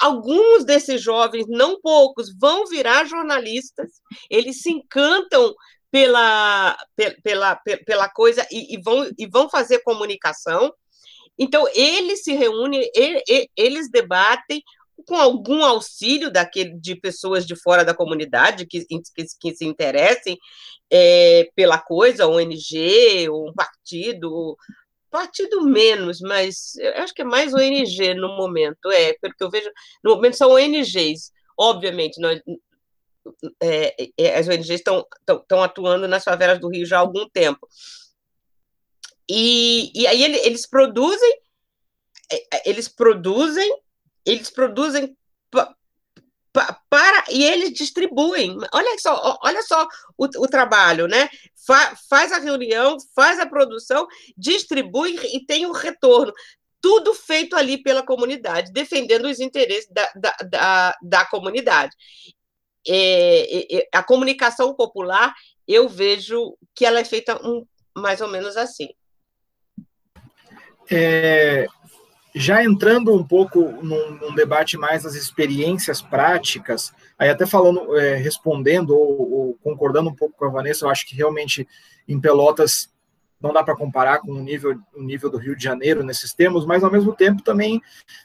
alguns 0.00 0.64
desses 0.64 1.00
jovens, 1.02 1.46
não 1.48 1.80
poucos, 1.80 2.34
vão 2.38 2.66
virar 2.66 3.04
jornalistas, 3.04 4.00
eles 4.30 4.62
se 4.62 4.70
encantam 4.70 5.54
pela, 5.90 6.76
pela, 7.22 7.56
pela 7.86 8.08
coisa 8.08 8.46
e, 8.50 8.74
e, 8.74 8.82
vão, 8.82 9.10
e 9.18 9.26
vão 9.26 9.48
fazer 9.48 9.80
comunicação. 9.80 10.72
Então, 11.38 11.66
eles 11.74 12.22
se 12.22 12.32
reúnem, 12.32 12.90
eles 13.56 13.90
debatem 13.90 14.62
com 15.06 15.16
algum 15.16 15.64
auxílio 15.64 16.30
daquele, 16.30 16.78
de 16.78 16.96
pessoas 16.96 17.46
de 17.46 17.54
fora 17.54 17.84
da 17.84 17.94
comunidade 17.94 18.66
que, 18.66 18.84
que, 18.84 19.24
que 19.40 19.54
se 19.54 19.64
interessem 19.64 20.38
é, 20.90 21.48
pela 21.54 21.78
coisa, 21.78 22.26
ONG, 22.26 23.28
ou 23.28 23.48
um 23.48 23.52
partido, 23.52 24.56
partido 25.10 25.62
menos, 25.62 26.20
mas 26.20 26.74
eu 26.76 27.02
acho 27.02 27.14
que 27.14 27.22
é 27.22 27.24
mais 27.24 27.54
ONG 27.54 28.14
no 28.14 28.36
momento, 28.36 28.90
é, 28.90 29.14
pelo 29.14 29.34
que 29.34 29.44
eu 29.44 29.50
vejo, 29.50 29.70
no 30.02 30.14
momento 30.16 30.36
são 30.36 30.52
ONGs, 30.52 31.32
obviamente, 31.58 32.20
nós, 32.20 32.40
é, 33.62 34.08
é, 34.18 34.38
as 34.38 34.48
ONGs 34.48 34.70
estão, 34.70 35.06
atuando 35.62 36.06
nas 36.06 36.24
favelas 36.24 36.60
do 36.60 36.68
Rio 36.68 36.86
já 36.86 36.98
há 36.98 37.00
algum 37.00 37.28
tempo. 37.28 37.66
E, 39.28 39.90
e 39.94 40.06
aí 40.06 40.22
eles 40.22 40.66
produzem, 40.66 41.40
é, 42.30 42.56
é, 42.56 42.70
eles 42.70 42.88
produzem, 42.88 43.68
eles 44.24 44.50
produzem 44.50 45.16
para 46.88 47.24
e 47.30 47.44
eles 47.44 47.72
distribuem. 47.72 48.56
Olha 48.72 48.98
só, 48.98 49.38
olha 49.42 49.62
só 49.62 49.86
o, 50.16 50.24
o 50.24 50.48
trabalho, 50.48 51.06
né? 51.06 51.28
Fa, 51.66 51.94
faz 52.08 52.32
a 52.32 52.38
reunião, 52.38 52.96
faz 53.14 53.38
a 53.38 53.46
produção, 53.46 54.06
distribui 54.36 55.16
e 55.34 55.44
tem 55.44 55.66
o 55.66 55.72
retorno. 55.72 56.32
Tudo 56.80 57.14
feito 57.14 57.56
ali 57.56 57.82
pela 57.82 58.02
comunidade, 58.04 58.72
defendendo 58.72 59.26
os 59.26 59.40
interesses 59.40 59.88
da, 59.90 60.10
da, 60.14 60.36
da, 60.48 60.98
da 61.02 61.24
comunidade. 61.26 61.94
É, 62.88 63.78
é, 63.78 63.88
a 63.92 64.02
comunicação 64.02 64.74
popular, 64.74 65.34
eu 65.66 65.88
vejo 65.88 66.56
que 66.74 66.86
ela 66.86 67.00
é 67.00 67.04
feita 67.04 67.40
um, 67.44 67.66
mais 67.96 68.20
ou 68.20 68.28
menos 68.28 68.56
assim. 68.56 68.88
É, 70.88 71.66
já 72.38 72.62
entrando 72.62 73.14
um 73.14 73.24
pouco 73.24 73.60
num, 73.82 74.10
num, 74.10 74.34
debate 74.34 74.76
mais 74.76 75.04
das 75.04 75.14
experiências 75.14 76.02
práticas, 76.02 76.92
aí 77.18 77.30
até 77.30 77.46
falando, 77.46 77.96
é, 77.96 78.16
respondendo 78.16 78.90
ou, 78.90 79.32
ou, 79.32 79.58
concordando 79.62 80.10
um 80.10 80.14
pouco 80.14 80.36
com 80.36 80.44
a 80.44 80.50
Vanessa, 80.50 80.84
eu 80.84 80.90
acho 80.90 81.06
que 81.06 81.16
realmente 81.16 81.66
em 82.06 82.20
Pelotas 82.20 82.92
não 83.40 83.54
dá 83.54 83.64
para 83.64 83.74
comparar 83.74 84.18
com 84.18 84.32
o 84.32 84.42
nível, 84.42 84.78
o 84.94 85.02
nível 85.02 85.30
do 85.30 85.38
Rio 85.38 85.56
de 85.56 85.64
Janeiro 85.64 86.04
nesses 86.04 86.34
termos, 86.34 86.66
mas 86.66 86.84
ao 86.84 86.92
mesmo 86.92 87.14
tempo 87.14 87.42
também 87.42 87.80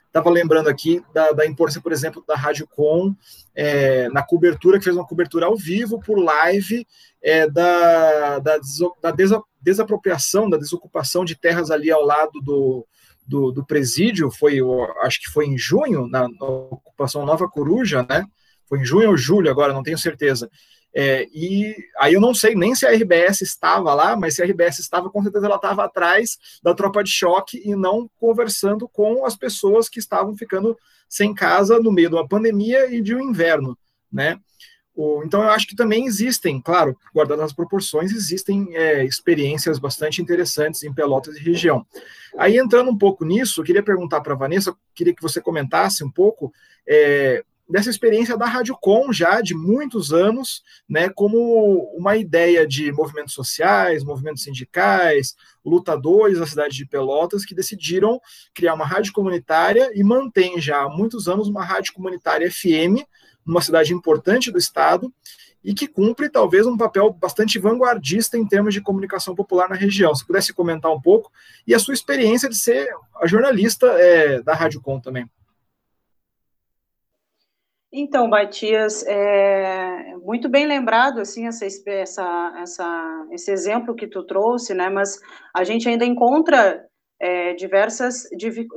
estava 0.07 0.29
lembrando 0.29 0.67
aqui 0.67 1.01
da, 1.13 1.31
da, 1.31 1.45
importância, 1.45 1.81
por 1.81 1.93
exemplo, 1.93 2.21
da 2.27 2.35
Rádio 2.35 2.67
Com 2.67 3.15
é, 3.55 4.09
na 4.09 4.21
cobertura, 4.23 4.77
que 4.77 4.83
fez 4.83 4.95
uma 4.95 5.07
cobertura 5.07 5.45
ao 5.45 5.55
vivo, 5.55 6.01
por 6.01 6.19
live, 6.19 6.85
é, 7.23 7.49
da, 7.49 8.39
da, 8.39 8.59
da 9.01 9.11
desa, 9.11 9.41
desapropriação, 9.61 10.49
da 10.49 10.57
desocupação 10.57 11.23
de 11.23 11.35
terras 11.35 11.71
ali 11.71 11.89
ao 11.89 12.03
lado 12.03 12.41
do, 12.41 12.85
do, 13.25 13.51
do 13.51 13.65
presídio, 13.65 14.31
foi, 14.31 14.59
acho 15.03 15.21
que 15.21 15.31
foi 15.31 15.45
em 15.45 15.57
junho, 15.57 16.07
na, 16.07 16.27
na 16.27 16.45
ocupação 16.45 17.25
Nova 17.25 17.47
Coruja, 17.47 18.05
né? 18.09 18.25
Foi 18.67 18.79
em 18.79 18.85
junho 18.85 19.09
ou 19.09 19.17
julho, 19.17 19.49
agora 19.49 19.73
não 19.73 19.83
tenho 19.83 19.97
certeza. 19.97 20.49
É, 20.93 21.25
e 21.33 21.75
aí 21.97 22.13
eu 22.13 22.21
não 22.21 22.33
sei 22.33 22.53
nem 22.53 22.75
se 22.75 22.85
a 22.85 22.91
RBS 22.91 23.41
estava 23.41 23.93
lá, 23.93 24.15
mas 24.15 24.35
se 24.35 24.41
a 24.41 24.45
RBS 24.45 24.79
estava, 24.79 25.09
com 25.09 25.23
certeza 25.23 25.45
ela 25.45 25.55
estava 25.55 25.85
atrás 25.85 26.37
da 26.61 26.73
tropa 26.73 27.03
de 27.03 27.09
choque 27.09 27.61
e 27.63 27.75
não 27.75 28.09
conversando 28.17 28.89
com 28.89 29.25
as 29.25 29.35
pessoas 29.35 29.87
que 29.87 29.99
estavam 29.99 30.35
ficando 30.35 30.77
sem 31.07 31.33
casa 31.33 31.79
no 31.79 31.91
meio 31.91 32.09
de 32.09 32.15
uma 32.15 32.27
pandemia 32.27 32.93
e 32.93 33.01
de 33.01 33.15
um 33.15 33.21
inverno, 33.21 33.77
né? 34.11 34.37
Então 35.23 35.41
eu 35.41 35.49
acho 35.49 35.67
que 35.67 35.75
também 35.75 36.05
existem, 36.05 36.59
claro, 36.61 36.97
guardadas 37.13 37.45
as 37.45 37.53
proporções, 37.53 38.11
existem 38.11 38.75
é, 38.75 39.05
experiências 39.05 39.79
bastante 39.79 40.21
interessantes 40.21 40.83
em 40.83 40.93
Pelotas 40.93 41.35
e 41.35 41.39
região. 41.39 41.85
Aí 42.37 42.57
entrando 42.57 42.91
um 42.91 42.97
pouco 42.97 43.25
nisso, 43.25 43.61
eu 43.61 43.65
queria 43.65 43.83
perguntar 43.83 44.21
para 44.21 44.33
a 44.33 44.37
Vanessa, 44.37 44.75
queria 44.93 45.15
que 45.15 45.21
você 45.21 45.41
comentasse 45.41 46.03
um 46.03 46.11
pouco 46.11 46.51
é, 46.87 47.43
dessa 47.69 47.89
experiência 47.89 48.37
da 48.37 48.45
Rádio 48.45 48.77
Com 48.79 49.13
já 49.13 49.39
de 49.39 49.55
muitos 49.55 50.11
anos, 50.11 50.61
né, 50.87 51.09
como 51.09 51.89
uma 51.97 52.17
ideia 52.17 52.67
de 52.67 52.91
movimentos 52.91 53.33
sociais, 53.33 54.03
movimentos 54.03 54.43
sindicais, 54.43 55.35
lutadores 55.65 56.37
da 56.37 56.45
cidade 56.45 56.75
de 56.75 56.85
Pelotas 56.85 57.45
que 57.45 57.55
decidiram 57.55 58.19
criar 58.53 58.73
uma 58.73 58.85
rádio 58.85 59.13
comunitária 59.13 59.89
e 59.95 60.03
mantém 60.03 60.59
já 60.59 60.81
há 60.81 60.89
muitos 60.89 61.29
anos 61.29 61.47
uma 61.47 61.63
rádio 61.63 61.93
comunitária 61.93 62.51
FM 62.51 63.07
numa 63.45 63.61
cidade 63.61 63.93
importante 63.93 64.51
do 64.51 64.57
estado 64.57 65.13
e 65.63 65.73
que 65.73 65.87
cumpre 65.87 66.29
talvez 66.29 66.65
um 66.65 66.77
papel 66.77 67.11
bastante 67.13 67.59
vanguardista 67.59 68.37
em 68.37 68.47
termos 68.47 68.73
de 68.73 68.81
comunicação 68.81 69.35
popular 69.35 69.69
na 69.69 69.75
região. 69.75 70.13
Se 70.15 70.25
pudesse 70.25 70.53
comentar 70.53 70.91
um 70.91 70.99
pouco 70.99 71.31
e 71.67 71.75
a 71.75 71.79
sua 71.79 71.93
experiência 71.93 72.49
de 72.49 72.57
ser 72.57 72.89
a 73.21 73.27
jornalista 73.27 73.87
é, 73.87 74.41
da 74.41 74.53
Rádio 74.53 74.81
Com 74.81 74.99
também. 74.99 75.29
Então, 77.93 78.29
Batias, 78.29 79.03
é 79.05 80.15
muito 80.23 80.47
bem 80.47 80.65
lembrado 80.65 81.19
assim 81.19 81.45
essa, 81.45 81.65
essa, 81.65 82.53
essa, 82.57 83.27
esse 83.31 83.51
exemplo 83.51 83.93
que 83.93 84.07
tu 84.07 84.23
trouxe, 84.23 84.73
né? 84.73 84.89
Mas 84.89 85.19
a 85.53 85.65
gente 85.65 85.89
ainda 85.89 86.05
encontra 86.05 86.85
é, 87.21 87.53
diversas 87.53 88.27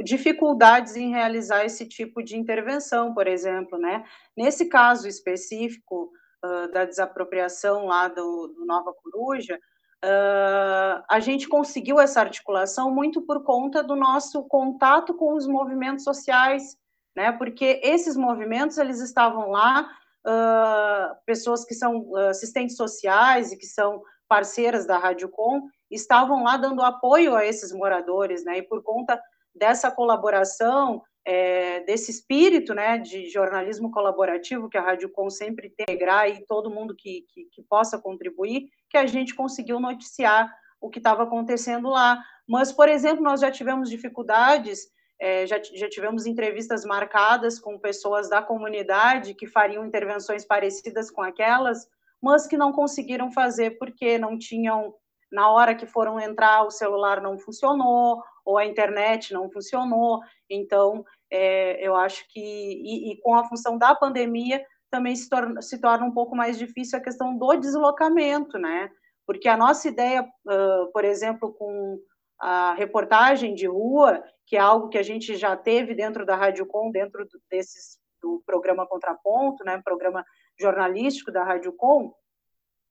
dificuldades 0.05 0.97
em 0.97 1.11
realizar 1.11 1.65
esse 1.65 1.89
tipo 1.89 2.23
de 2.23 2.37
intervenção, 2.37 3.15
por 3.15 3.27
exemplo, 3.27 3.79
né? 3.79 4.05
Nesse 4.37 4.67
caso 4.67 5.09
específico 5.09 6.13
uh, 6.45 6.71
da 6.71 6.85
desapropriação 6.85 7.87
lá 7.87 8.09
do, 8.09 8.49
do 8.49 8.67
Nova 8.67 8.93
Coruja, 8.93 9.57
uh, 9.57 11.03
a 11.09 11.21
gente 11.21 11.49
conseguiu 11.49 11.99
essa 11.99 12.21
articulação 12.21 12.91
muito 12.91 13.23
por 13.23 13.43
conta 13.43 13.83
do 13.83 13.97
nosso 13.97 14.45
contato 14.45 15.15
com 15.15 15.35
os 15.35 15.47
movimentos 15.47 16.05
sociais 16.05 16.77
né? 17.15 17.33
Porque 17.33 17.81
esses 17.83 18.17
movimentos 18.17 18.79
eles 18.79 19.01
estavam 19.01 19.51
lá, 19.51 19.89
uh, 20.27 21.17
pessoas 21.25 21.65
que 21.65 21.75
são 21.75 22.15
assistentes 22.29 22.77
sociais 22.77 23.53
e 23.53 23.57
que 23.57 23.67
são 23.67 24.03
parceiras 24.29 24.87
da 24.87 24.99
Rádio 24.99 25.29
Com 25.29 25.69
estavam 25.91 26.45
lá 26.45 26.57
dando 26.57 26.83
apoio 26.83 27.35
a 27.35 27.45
esses 27.45 27.73
moradores, 27.73 28.45
né? 28.45 28.59
E 28.59 28.63
por 28.63 28.83
conta 28.83 29.21
dessa 29.55 29.91
colaboração, 29.91 31.03
é, 31.25 31.81
desse 31.81 32.11
espírito, 32.11 32.75
né, 32.75 32.99
de 32.99 33.31
jornalismo 33.31 33.91
colaborativo 33.91 34.69
que 34.69 34.77
a 34.77 34.83
Rádio 34.83 35.09
Com 35.11 35.31
sempre 35.31 35.69
integrar 35.69 36.29
e 36.29 36.45
todo 36.47 36.71
mundo 36.71 36.95
que, 36.95 37.25
que, 37.29 37.45
que 37.47 37.63
possa 37.63 37.99
contribuir, 37.99 38.69
que 38.91 38.99
a 38.99 39.07
gente 39.07 39.35
conseguiu 39.35 39.81
noticiar 39.81 40.53
o 40.81 40.91
que 40.91 40.99
estava 40.99 41.23
acontecendo 41.23 41.89
lá. 41.89 42.23
Mas, 42.47 42.73
por 42.73 42.89
exemplo, 42.89 43.23
nós 43.23 43.41
já 43.41 43.51
tivemos 43.51 43.89
dificuldades 43.89 44.93
é, 45.21 45.47
já, 45.47 45.61
já 45.75 45.89
tivemos 45.89 46.27
entrevistas 46.27 46.85
marcadas 46.85 47.59
com 47.59 47.79
pessoas 47.79 48.29
da 48.29 48.43
comunidade 48.43 49.35
que 49.35 49.47
fariam 49.47 49.87
intervenções 49.87 50.45
parecidas 50.45 51.11
com 51.11 51.23
aquelas, 51.23 51.89
mas 52.21 52.47
que 52.47 52.57
não 52.57 52.73
conseguiram 52.73 53.31
fazer 53.31 53.79
porque 53.79 54.19
não 54.19 54.39
tinham, 54.39 54.95
na 55.31 55.51
hora 55.51 55.75
que 55.75 55.87
foram 55.87 56.21
entrar, 56.21 56.65
o 56.65 56.71
celular 56.71 57.21
não 57.21 57.39
funcionou, 57.39 58.23
ou 58.45 58.59
a 58.59 58.67
internet 58.67 59.33
não 59.33 59.51
funcionou. 59.51 60.21
Então, 60.49 61.05
é, 61.31 61.87
eu 61.87 61.97
acho 61.97 62.25
que, 62.29 62.41
e, 62.41 63.13
e, 63.13 63.21
com 63.21 63.35
a 63.35 63.49
função 63.49 63.79
da 63.79 63.95
pandemia, 63.95 64.65
também 64.91 65.17
se 65.17 65.29
torna, 65.29 65.61
se 65.61 65.81
torna 65.81 66.05
um 66.05 66.13
pouco 66.13 66.37
mais 66.37 66.59
difícil 66.59 66.99
a 66.99 67.03
questão 67.03 67.37
do 67.37 67.57
deslocamento, 67.57 68.59
né? 68.59 68.91
Porque 69.27 69.49
a 69.49 69.57
nossa 69.57 69.89
ideia, 69.89 70.23
uh, 70.23 70.93
por 70.93 71.05
exemplo, 71.05 71.53
com 71.55 71.99
a 72.39 72.75
reportagem 72.75 73.55
de 73.55 73.67
rua, 73.67 74.23
que 74.47 74.57
é 74.57 74.61
algo 74.61 74.89
que 74.89 74.99
a 74.99 75.03
gente 75.03 75.37
já 75.37 75.57
teve 75.57 75.95
dentro 75.95 76.27
da 76.27 76.37
Rádio 76.37 76.67
Com, 76.67 76.91
dentro 76.91 77.27
desses, 77.51 77.99
do 78.23 78.43
programa 78.47 78.87
Contraponto, 78.87 79.65
né, 79.65 79.81
programa 79.83 80.25
jornalístico 80.61 81.33
da 81.33 81.43
Rádio 81.43 81.73
Com, 81.73 82.15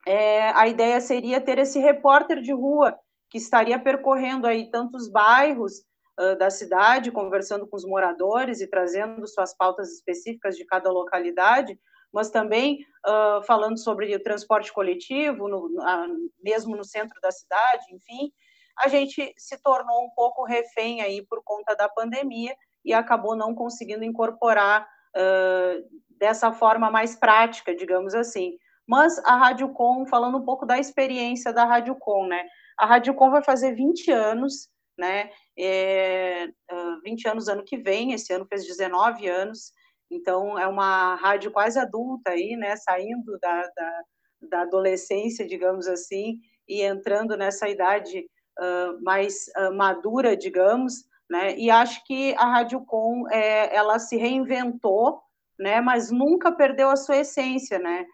é, 0.07 0.49
a 0.51 0.67
ideia 0.67 0.99
seria 0.99 1.39
ter 1.39 1.57
esse 1.57 1.79
repórter 1.79 2.41
de 2.41 2.51
rua 2.51 2.97
que 3.29 3.37
estaria 3.37 3.79
percorrendo 3.79 4.45
aí 4.45 4.69
tantos 4.69 5.09
bairros 5.09 5.79
uh, 6.19 6.37
da 6.37 6.49
cidade, 6.49 7.11
conversando 7.11 7.67
com 7.67 7.75
os 7.75 7.85
moradores 7.85 8.61
e 8.61 8.67
trazendo 8.67 9.25
suas 9.27 9.55
pautas 9.55 9.91
específicas 9.91 10.55
de 10.55 10.65
cada 10.65 10.91
localidade, 10.91 11.79
mas 12.13 12.29
também 12.29 12.85
uh, 13.07 13.41
falando 13.43 13.79
sobre 13.79 14.15
o 14.15 14.21
transporte 14.21 14.71
coletivo, 14.71 15.47
no, 15.47 15.65
uh, 15.65 16.29
mesmo 16.43 16.75
no 16.75 16.83
centro 16.83 17.19
da 17.21 17.31
cidade, 17.31 17.85
enfim, 17.91 18.31
a 18.77 18.87
gente 18.87 19.33
se 19.37 19.61
tornou 19.61 20.05
um 20.05 20.09
pouco 20.15 20.43
refém 20.43 21.01
aí 21.01 21.25
por 21.25 21.41
conta 21.43 21.75
da 21.75 21.89
pandemia 21.89 22.55
e 22.83 22.93
acabou 22.93 23.35
não 23.35 23.55
conseguindo 23.55 24.03
incorporar 24.03 24.87
uh, 25.15 25.83
dessa 26.17 26.51
forma 26.51 26.91
mais 26.91 27.15
prática, 27.15 27.75
digamos 27.75 28.13
assim. 28.13 28.57
Mas 28.87 29.17
a 29.19 29.35
Rádio 29.35 29.69
Com, 29.69 30.05
falando 30.05 30.37
um 30.37 30.45
pouco 30.45 30.65
da 30.65 30.77
experiência 30.77 31.53
da 31.53 31.65
Rádio 31.65 31.95
Com, 31.95 32.27
né? 32.27 32.45
A 32.77 32.85
Rádio 32.85 33.13
Com 33.13 33.31
vai 33.31 33.43
fazer 33.43 33.73
20 33.73 34.11
anos, 34.11 34.69
né? 34.97 35.29
É, 35.57 36.47
uh, 36.71 37.01
20 37.03 37.27
anos 37.27 37.47
ano 37.47 37.63
que 37.63 37.77
vem, 37.77 38.13
esse 38.13 38.33
ano 38.33 38.45
fez 38.45 38.65
19 38.65 39.27
anos, 39.27 39.71
então 40.11 40.57
é 40.59 40.67
uma 40.67 41.15
rádio 41.15 41.51
quase 41.51 41.79
adulta 41.79 42.31
aí, 42.31 42.55
né? 42.55 42.75
Saindo 42.75 43.37
da, 43.39 43.61
da, 43.75 44.01
da 44.49 44.61
adolescência, 44.61 45.47
digamos 45.47 45.87
assim, 45.87 46.39
e 46.67 46.81
entrando 46.81 47.35
nessa 47.37 47.67
idade 47.67 48.25
uh, 48.59 49.03
mais 49.03 49.45
uh, 49.57 49.73
madura, 49.73 50.37
digamos, 50.37 51.05
né? 51.29 51.57
E 51.57 51.71
acho 51.71 52.03
que 52.05 52.35
a 52.37 52.45
Rádio 52.45 52.81
Com 52.85 53.27
é, 53.31 53.75
ela 53.75 53.97
se 53.97 54.17
reinventou, 54.17 55.21
né? 55.59 55.81
Mas 55.81 56.11
nunca 56.11 56.51
perdeu 56.51 56.89
a 56.89 56.95
sua 56.95 57.17
essência, 57.17 57.79
né? 57.79 58.05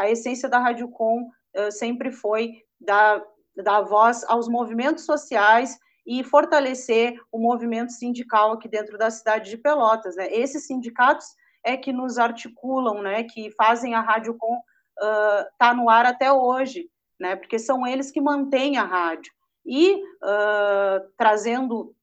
A 0.00 0.10
essência 0.10 0.48
da 0.48 0.58
Rádio 0.58 0.88
Com 0.88 1.24
uh, 1.24 1.70
sempre 1.70 2.10
foi 2.10 2.62
dar, 2.80 3.22
dar 3.54 3.82
voz 3.82 4.24
aos 4.24 4.48
movimentos 4.48 5.04
sociais 5.04 5.78
e 6.06 6.24
fortalecer 6.24 7.20
o 7.30 7.38
movimento 7.38 7.92
sindical 7.92 8.52
aqui 8.52 8.66
dentro 8.66 8.96
da 8.96 9.10
cidade 9.10 9.50
de 9.50 9.58
Pelotas, 9.58 10.16
né? 10.16 10.32
Esses 10.32 10.66
sindicatos 10.66 11.26
é 11.62 11.76
que 11.76 11.92
nos 11.92 12.16
articulam, 12.16 13.02
né? 13.02 13.24
Que 13.24 13.50
fazem 13.50 13.94
a 13.94 14.00
Rádio 14.00 14.34
Com 14.38 14.62
estar 14.96 15.50
tá 15.58 15.74
no 15.74 15.90
ar 15.90 16.06
até 16.06 16.32
hoje, 16.32 16.88
né? 17.18 17.36
Porque 17.36 17.58
são 17.58 17.86
eles 17.86 18.10
que 18.10 18.22
mantêm 18.22 18.78
a 18.78 18.84
rádio 18.84 19.30
e 19.66 19.96
uh, 19.96 21.10
trazendo 21.18 21.94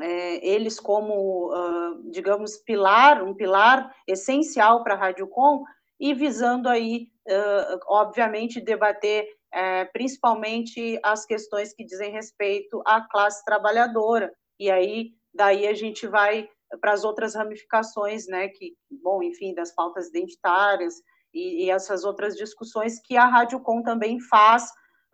é, 0.00 0.46
eles 0.46 0.78
como, 0.78 1.52
uh, 1.52 2.10
digamos, 2.12 2.56
pilar, 2.58 3.20
um 3.24 3.34
pilar 3.34 3.92
essencial 4.06 4.84
para 4.84 4.94
a 4.94 4.98
Rádio 4.98 5.26
Com 5.26 5.64
e 6.02 6.12
visando 6.12 6.68
aí, 6.68 7.08
uh, 7.28 7.78
obviamente, 7.86 8.60
debater 8.60 9.24
é, 9.54 9.84
principalmente 9.84 10.98
as 11.02 11.24
questões 11.24 11.72
que 11.72 11.84
dizem 11.84 12.10
respeito 12.10 12.82
à 12.84 13.02
classe 13.02 13.44
trabalhadora. 13.44 14.32
E 14.58 14.68
aí, 14.68 15.10
daí 15.32 15.66
a 15.68 15.74
gente 15.74 16.08
vai 16.08 16.48
para 16.80 16.92
as 16.92 17.04
outras 17.04 17.36
ramificações, 17.36 18.26
né, 18.26 18.48
que, 18.48 18.74
bom, 19.02 19.22
enfim, 19.22 19.54
das 19.54 19.72
pautas 19.72 20.08
identitárias 20.08 20.94
e, 21.32 21.66
e 21.66 21.70
essas 21.70 22.02
outras 22.02 22.34
discussões 22.34 22.98
que 23.00 23.16
a 23.16 23.26
Rádio 23.26 23.60
Com 23.60 23.82
também 23.82 24.18
faz 24.20 24.64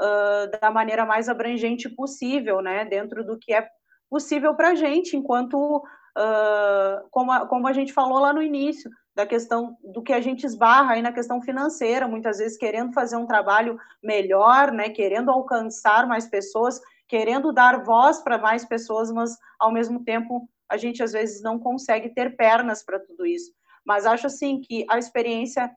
uh, 0.01 0.59
da 0.61 0.71
maneira 0.71 1.05
mais 1.05 1.29
abrangente 1.29 1.89
possível, 1.89 2.63
né, 2.63 2.87
dentro 2.87 3.27
do 3.27 3.39
que 3.39 3.53
é 3.53 3.69
possível 4.09 4.55
para 4.55 4.71
a 4.71 4.75
gente, 4.75 5.17
enquanto, 5.17 5.79
uh, 5.79 7.09
como, 7.11 7.33
a, 7.33 7.47
como 7.47 7.67
a 7.67 7.73
gente 7.73 7.93
falou 7.93 8.21
lá 8.21 8.33
no 8.33 8.41
início, 8.41 8.91
da 9.19 9.27
questão 9.27 9.77
do 9.83 10.01
que 10.01 10.13
a 10.13 10.21
gente 10.21 10.47
esbarra 10.47 10.93
aí 10.93 11.03
na 11.03 11.11
questão 11.11 11.43
financeira, 11.43 12.07
muitas 12.07 12.39
vezes 12.39 12.57
querendo 12.57 12.93
fazer 12.93 13.17
um 13.17 13.27
trabalho 13.27 13.77
melhor, 14.01 14.71
né, 14.71 14.91
querendo 14.91 15.29
alcançar 15.29 16.07
mais 16.07 16.29
pessoas, 16.29 16.81
querendo 17.09 17.53
dar 17.53 17.83
voz 17.83 18.21
para 18.21 18.39
mais 18.39 18.65
pessoas, 18.65 19.11
mas 19.11 19.37
ao 19.59 19.73
mesmo 19.73 20.05
tempo 20.05 20.49
a 20.69 20.77
gente 20.77 21.03
às 21.03 21.11
vezes 21.11 21.43
não 21.43 21.59
consegue 21.59 22.11
ter 22.11 22.37
pernas 22.37 22.85
para 22.85 23.01
tudo 23.01 23.27
isso. 23.27 23.51
Mas 23.85 24.07
acho 24.07 24.29
assim 24.29 24.61
que 24.61 24.87
a 24.89 24.99
experiência, 24.99 25.69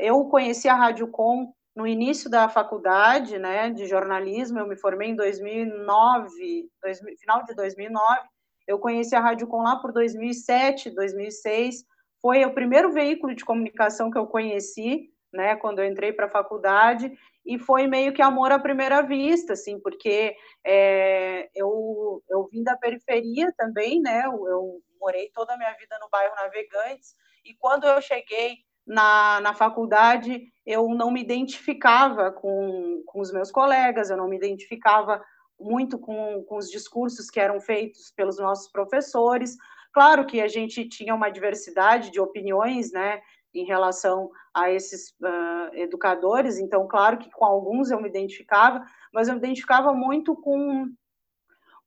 eu 0.00 0.24
conheci 0.24 0.68
a 0.68 0.74
Rádio 0.74 1.06
Com 1.06 1.52
no 1.76 1.86
início 1.86 2.28
da 2.28 2.48
faculdade, 2.48 3.38
né, 3.38 3.70
de 3.70 3.86
jornalismo, 3.86 4.58
eu 4.58 4.66
me 4.66 4.74
formei 4.74 5.10
em 5.10 5.16
2009, 5.16 6.68
2000, 6.82 7.18
final 7.18 7.44
de 7.44 7.54
2009, 7.54 8.20
eu 8.66 8.80
conheci 8.80 9.14
a 9.14 9.20
Rádio 9.20 9.46
Com 9.46 9.62
lá 9.62 9.76
por 9.76 9.92
2007, 9.92 10.90
2006, 10.90 11.93
foi 12.24 12.42
o 12.46 12.54
primeiro 12.54 12.90
veículo 12.90 13.34
de 13.34 13.44
comunicação 13.44 14.10
que 14.10 14.16
eu 14.16 14.26
conheci, 14.26 15.10
né, 15.30 15.56
quando 15.56 15.80
eu 15.80 15.84
entrei 15.84 16.10
para 16.10 16.24
a 16.24 16.30
faculdade, 16.30 17.12
e 17.44 17.58
foi 17.58 17.86
meio 17.86 18.14
que 18.14 18.22
amor 18.22 18.50
à 18.50 18.58
primeira 18.58 19.02
vista, 19.02 19.52
assim, 19.52 19.78
porque 19.78 20.34
é, 20.64 21.50
eu, 21.54 22.22
eu 22.30 22.48
vim 22.50 22.62
da 22.62 22.78
periferia 22.78 23.52
também, 23.58 24.00
né, 24.00 24.22
eu, 24.24 24.48
eu 24.48 24.80
morei 24.98 25.30
toda 25.34 25.52
a 25.52 25.58
minha 25.58 25.74
vida 25.74 25.98
no 26.00 26.08
bairro 26.08 26.34
Navegantes, 26.36 27.14
e 27.44 27.52
quando 27.58 27.84
eu 27.84 28.00
cheguei 28.00 28.56
na, 28.86 29.42
na 29.42 29.52
faculdade, 29.52 30.50
eu 30.64 30.88
não 30.88 31.10
me 31.10 31.20
identificava 31.20 32.32
com, 32.32 33.02
com 33.04 33.20
os 33.20 33.30
meus 33.34 33.50
colegas, 33.50 34.08
eu 34.08 34.16
não 34.16 34.28
me 34.28 34.36
identificava 34.38 35.22
muito 35.60 35.98
com, 35.98 36.42
com 36.44 36.56
os 36.56 36.70
discursos 36.70 37.28
que 37.28 37.38
eram 37.38 37.60
feitos 37.60 38.10
pelos 38.16 38.38
nossos 38.38 38.72
professores. 38.72 39.58
Claro 39.94 40.26
que 40.26 40.40
a 40.40 40.48
gente 40.48 40.88
tinha 40.88 41.14
uma 41.14 41.30
diversidade 41.30 42.10
de 42.10 42.20
opiniões, 42.20 42.90
né, 42.90 43.22
em 43.54 43.64
relação 43.64 44.28
a 44.52 44.68
esses 44.68 45.10
uh, 45.22 45.72
educadores, 45.74 46.58
então, 46.58 46.88
claro 46.88 47.16
que 47.16 47.30
com 47.30 47.44
alguns 47.44 47.92
eu 47.92 48.02
me 48.02 48.08
identificava, 48.08 48.84
mas 49.12 49.28
eu 49.28 49.34
me 49.34 49.38
identificava 49.38 49.94
muito 49.94 50.34
com, 50.34 50.88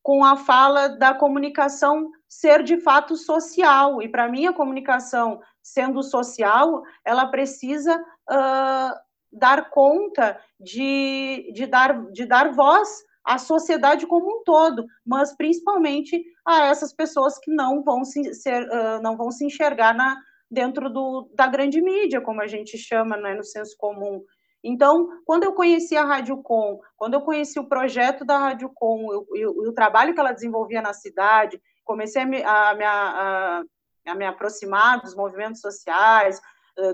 com 0.01 0.23
a 0.23 0.37
fala 0.37 0.87
da 0.87 1.13
comunicação 1.13 2.09
ser 2.29 2.63
de 2.63 2.79
fato 2.79 3.17
social, 3.17 4.01
e 4.01 4.07
para 4.07 4.29
mim 4.29 4.47
a 4.47 4.53
comunicação 4.53 5.41
sendo 5.61 6.01
social, 6.01 6.83
ela 7.03 7.25
precisa 7.25 7.99
uh, 7.99 8.97
dar 9.29 9.69
conta 9.69 10.39
de, 10.57 11.51
de, 11.53 11.65
dar, 11.65 12.09
de 12.11 12.25
dar 12.25 12.53
voz 12.53 13.03
à 13.25 13.37
sociedade 13.37 14.07
como 14.07 14.39
um 14.39 14.43
todo, 14.45 14.85
mas 15.05 15.35
principalmente 15.35 16.23
a 16.47 16.67
essas 16.67 16.93
pessoas 16.93 17.37
que 17.37 17.51
não 17.51 17.83
vão 17.83 18.05
se, 18.05 18.33
ser, 18.33 18.63
uh, 18.63 19.01
não 19.01 19.17
vão 19.17 19.29
se 19.31 19.45
enxergar 19.45 19.93
na, 19.93 20.17
dentro 20.49 20.89
do, 20.89 21.29
da 21.33 21.47
grande 21.47 21.81
mídia, 21.81 22.21
como 22.21 22.41
a 22.41 22.47
gente 22.47 22.77
chama 22.77 23.17
né, 23.17 23.33
no 23.35 23.43
senso 23.43 23.75
comum. 23.77 24.23
Então, 24.63 25.09
quando 25.25 25.43
eu 25.43 25.53
conheci 25.53 25.95
a 25.95 26.03
Rádio 26.03 26.41
Com, 26.41 26.79
quando 26.95 27.13
eu 27.13 27.21
conheci 27.21 27.59
o 27.59 27.67
projeto 27.67 28.25
da 28.25 28.37
Rádio 28.37 28.71
Com 28.73 29.25
e 29.35 29.45
o, 29.45 29.71
trabalho 29.73 30.13
que 30.13 30.19
ela 30.19 30.31
desenvolvia 30.31 30.81
na 30.81 30.93
cidade, 30.93 31.61
comecei 31.83 32.21
a 32.21 32.25
me, 32.25 32.41
a, 32.43 32.71
a, 32.71 33.63
a 34.07 34.15
me 34.15 34.25
aproximar 34.25 35.01
dos 35.01 35.15
movimentos 35.15 35.61
sociais, 35.61 36.41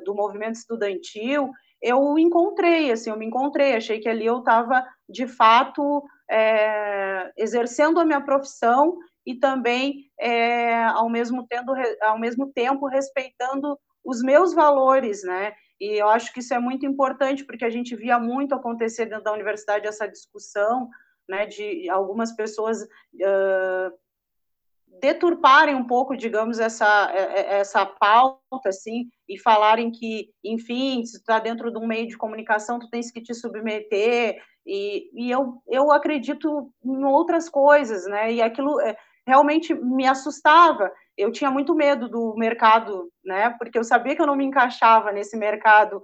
do 0.06 0.16
movimento 0.16 0.56
estudantil, 0.56 1.52
eu 1.82 2.18
encontrei, 2.18 2.92
assim, 2.92 3.10
eu 3.10 3.18
me 3.18 3.26
encontrei, 3.26 3.76
achei 3.76 4.00
que 4.00 4.08
ali 4.08 4.26
eu 4.26 4.40
estava, 4.40 4.88
de 5.10 5.28
fato, 5.28 6.02
é, 6.32 7.30
exercendo 7.36 8.00
a 8.00 8.06
minha 8.06 8.22
profissão 8.22 8.98
e 9.26 9.36
também, 9.36 10.12
é, 10.20 10.84
ao, 10.86 11.10
mesmo 11.10 11.46
tendo, 11.48 11.74
ao 12.02 12.20
mesmo 12.20 12.52
tempo, 12.52 12.88
respeitando 12.88 13.78
os 14.04 14.22
meus 14.22 14.54
valores, 14.54 15.24
né? 15.24 15.54
E 15.80 16.02
eu 16.02 16.10
acho 16.10 16.34
que 16.34 16.40
isso 16.40 16.54
é 16.54 16.60
muito 16.60 16.86
importante, 16.86 17.46
porque 17.46 17.66
a 17.66 17.70
gente 17.70 17.96
via 17.96 18.20
muito 18.20 18.54
acontecer 18.54 19.06
dentro 19.06 19.24
da 19.24 19.34
universidade 19.34 19.88
essa 19.88 20.08
discussão, 20.08 20.90
né, 21.28 21.46
de 21.46 21.90
algumas 21.90 22.36
pessoas 22.36 22.84
uh, 22.84 23.98
deturparem 25.02 25.76
um 25.76 25.86
pouco, 25.86 26.16
digamos, 26.16 26.60
essa, 26.60 27.12
é, 27.14 27.40
é, 27.40 27.60
essa 27.60 27.86
pauta, 27.86 28.70
assim, 28.70 29.10
e 29.28 29.38
falarem 29.38 29.92
que, 29.92 30.30
enfim, 30.44 31.06
se 31.06 31.18
está 31.18 31.40
dentro 31.40 31.72
de 31.72 31.78
um 31.78 31.88
meio 31.88 32.08
de 32.08 32.18
comunicação, 32.18 32.80
tu 32.80 32.90
tens 32.90 33.12
que 33.12 33.22
te 33.22 33.34
submeter, 33.34 34.42
e, 34.66 35.10
e 35.14 35.32
eu, 35.32 35.62
eu 35.68 35.92
acredito 35.92 36.72
em 36.86 37.04
outras 37.04 37.50
coisas, 37.50 38.06
né, 38.06 38.32
e 38.32 38.42
aquilo 38.42 38.80
é, 38.80 38.96
realmente 39.26 39.74
me 39.74 40.06
assustava, 40.06 40.92
eu 41.18 41.32
tinha 41.32 41.50
muito 41.50 41.74
medo 41.76 42.10
do 42.10 42.36
mercado, 42.36 43.12
né, 43.24 43.52
porque 43.58 43.78
eu 43.78 43.84
sabia 43.84 44.16
que 44.16 44.22
eu 44.22 44.28
não 44.28 44.36
me 44.36 44.46
encaixava 44.46 45.12
nesse 45.12 45.38
mercado 45.38 46.02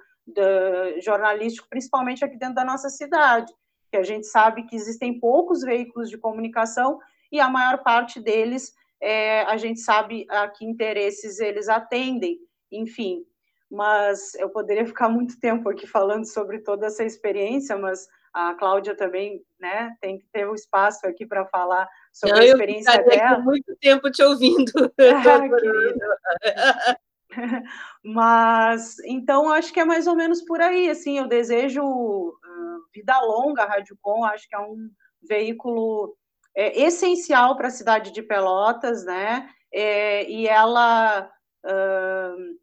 jornalístico, 1.01 1.67
principalmente 1.69 2.23
aqui 2.23 2.37
dentro 2.37 2.55
da 2.55 2.63
nossa 2.63 2.89
cidade, 2.89 3.51
que 3.89 3.97
a 3.97 4.03
gente 4.03 4.27
sabe 4.27 4.63
que 4.63 4.75
existem 4.75 5.19
poucos 5.19 5.61
veículos 5.61 6.09
de 6.09 6.17
comunicação 6.17 6.99
e 7.31 7.39
a 7.39 7.49
maior 7.49 7.83
parte 7.83 8.19
deles 8.19 8.71
é, 9.01 9.41
a 9.43 9.57
gente 9.57 9.79
sabe 9.79 10.25
a 10.29 10.47
que 10.47 10.65
interesses 10.65 11.39
eles 11.39 11.69
atendem, 11.69 12.37
enfim. 12.71 13.25
Mas 13.71 14.35
eu 14.35 14.49
poderia 14.49 14.85
ficar 14.85 15.09
muito 15.09 15.39
tempo 15.39 15.69
aqui 15.69 15.87
falando 15.87 16.25
sobre 16.25 16.59
toda 16.59 16.87
essa 16.87 17.03
experiência, 17.03 17.77
mas 17.77 18.07
a 18.33 18.53
Cláudia 18.53 18.95
também 18.95 19.41
né, 19.59 19.95
tem 20.01 20.17
que 20.17 20.27
ter 20.31 20.47
o 20.47 20.51
um 20.51 20.55
espaço 20.55 21.05
aqui 21.07 21.25
para 21.25 21.45
falar 21.45 21.87
sobre 22.11 22.35
Não, 22.35 22.41
a 22.41 22.45
experiência 22.45 23.01
eu 23.01 23.05
dela. 23.05 23.39
Muito 23.39 23.75
tempo 23.77 24.11
te 24.11 24.23
ouvindo. 24.23 24.71
Ah, 27.31 27.61
mas 28.03 28.97
então 29.05 29.51
acho 29.51 29.71
que 29.71 29.79
é 29.79 29.85
mais 29.85 30.07
ou 30.07 30.15
menos 30.15 30.41
por 30.41 30.59
aí. 30.61 30.89
Assim, 30.89 31.19
eu 31.19 31.27
desejo 31.27 31.83
uh, 31.83 32.79
vida 32.91 33.19
longa 33.21 33.63
à 33.63 33.65
Rádio 33.67 33.95
Com. 34.01 34.25
Acho 34.25 34.49
que 34.49 34.55
é 34.55 34.59
um 34.59 34.89
veículo 35.21 36.17
é, 36.55 36.81
essencial 36.81 37.55
para 37.55 37.67
a 37.67 37.71
cidade 37.71 38.11
de 38.11 38.23
Pelotas, 38.23 39.05
né? 39.05 39.47
É, 39.71 40.27
e 40.27 40.47
ela, 40.47 41.29
uh, 41.65 42.57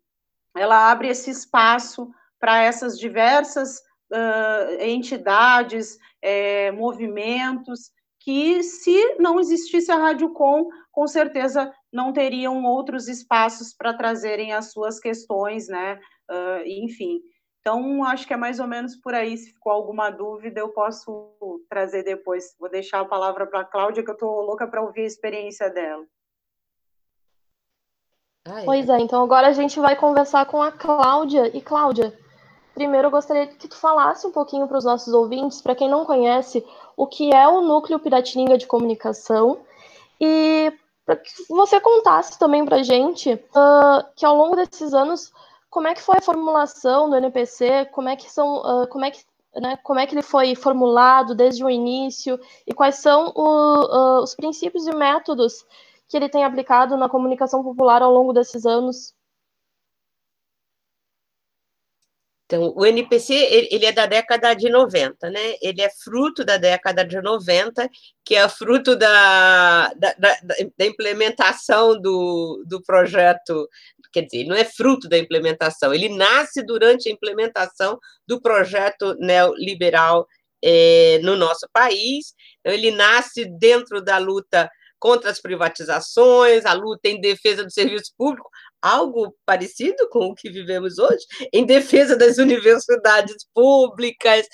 ela 0.57 0.91
abre 0.91 1.09
esse 1.09 1.31
espaço 1.31 2.11
para 2.41 2.63
essas 2.63 2.99
diversas 2.99 3.81
uh, 4.13 4.83
entidades, 4.83 5.99
é, 6.23 6.71
movimentos, 6.73 7.91
que 8.21 8.63
se 8.63 9.17
não 9.21 9.39
existisse 9.39 9.91
a 9.93 9.97
Rádio 9.97 10.33
Com, 10.33 10.69
com 10.91 11.07
certeza 11.07 11.73
não 11.93 12.13
teriam 12.13 12.65
outros 12.65 13.07
espaços 13.07 13.73
para 13.73 13.95
trazerem 13.95 14.53
as 14.53 14.73
suas 14.73 14.99
questões, 14.99 15.69
né? 15.69 15.99
Uh, 16.31 16.67
enfim. 16.67 17.21
Então, 17.61 18.05
acho 18.05 18.27
que 18.27 18.33
é 18.33 18.37
mais 18.37 18.61
ou 18.61 18.67
menos 18.67 18.97
por 18.97 19.13
aí. 19.15 19.37
Se 19.37 19.53
ficou 19.53 19.73
alguma 19.73 20.11
dúvida, 20.11 20.61
eu 20.61 20.69
posso 20.69 21.35
trazer 21.69 22.05
depois. 22.05 22.55
Vou 22.61 22.71
deixar 22.71 23.01
a 23.01 23.05
palavra 23.05 23.47
para 23.47 23.61
a 23.61 23.65
Cláudia, 23.65 24.05
que 24.05 24.11
eu 24.11 24.15
estou 24.15 24.41
louca 24.43 24.69
para 24.69 24.83
ouvir 24.83 25.03
a 25.03 25.07
experiência 25.07 25.69
dela. 25.69 26.05
Ah, 28.47 28.63
é. 28.63 28.65
Pois 28.65 28.89
é, 28.89 28.99
então 29.01 29.23
agora 29.23 29.49
a 29.49 29.53
gente 29.53 29.81
vai 29.81 29.97
conversar 29.97 30.47
com 30.47 30.63
a 30.63 30.71
Cláudia. 30.71 31.57
E 31.57 31.61
Cláudia, 31.61 32.17
primeiro 32.77 33.07
eu 33.07 33.11
gostaria 33.11 33.47
que 33.47 33.67
tu 33.67 33.75
falasse 33.75 34.27
um 34.27 34.31
pouquinho 34.31 34.69
para 34.69 34.77
os 34.77 34.85
nossos 34.85 35.15
ouvintes, 35.15 35.63
para 35.63 35.75
quem 35.75 35.89
não 35.89 36.05
conhece, 36.05 36.63
o 36.95 37.07
que 37.07 37.35
é 37.35 37.49
o 37.49 37.63
Núcleo 37.63 37.99
Piratininga 37.99 38.59
de 38.59 38.67
Comunicação 38.67 39.61
e 40.21 40.71
para 41.07 41.17
que 41.17 41.31
você 41.49 41.81
contasse 41.81 42.39
também 42.39 42.67
para 42.67 42.77
a 42.77 42.83
gente 42.83 43.33
uh, 43.33 44.05
que 44.15 44.27
ao 44.27 44.37
longo 44.37 44.55
desses 44.55 44.93
anos 44.93 45.33
como 45.71 45.89
é 45.89 45.95
que 45.95 46.03
foi 46.03 46.19
a 46.19 46.23
formulação 46.23 47.09
do 47.09 47.17
NPC, 47.17 47.87
como 47.93 48.11
é 48.11 48.17
que 48.17 48.31
são, 48.31 48.59
uh, 48.59 48.87
como 48.89 49.07
é 49.07 49.11
que 49.11 49.25
né, 49.55 49.79
como 49.83 49.99
é 49.99 50.07
que 50.07 50.15
ele 50.15 50.23
foi 50.23 50.55
formulado 50.55 51.35
desde 51.35 51.65
o 51.65 51.71
início 51.71 52.39
e 52.67 52.75
quais 52.75 52.97
são 52.97 53.33
o, 53.35 54.19
uh, 54.19 54.23
os 54.23 54.35
princípios 54.35 54.87
e 54.87 54.95
métodos 54.95 55.65
que 56.09 56.17
ele 56.17 56.29
tem 56.29 56.45
aplicado 56.45 56.95
na 56.99 57.09
comunicação 57.09 57.65
popular 57.65 58.03
ao 58.03 58.13
longo 58.13 58.35
desses 58.35 58.67
anos. 58.67 59.16
Então, 62.47 62.73
o 62.77 62.87
NPC 62.87 63.35
ele 63.71 63.87
é 63.87 63.93
da 63.93 64.07
década 64.07 64.55
de 64.55 64.71
90, 64.71 65.31
né? 65.31 65.57
Ele 65.61 65.83
é 65.83 65.91
fruto 65.91 66.45
da 66.45 66.57
década 66.57 67.05
de 67.05 67.21
90, 67.21 67.91
que 68.25 68.37
é 68.37 68.49
fruto 68.49 68.95
da, 68.95 69.93
da, 69.97 70.15
da, 70.17 70.37
da 70.79 70.87
implementação 70.87 72.01
do, 72.01 72.63
do 72.65 72.81
projeto 72.83 73.69
quer 74.17 74.23
dizer, 74.23 74.45
não 74.45 74.57
é 74.57 74.65
fruto 74.65 75.09
da 75.09 75.19
implementação, 75.19 75.93
ele 75.93 76.09
nasce 76.09 76.65
durante 76.65 77.09
a 77.09 77.13
implementação 77.13 77.99
do 78.27 78.41
projeto 78.41 79.15
neoliberal 79.19 80.27
é, 80.63 81.19
no 81.23 81.37
nosso 81.37 81.69
país, 81.71 82.35
então, 82.61 82.73
ele 82.73 82.91
nasce 82.91 83.45
dentro 83.45 84.01
da 84.01 84.17
luta 84.17 84.71
contra 84.99 85.31
as 85.31 85.41
privatizações, 85.41 86.65
a 86.65 86.73
luta 86.73 87.09
em 87.09 87.21
defesa 87.21 87.63
do 87.63 87.71
serviço 87.71 88.13
público, 88.17 88.51
algo 88.81 89.35
parecido 89.45 90.09
com 90.11 90.27
o 90.27 90.35
que 90.35 90.51
vivemos 90.51 90.99
hoje, 90.99 91.25
em 91.53 91.65
defesa 91.65 92.17
das 92.17 92.39
universidades 92.39 93.47
públicas. 93.55 94.47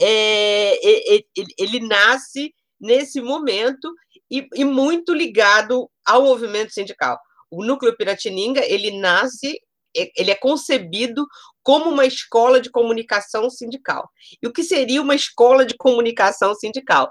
É, 0.00 1.16
é, 1.16 1.24
ele 1.58 1.80
nasce 1.80 2.52
nesse 2.80 3.20
momento 3.20 3.92
e, 4.30 4.46
e, 4.54 4.64
muito 4.64 5.12
ligado 5.12 5.90
ao 6.06 6.22
movimento 6.22 6.72
sindical 6.72 7.18
o 7.50 7.64
núcleo 7.64 7.96
Piratininga 7.96 8.64
ele 8.64 8.98
nasce, 8.98 9.60
ele 9.94 10.30
é 10.30 10.36
concebido 10.36 11.26
como 11.62 11.90
uma 11.90 12.06
escola 12.06 12.60
de 12.60 12.70
comunicação 12.70 13.50
sindical. 13.50 14.08
E 14.40 14.46
o 14.46 14.52
que 14.52 14.62
seria 14.62 15.02
uma 15.02 15.16
escola 15.16 15.66
de 15.66 15.76
comunicação 15.76 16.54
sindical? 16.54 17.10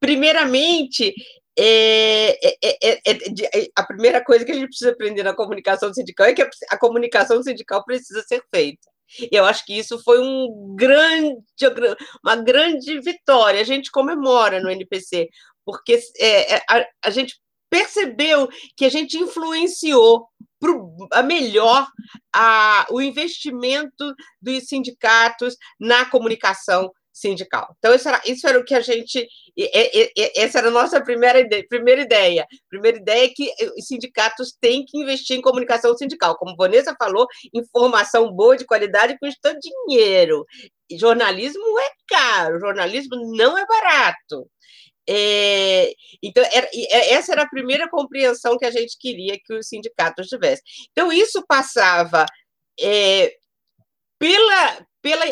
primeiramente, 0.00 1.14
é, 1.58 2.38
é, 2.64 2.78
é, 2.82 3.68
a 3.76 3.82
primeira 3.82 4.22
coisa 4.24 4.44
que 4.44 4.52
a 4.52 4.54
gente 4.54 4.68
precisa 4.68 4.92
aprender 4.92 5.22
na 5.22 5.34
comunicação 5.34 5.92
sindical 5.92 6.26
é 6.26 6.34
que 6.34 6.42
a, 6.42 6.50
a 6.70 6.78
comunicação 6.78 7.42
sindical 7.42 7.84
precisa 7.84 8.22
ser 8.22 8.42
feita. 8.54 8.88
E 9.18 9.28
eu 9.32 9.44
acho 9.44 9.64
que 9.64 9.76
isso 9.76 10.02
foi 10.04 10.20
um 10.20 10.74
grande, 10.76 11.36
uma 12.24 12.36
grande 12.36 13.00
vitória. 13.00 13.60
A 13.60 13.64
gente 13.64 13.90
comemora 13.90 14.60
no 14.60 14.70
NPC, 14.70 15.28
porque 15.64 15.98
é, 16.20 16.56
a, 16.68 16.86
a 17.04 17.10
gente 17.10 17.34
percebeu 17.68 18.48
que 18.76 18.84
a 18.84 18.88
gente 18.88 19.16
influenciou 19.16 20.28
a 21.12 21.22
melhor 21.22 21.88
a, 22.34 22.86
o 22.90 23.00
investimento 23.00 24.14
dos 24.40 24.66
sindicatos 24.66 25.56
na 25.78 26.04
comunicação 26.04 26.92
sindical. 27.20 27.74
Então, 27.78 27.94
isso 27.94 28.08
era, 28.08 28.20
isso 28.26 28.48
era 28.48 28.58
o 28.58 28.64
que 28.64 28.74
a 28.74 28.80
gente. 28.80 29.28
Essa 30.34 30.58
era 30.58 30.68
a 30.68 30.72
nossa 30.72 31.02
primeira 31.02 31.40
ideia. 31.40 31.64
Primeira 31.68 32.00
ideia, 32.02 32.46
primeira 32.68 32.98
ideia 32.98 33.26
é 33.26 33.28
que 33.28 33.50
os 33.76 33.86
sindicatos 33.86 34.54
têm 34.60 34.84
que 34.84 34.98
investir 34.98 35.36
em 35.36 35.42
comunicação 35.42 35.96
sindical. 35.96 36.36
Como 36.36 36.56
Vanessa 36.56 36.94
falou, 36.98 37.26
informação 37.54 38.32
boa, 38.32 38.56
de 38.56 38.64
qualidade, 38.64 39.18
custa 39.18 39.56
dinheiro. 39.58 40.44
jornalismo 40.92 41.78
é 41.78 41.90
caro, 42.08 42.58
jornalismo 42.58 43.36
não 43.36 43.56
é 43.58 43.66
barato. 43.66 44.48
É, 45.08 45.92
então, 46.22 46.44
era, 46.52 46.68
essa 47.12 47.32
era 47.32 47.42
a 47.42 47.48
primeira 47.48 47.88
compreensão 47.88 48.56
que 48.56 48.64
a 48.64 48.70
gente 48.70 48.96
queria 48.98 49.36
que 49.44 49.52
os 49.54 49.66
sindicatos 49.66 50.28
tivessem. 50.28 50.62
Então, 50.92 51.12
isso 51.12 51.44
passava 51.48 52.24
é, 52.78 53.34
pela, 54.18 54.86
pela, 55.02 55.24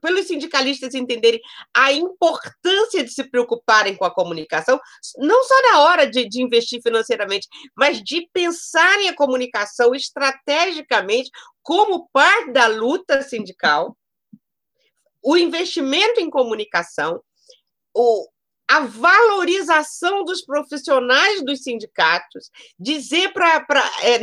pelos 0.00 0.26
sindicalistas 0.26 0.94
entenderem 0.94 1.40
a 1.74 1.92
importância 1.92 3.04
de 3.04 3.10
se 3.10 3.24
preocuparem 3.24 3.96
com 3.96 4.04
a 4.04 4.14
comunicação, 4.14 4.80
não 5.18 5.44
só 5.44 5.62
na 5.62 5.80
hora 5.80 6.06
de, 6.06 6.28
de 6.28 6.42
investir 6.42 6.82
financeiramente, 6.82 7.48
mas 7.76 8.02
de 8.02 8.28
pensarem 8.32 9.08
a 9.08 9.14
comunicação 9.14 9.94
estrategicamente 9.94 11.30
como 11.62 12.08
parte 12.12 12.52
da 12.52 12.66
luta 12.66 13.22
sindical, 13.22 13.96
o 15.22 15.36
investimento 15.36 16.20
em 16.20 16.28
comunicação, 16.28 17.22
o, 17.94 18.28
a 18.68 18.80
valorização 18.80 20.24
dos 20.24 20.42
profissionais 20.42 21.44
dos 21.44 21.62
sindicatos, 21.62 22.50
dizer 22.78 23.32
para. 23.32 23.64
É, 24.02 24.20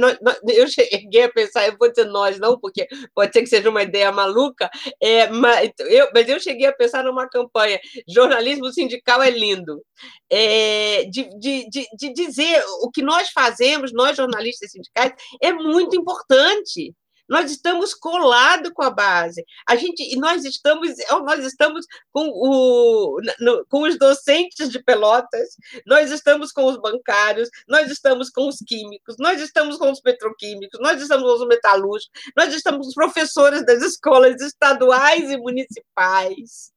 eu 0.50 0.68
cheguei 0.68 1.24
a 1.24 1.32
pensar, 1.32 1.68
eu 1.68 1.78
vou 1.78 1.90
dizer 1.90 2.06
nós, 2.06 2.40
não, 2.40 2.60
porque 2.60 2.88
pode 3.14 3.34
ser 3.34 3.42
que 3.42 3.48
seja 3.48 3.70
uma 3.70 3.84
ideia 3.84 4.12
maluca, 4.12 4.70
é, 5.00 5.28
mas, 5.28 5.72
eu, 5.80 6.10
mas 6.14 6.28
eu 6.28 6.40
cheguei 6.40 6.68
a 6.68 6.74
pensar 6.74 7.04
numa 7.04 7.30
campanha: 7.30 7.80
jornalismo 8.08 8.72
sindical 8.72 9.22
é 9.22 9.30
lindo. 9.30 9.82
É, 10.30 11.04
de, 11.06 11.30
de, 11.38 11.70
de, 11.70 11.88
de 11.98 12.14
dizer 12.14 12.64
o 12.82 12.90
que 12.90 13.04
nós 13.04 13.30
fazemos, 13.30 13.94
nós 13.94 14.18
jornalistas 14.18 14.72
sindicais, 14.72 15.14
é 15.42 15.54
muito 15.54 15.96
importante. 15.96 16.96
Nós 17.32 17.50
estamos 17.50 17.94
colados 17.94 18.74
com 18.74 18.84
a 18.84 18.90
base. 18.90 19.42
A 19.66 19.78
gente, 19.78 20.18
nós 20.18 20.44
estamos, 20.44 20.92
nós 21.24 21.46
estamos 21.46 21.86
com, 22.12 22.28
o, 22.28 23.22
no, 23.40 23.66
com 23.68 23.84
os 23.84 23.98
docentes 23.98 24.70
de 24.70 24.84
Pelotas, 24.84 25.56
nós 25.88 26.12
estamos 26.12 26.52
com 26.52 26.66
os 26.66 26.76
bancários, 26.76 27.50
nós 27.70 27.90
estamos 27.90 28.30
com 28.30 28.50
os 28.50 28.58
químicos, 28.58 29.16
nós 29.18 29.40
estamos 29.40 29.78
com 29.78 29.90
os 29.90 30.02
petroquímicos, 30.02 30.78
nós 30.82 31.02
estamos 31.02 31.24
com 31.24 31.34
os 31.36 31.48
metalúrgicos, 31.48 32.12
nós 32.36 32.54
estamos 32.54 32.82
com 32.82 32.88
os 32.90 32.94
professores 32.94 33.66
das 33.66 33.82
escolas 33.82 34.42
estaduais 34.42 35.32
e 35.32 35.38
municipais. 35.38 36.74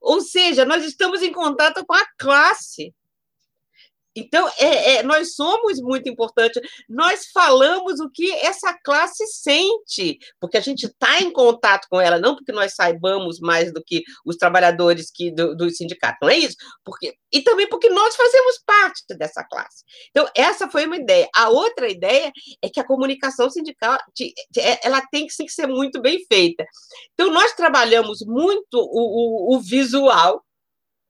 Ou 0.00 0.20
seja, 0.20 0.64
nós 0.64 0.84
estamos 0.84 1.20
em 1.20 1.32
contato 1.32 1.84
com 1.84 1.94
a 1.94 2.06
classe. 2.16 2.94
Então, 4.14 4.48
é, 4.58 4.96
é, 4.96 5.02
nós 5.02 5.34
somos 5.34 5.80
muito 5.80 6.08
importantes, 6.08 6.60
nós 6.88 7.26
falamos 7.32 8.00
o 8.00 8.10
que 8.10 8.30
essa 8.32 8.76
classe 8.82 9.24
sente, 9.26 10.18
porque 10.40 10.56
a 10.56 10.60
gente 10.60 10.86
está 10.86 11.20
em 11.20 11.32
contato 11.32 11.86
com 11.88 12.00
ela, 12.00 12.18
não 12.18 12.34
porque 12.34 12.52
nós 12.52 12.74
saibamos 12.74 13.38
mais 13.40 13.72
do 13.72 13.82
que 13.84 14.02
os 14.24 14.36
trabalhadores 14.36 15.10
que, 15.14 15.30
do, 15.30 15.56
do 15.56 15.70
sindicato, 15.70 16.18
não 16.22 16.28
é 16.28 16.38
isso? 16.38 16.56
Porque, 16.84 17.14
e 17.32 17.40
também 17.42 17.68
porque 17.68 17.88
nós 17.88 18.16
fazemos 18.16 18.60
parte 18.66 19.16
dessa 19.16 19.44
classe. 19.44 19.84
Então, 20.10 20.28
essa 20.34 20.68
foi 20.68 20.86
uma 20.86 20.96
ideia. 20.96 21.28
A 21.34 21.48
outra 21.48 21.88
ideia 21.88 22.32
é 22.62 22.68
que 22.68 22.80
a 22.80 22.86
comunicação 22.86 23.48
sindical 23.48 23.98
é, 24.58 24.86
ela 24.86 25.00
tem 25.10 25.26
que 25.26 25.48
ser 25.48 25.66
muito 25.66 26.00
bem 26.00 26.24
feita. 26.26 26.64
Então, 27.14 27.30
nós 27.30 27.52
trabalhamos 27.52 28.20
muito 28.26 28.74
o, 28.74 29.52
o, 29.52 29.56
o 29.56 29.60
visual, 29.60 30.44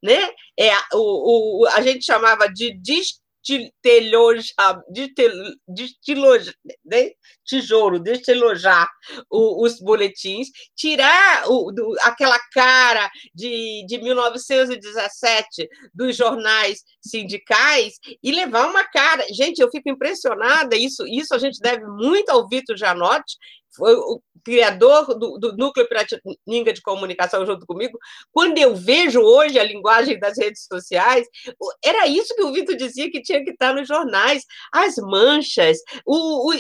né? 0.03 0.31
É, 0.59 0.71
o, 0.95 1.63
o, 1.63 1.67
a 1.69 1.81
gente 1.81 2.05
chamava 2.05 2.49
de 2.49 2.79
destilojar, 3.43 4.83
né? 6.85 7.11
tijolo, 7.45 7.99
destilojar 7.99 8.89
os 9.31 9.81
boletins, 9.81 10.49
tirar 10.77 11.51
o, 11.51 11.73
do, 11.73 11.97
aquela 12.03 12.39
cara 12.53 13.11
de, 13.35 13.85
de 13.87 13.99
1917 13.99 15.69
dos 15.93 16.17
jornais 16.17 16.83
sindicais 17.01 17.95
e 18.23 18.31
levar 18.31 18.69
uma 18.69 18.85
cara. 18.85 19.25
Gente, 19.33 19.61
eu 19.61 19.71
fico 19.71 19.89
impressionada, 19.89 20.77
isso, 20.77 21.07
isso 21.07 21.35
a 21.35 21.39
gente 21.39 21.59
deve 21.61 21.85
muito 21.87 22.31
ao 22.31 22.49
Vitor 22.49 22.77
Janotti, 22.77 23.37
foi 23.75 23.95
o 23.95 24.21
criador 24.45 25.19
do, 25.19 25.39
do 25.39 25.57
Núcleo 25.57 25.89
Piratininga 25.89 26.73
de 26.73 26.83
Comunicação 26.83 27.45
junto 27.45 27.67
comigo, 27.67 27.99
quando 28.33 28.59
eu 28.59 28.75
vejo 28.75 29.21
hoje 29.21 29.59
a 29.59 29.65
linguagem 29.65 30.19
das 30.19 30.39
redes 30.39 30.67
sociais, 30.67 31.27
era 31.85 32.07
isso 32.07 32.35
que 32.35 32.43
o 32.43 32.53
Vitor 32.53 32.77
dizia 32.77 33.11
que 33.11 33.23
tinha 33.23 33.45
que 33.45 33.51
estar 33.51 33.75
nos 33.75 33.87
jornais, 33.87 34.45
as 34.73 34.97
manchas, 34.97 35.79
o, 36.07 36.51
o 36.51 36.55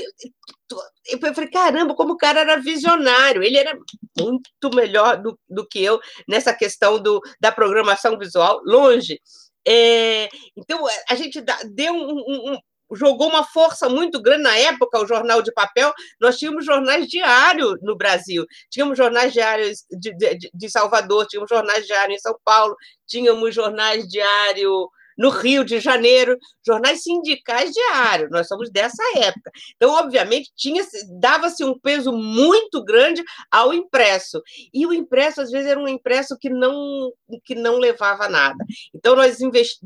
eu 1.06 1.34
falei, 1.34 1.50
caramba, 1.50 1.94
como 1.94 2.12
o 2.12 2.16
cara 2.16 2.40
era 2.40 2.60
visionário, 2.60 3.42
ele 3.42 3.56
era 3.56 3.76
muito 4.18 4.70
melhor 4.74 5.20
do, 5.20 5.38
do 5.48 5.66
que 5.66 5.82
eu 5.82 5.98
nessa 6.28 6.54
questão 6.54 7.00
do, 7.00 7.20
da 7.40 7.50
programação 7.50 8.16
visual, 8.16 8.60
longe. 8.64 9.20
É, 9.66 10.28
então, 10.56 10.84
a 11.08 11.14
gente 11.14 11.40
dá, 11.40 11.58
deu 11.72 11.92
um, 11.92 12.52
um, 12.52 12.58
jogou 12.96 13.28
uma 13.28 13.44
força 13.44 13.88
muito 13.88 14.20
grande 14.20 14.42
na 14.42 14.56
época, 14.56 15.00
o 15.00 15.06
jornal 15.06 15.42
de 15.42 15.52
papel. 15.52 15.92
Nós 16.20 16.36
tínhamos 16.36 16.64
jornais 16.64 17.06
diários 17.06 17.76
no 17.82 17.96
Brasil, 17.96 18.46
tínhamos 18.70 18.96
jornais 18.96 19.32
diários 19.32 19.84
de, 19.90 20.14
de, 20.16 20.50
de 20.52 20.70
Salvador, 20.70 21.26
tínhamos 21.26 21.48
jornais 21.48 21.86
diários 21.86 22.16
em 22.16 22.20
São 22.20 22.36
Paulo, 22.44 22.76
tínhamos 23.06 23.54
jornais 23.54 24.08
diários 24.08 24.86
no 25.16 25.28
Rio 25.30 25.64
de 25.64 25.80
Janeiro, 25.80 26.36
jornais 26.66 27.02
sindicais 27.02 27.70
diários, 27.72 28.30
nós 28.30 28.46
somos 28.46 28.70
dessa 28.70 29.02
época. 29.16 29.50
Então, 29.76 29.90
obviamente, 29.92 30.50
tinha 30.56 30.84
dava-se 31.20 31.64
um 31.64 31.78
peso 31.78 32.12
muito 32.12 32.84
grande 32.84 33.22
ao 33.50 33.72
impresso. 33.72 34.42
E 34.72 34.86
o 34.86 34.92
impresso, 34.92 35.40
às 35.40 35.50
vezes, 35.50 35.70
era 35.70 35.80
um 35.80 35.88
impresso 35.88 36.36
que 36.38 36.48
não, 36.48 37.12
que 37.44 37.54
não 37.54 37.78
levava 37.78 38.28
nada. 38.28 38.64
Então, 38.94 39.14
nós 39.16 39.40
investi, 39.40 39.78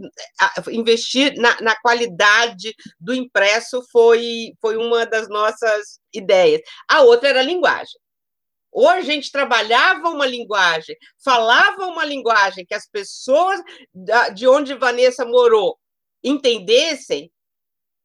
investir 0.70 1.34
na, 1.36 1.60
na 1.60 1.74
qualidade 1.80 2.74
do 3.00 3.14
impresso 3.14 3.82
foi, 3.90 4.52
foi 4.60 4.76
uma 4.76 5.06
das 5.06 5.28
nossas 5.28 5.98
ideias. 6.12 6.60
A 6.88 7.02
outra 7.02 7.28
era 7.28 7.40
a 7.40 7.44
linguagem. 7.44 8.03
Ou 8.74 8.88
a 8.88 9.00
gente 9.02 9.30
trabalhava 9.30 10.08
uma 10.08 10.26
linguagem, 10.26 10.96
falava 11.24 11.86
uma 11.86 12.04
linguagem 12.04 12.66
que 12.66 12.74
as 12.74 12.88
pessoas 12.88 13.60
de 14.34 14.48
onde 14.48 14.74
Vanessa 14.74 15.24
morou 15.24 15.78
entendessem, 16.24 17.30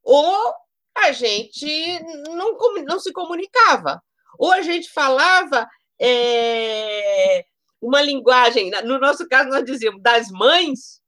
ou 0.03 0.53
a 0.95 1.11
gente 1.11 1.99
não, 2.29 2.55
não 2.85 2.99
se 2.99 3.11
comunicava. 3.11 3.99
Ou 4.37 4.51
a 4.51 4.61
gente 4.61 4.91
falava 4.91 5.67
é, 5.99 7.43
uma 7.81 8.01
linguagem, 8.03 8.69
no 8.83 8.99
nosso 8.99 9.27
caso, 9.27 9.49
nós 9.49 9.65
dizíamos 9.65 10.03
das 10.03 10.29
mães, 10.29 11.01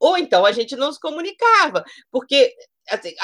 ou 0.00 0.16
então 0.16 0.46
a 0.46 0.52
gente 0.52 0.76
não 0.76 0.90
se 0.90 0.98
comunicava, 0.98 1.84
porque 2.10 2.54
assim, 2.90 3.14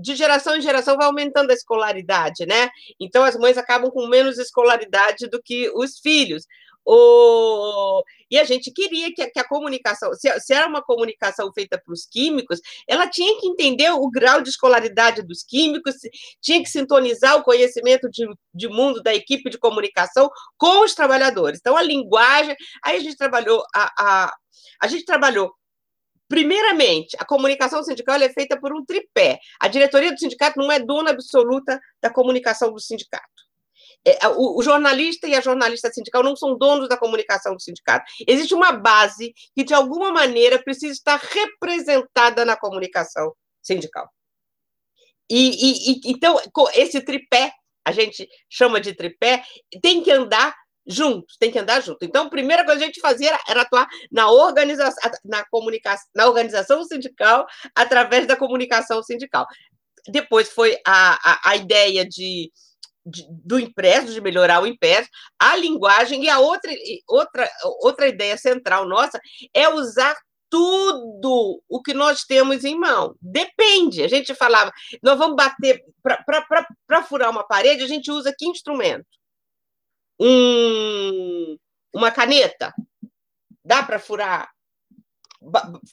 de 0.00 0.14
geração 0.14 0.56
em 0.56 0.60
geração 0.60 0.96
vai 0.96 1.06
aumentando 1.06 1.50
a 1.50 1.54
escolaridade, 1.54 2.46
né? 2.46 2.70
Então 2.98 3.24
as 3.24 3.36
mães 3.36 3.58
acabam 3.58 3.90
com 3.90 4.06
menos 4.06 4.38
escolaridade 4.38 5.28
do 5.28 5.40
que 5.42 5.70
os 5.74 5.98
filhos. 5.98 6.44
O... 6.84 8.02
E 8.30 8.38
a 8.38 8.44
gente 8.44 8.72
queria 8.72 9.12
que, 9.14 9.26
que 9.28 9.38
a 9.38 9.46
comunicação, 9.46 10.12
se, 10.14 10.40
se, 10.40 10.54
era 10.54 10.66
uma 10.66 10.82
comunicação 10.82 11.52
feita 11.52 11.80
para 11.84 11.92
os 11.92 12.06
químicos, 12.06 12.60
ela 12.88 13.06
tinha 13.06 13.38
que 13.38 13.46
entender 13.46 13.90
o 13.90 14.08
grau 14.10 14.40
de 14.40 14.48
escolaridade 14.48 15.22
dos 15.22 15.42
químicos, 15.42 15.94
tinha 16.40 16.62
que 16.62 16.68
sintonizar 16.68 17.36
o 17.36 17.42
conhecimento 17.42 18.08
de, 18.08 18.26
de 18.54 18.68
mundo 18.68 19.02
da 19.02 19.14
equipe 19.14 19.50
de 19.50 19.58
comunicação 19.58 20.30
com 20.56 20.82
os 20.84 20.94
trabalhadores. 20.94 21.58
Então, 21.60 21.76
a 21.76 21.82
linguagem, 21.82 22.56
aí 22.82 22.96
a 22.96 23.00
gente 23.00 23.16
trabalhou 23.16 23.62
a, 23.74 23.92
a, 23.98 24.34
a 24.80 24.86
gente 24.86 25.04
trabalhou 25.04 25.52
Primeiramente, 26.30 27.16
a 27.18 27.24
comunicação 27.24 27.82
sindical 27.82 28.14
é 28.22 28.28
feita 28.32 28.56
por 28.56 28.72
um 28.72 28.84
tripé. 28.84 29.40
A 29.58 29.66
diretoria 29.66 30.12
do 30.12 30.18
sindicato 30.18 30.60
não 30.60 30.70
é 30.70 30.78
dona 30.78 31.10
absoluta 31.10 31.80
da 32.00 32.08
comunicação 32.08 32.72
do 32.72 32.78
sindicato. 32.78 33.26
é, 34.06 34.28
o, 34.28 34.56
o, 34.56 34.62
jornalista 34.62 35.26
e 35.26 35.34
a 35.34 35.40
jornalista 35.40 35.92
sindical 35.92 36.22
não 36.22 36.36
são 36.36 36.56
donos 36.56 36.88
da 36.88 36.96
comunicação 36.96 37.56
do 37.56 37.60
sindicato. 37.60 38.04
Existe 38.28 38.54
uma 38.54 38.70
base 38.70 39.34
que, 39.56 39.64
de 39.64 39.74
alguma 39.74 40.12
maneira, 40.12 40.62
precisa 40.62 40.92
estar 40.92 41.20
representada 41.20 42.44
na 42.44 42.56
comunicação 42.56 43.34
sindical. 43.60 44.08
E, 45.28 45.50
e, 45.50 45.92
e 45.94 46.00
então, 46.12 46.40
esse 46.74 47.00
tripé, 47.00 47.52
a 47.84 47.90
gente 47.90 48.28
chama 48.48 48.80
de 48.80 48.94
tripé, 48.94 49.42
tem 49.82 50.00
que 50.00 50.12
andar 50.12 50.54
juntos, 50.90 51.36
tem 51.38 51.50
que 51.50 51.58
andar 51.58 51.80
junto. 51.80 52.04
Então, 52.04 52.26
a 52.26 52.30
primeira 52.30 52.64
coisa 52.64 52.78
que 52.78 52.84
a 52.84 52.86
gente 52.86 53.00
fazia 53.00 53.28
era, 53.28 53.40
era 53.48 53.62
atuar 53.62 53.86
na 54.10 54.30
organização, 54.30 55.10
na 55.24 55.44
comunicação, 55.48 56.06
na 56.14 56.26
organização 56.26 56.84
sindical 56.84 57.46
através 57.74 58.26
da 58.26 58.36
comunicação 58.36 59.02
sindical. 59.02 59.46
Depois 60.08 60.50
foi 60.50 60.78
a, 60.86 61.32
a, 61.32 61.50
a 61.50 61.56
ideia 61.56 62.04
de, 62.04 62.50
de, 63.06 63.24
do 63.28 63.58
impresso, 63.58 64.12
de 64.12 64.20
melhorar 64.20 64.62
o 64.62 64.66
impresso, 64.66 65.08
a 65.38 65.56
linguagem, 65.56 66.24
e 66.24 66.28
a 66.28 66.38
outra, 66.38 66.72
outra, 67.06 67.50
outra 67.82 68.08
ideia 68.08 68.36
central 68.36 68.88
nossa 68.88 69.20
é 69.54 69.68
usar 69.68 70.16
tudo 70.50 71.62
o 71.68 71.80
que 71.80 71.94
nós 71.94 72.24
temos 72.24 72.64
em 72.64 72.76
mão. 72.76 73.14
Depende. 73.22 74.02
A 74.02 74.08
gente 74.08 74.34
falava, 74.34 74.72
nós 75.00 75.16
vamos 75.16 75.36
bater, 75.36 75.84
para 76.02 77.02
furar 77.04 77.30
uma 77.30 77.46
parede, 77.46 77.84
a 77.84 77.86
gente 77.86 78.10
usa 78.10 78.34
que 78.36 78.48
instrumento? 78.48 79.06
Um, 80.20 81.56
uma 81.94 82.10
caneta? 82.10 82.74
Dá 83.64 83.82
para 83.82 83.98
furar? 83.98 84.50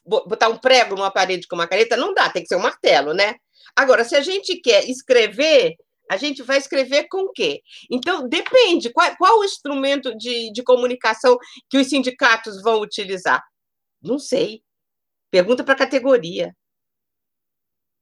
Botar 0.05 0.49
um 0.49 0.57
prego 0.57 0.95
numa 0.95 1.11
parede 1.11 1.47
com 1.47 1.55
uma 1.55 1.67
caneta? 1.67 1.95
Não 1.95 2.13
dá, 2.13 2.29
tem 2.29 2.41
que 2.41 2.49
ser 2.49 2.57
um 2.57 2.61
martelo, 2.61 3.13
né? 3.13 3.35
Agora, 3.75 4.03
se 4.03 4.15
a 4.15 4.21
gente 4.21 4.59
quer 4.59 4.89
escrever, 4.89 5.75
a 6.09 6.17
gente 6.17 6.41
vai 6.43 6.57
escrever 6.57 7.07
com 7.09 7.23
o 7.23 7.31
quê? 7.31 7.61
Então, 7.89 8.27
depende. 8.27 8.91
Qual, 8.91 9.15
qual 9.17 9.39
o 9.39 9.45
instrumento 9.45 10.15
de, 10.17 10.51
de 10.51 10.63
comunicação 10.63 11.37
que 11.69 11.77
os 11.77 11.87
sindicatos 11.87 12.61
vão 12.61 12.81
utilizar? 12.81 13.41
Não 14.01 14.19
sei. 14.19 14.61
Pergunta 15.31 15.63
para 15.63 15.73
a 15.73 15.77
categoria. 15.77 16.55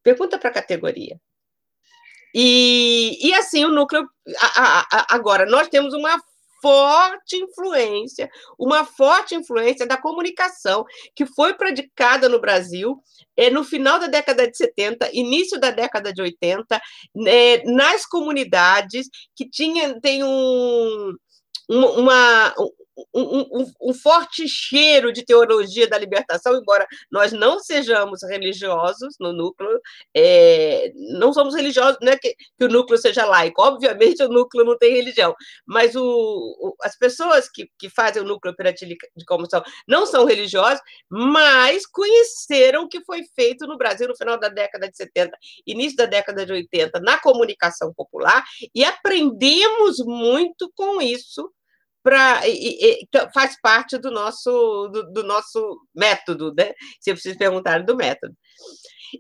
Pergunta 0.03 0.38
para 0.38 0.49
a 0.49 0.53
categoria. 0.53 1.19
E, 2.38 3.17
e 3.25 3.33
assim, 3.33 3.63
o 3.63 3.71
núcleo. 3.71 4.05
A, 4.38 4.86
a, 4.91 5.15
agora, 5.15 5.45
nós 5.45 5.69
temos 5.69 5.93
uma 5.93 6.21
forte 6.61 7.38
influência, 7.38 8.29
uma 8.59 8.83
forte 8.83 9.36
influência 9.36 9.88
da 9.88 9.95
comunicação 9.97 10.83
que 11.15 11.25
foi 11.25 11.53
predicada 11.53 12.27
no 12.27 12.41
Brasil 12.41 13.01
é, 13.38 13.49
no 13.49 13.63
final 13.63 13.99
da 13.99 14.07
década 14.07 14.49
de 14.49 14.57
70, 14.57 15.09
início 15.13 15.59
da 15.59 15.69
década 15.69 16.11
de 16.11 16.21
80, 16.21 16.81
é, 17.27 17.63
nas 17.71 18.05
comunidades 18.05 19.07
que 19.36 19.49
tinha, 19.49 19.99
tem 20.01 20.23
um, 20.23 21.13
uma, 21.69 22.53
um, 23.14 23.74
um, 23.82 23.93
forte 23.93 24.48
cheiro 24.48 25.12
de 25.12 25.24
teologia 25.26 25.88
da 25.88 25.98
libertação, 25.98 26.56
embora 26.56 26.88
nós 27.12 27.34
não 27.34 27.60
sejamos 27.60 28.22
religiosos 28.24 29.16
no 29.20 29.34
núcleo, 29.34 29.82
é, 30.16 30.91
não 30.96 31.34
somos 31.34 31.56
religiosos, 31.56 31.98
não 32.02 32.14
é 32.14 32.18
que, 32.18 32.36
que, 32.36 32.66
o 32.66 32.70
núcleo 32.70 32.98
seja 32.98 33.26
laico, 33.26 33.62
obviamente 33.62 34.24
o 34.24 34.30
núcleo 34.30 34.66
não 34.66 34.78
tem 34.78 34.93
religião, 34.93 35.36
mas 35.66 35.96
o, 35.96 36.02
o, 36.04 36.76
as 36.82 36.98
pessoas 36.98 37.50
que, 37.50 37.70
que 37.78 37.89
fazem 37.89 38.22
o 38.22 38.26
núcleo 38.26 38.54
operativo 38.54 38.93
de 39.16 39.26
comissão 39.26 39.62
não 39.88 40.06
são 40.06 40.26
religiosas, 40.26 40.80
mas 41.10 41.86
conheceram 41.86 42.84
o 42.84 42.89
que 42.89 43.04
foi 43.04 43.24
feito 43.36 43.68
no 43.68 43.78
Brasil 43.78 44.08
no 44.08 44.16
final 44.16 44.39
da 44.39 44.48
década 44.48 44.89
de 44.89 44.96
70, 44.96 45.38
início 45.68 45.98
da 45.98 46.06
década 46.06 46.46
de 46.46 46.52
80, 46.52 47.00
na 47.02 47.20
comunicação 47.20 47.93
popular, 47.93 48.43
e 48.74 48.84
aprendemos 48.84 49.98
muito 50.00 50.72
com 50.76 51.02
isso 51.02 51.52
então, 53.01 53.28
faz 53.34 53.60
parte 53.60 53.97
do 53.97 54.12
nosso 54.12 54.88
do, 54.89 55.12
do, 55.12 55.24
nosso 55.24 55.80
método, 55.93 56.53
né? 56.56 56.74
Se 56.99 57.16
vocês 57.16 57.36
perguntarem 57.36 57.86
do 57.86 57.95
método. 57.95 58.36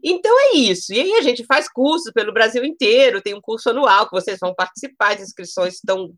Então 0.03 0.31
é 0.39 0.57
isso. 0.57 0.93
E 0.93 1.01
aí 1.01 1.13
a 1.13 1.21
gente 1.21 1.45
faz 1.45 1.67
cursos 1.67 2.11
pelo 2.13 2.33
Brasil 2.33 2.63
inteiro, 2.63 3.21
tem 3.21 3.33
um 3.33 3.41
curso 3.41 3.69
anual 3.69 4.07
que 4.07 4.15
vocês 4.15 4.37
vão 4.39 4.53
participar, 4.53 5.13
as 5.13 5.21
inscrições 5.21 5.75
estão 5.75 6.13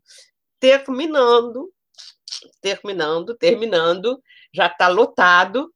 terminando, 0.60 1.70
terminando, 2.60 3.36
terminando, 3.36 4.20
já 4.54 4.66
está 4.66 4.88
lotado. 4.88 5.72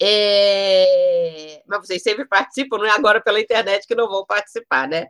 É... 0.00 1.62
Mas 1.66 1.86
vocês 1.86 2.02
sempre 2.02 2.26
participam, 2.28 2.78
não 2.78 2.86
é 2.86 2.90
agora 2.90 3.20
pela 3.20 3.40
internet 3.40 3.86
que 3.86 3.94
não 3.94 4.08
vão 4.08 4.24
participar, 4.26 4.88
né? 4.88 5.06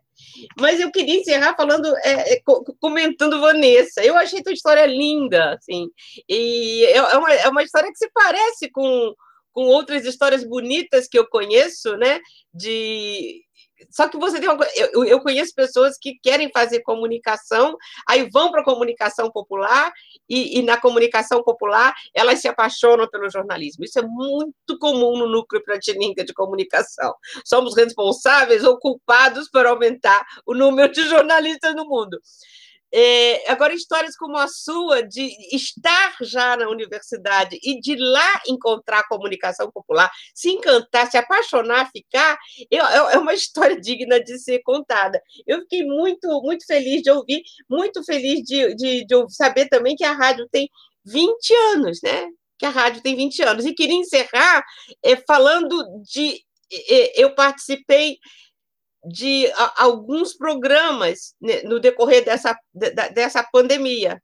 Mas 0.59 0.81
eu 0.81 0.91
queria 0.91 1.17
encerrar 1.17 1.55
falando, 1.57 1.87
é, 1.99 2.35
é 2.35 2.43
comentando 2.81 3.41
Vanessa. 3.41 4.05
Eu 4.05 4.17
achei 4.17 4.43
tua 4.43 4.53
história 4.53 4.87
linda, 4.87 5.55
assim, 5.55 5.89
e 6.29 6.85
é, 6.85 6.97
é 6.97 7.19
uma, 7.19 7.33
é 7.33 7.49
uma 7.49 7.63
história 7.63 7.91
que 7.91 7.99
se 7.99 8.11
parece 8.13 8.71
com, 8.71 9.15
com 9.53 9.63
outras 9.63 10.05
histórias 10.05 10.45
bonitas 10.45 11.09
que 11.09 11.19
eu 11.19 11.27
conheço, 11.27 11.97
né? 11.97 12.21
De 12.53 13.46
só 13.91 14.09
que 14.09 14.17
você 14.17 14.41
tem 14.41 14.49
uma 14.49 14.67
eu, 14.75 15.05
eu 15.05 15.21
conheço 15.21 15.55
pessoas 15.55 15.97
que 16.01 16.19
querem 16.23 16.51
fazer 16.53 16.81
comunicação, 16.81 17.77
aí 18.09 18.29
vão 18.31 18.51
para 18.51 18.63
a 18.63 18.65
comunicação 18.65 19.31
popular, 19.31 19.93
e, 20.29 20.59
e, 20.59 20.63
na 20.63 20.81
comunicação 20.81 21.43
popular 21.43 21.95
elas 22.15 22.41
se 22.41 22.49
apaixonam 22.49 23.09
pelo 23.09 23.31
jornalismo. 23.31 23.85
Isso 23.85 23.99
é 23.99 24.03
muito 24.03 24.79
comum 24.79 25.19
no 25.19 25.29
núcleo 25.29 25.63
Pratininca 25.63 26.25
de 26.25 26.33
comunicação. 26.33 27.15
Somos 27.45 27.77
responsáveis 27.77 28.65
ou 28.65 28.79
culpados 28.79 29.49
por 29.51 29.67
aumentar 29.67 30.25
o 30.45 30.55
número 30.55 30.93
de 30.93 31.03
jornalistas 31.09 31.75
no 31.75 31.85
mundo. 31.85 32.19
É, 32.99 33.51
agora, 33.53 33.75
histórias 33.75 34.17
como 34.17 34.39
a 34.39 34.49
sua, 34.49 35.03
de 35.03 35.29
estar 35.55 36.17
já 36.23 36.57
na 36.57 36.67
universidade 36.67 37.59
e 37.63 37.79
de 37.79 37.95
lá 37.95 38.41
encontrar 38.49 39.01
a 39.01 39.07
comunicação 39.07 39.71
popular, 39.71 40.11
se 40.35 40.49
encantar, 40.49 41.11
se 41.11 41.19
apaixonar, 41.19 41.91
ficar, 41.91 42.39
é, 42.71 42.77
é 42.79 43.19
uma 43.19 43.35
história 43.37 43.79
digna 43.79 44.19
de 44.19 44.39
ser 44.39 44.61
contada. 44.61 45.21
Eu 45.47 45.61
fiquei 45.61 45.85
muito, 45.85 46.41
muito 46.41 46.65
feliz 46.65 47.03
de 47.03 47.11
ouvir, 47.11 47.43
muito 47.69 48.03
feliz 48.03 48.41
de, 48.41 48.75
de, 48.75 49.05
de 49.05 49.35
saber 49.35 49.69
também 49.69 49.95
que 49.95 50.05
a 50.05 50.13
rádio 50.13 50.49
tem 50.51 50.67
20 51.05 51.55
anos, 51.75 51.99
né? 52.03 52.29
Que 52.59 52.65
a 52.65 52.71
rádio 52.71 53.03
tem 53.03 53.15
20 53.15 53.43
anos. 53.43 53.67
E 53.67 53.75
queria 53.75 53.97
encerrar 53.97 54.65
é, 55.05 55.17
falando 55.17 55.85
de. 56.03 56.41
É, 56.73 57.23
eu 57.23 57.35
participei 57.35 58.17
de 59.07 59.47
a, 59.53 59.85
alguns 59.85 60.35
programas 60.35 61.35
né, 61.41 61.63
no 61.63 61.79
decorrer 61.79 62.25
dessa, 62.25 62.59
de, 62.75 62.91
dessa 62.91 63.43
pandemia. 63.45 64.21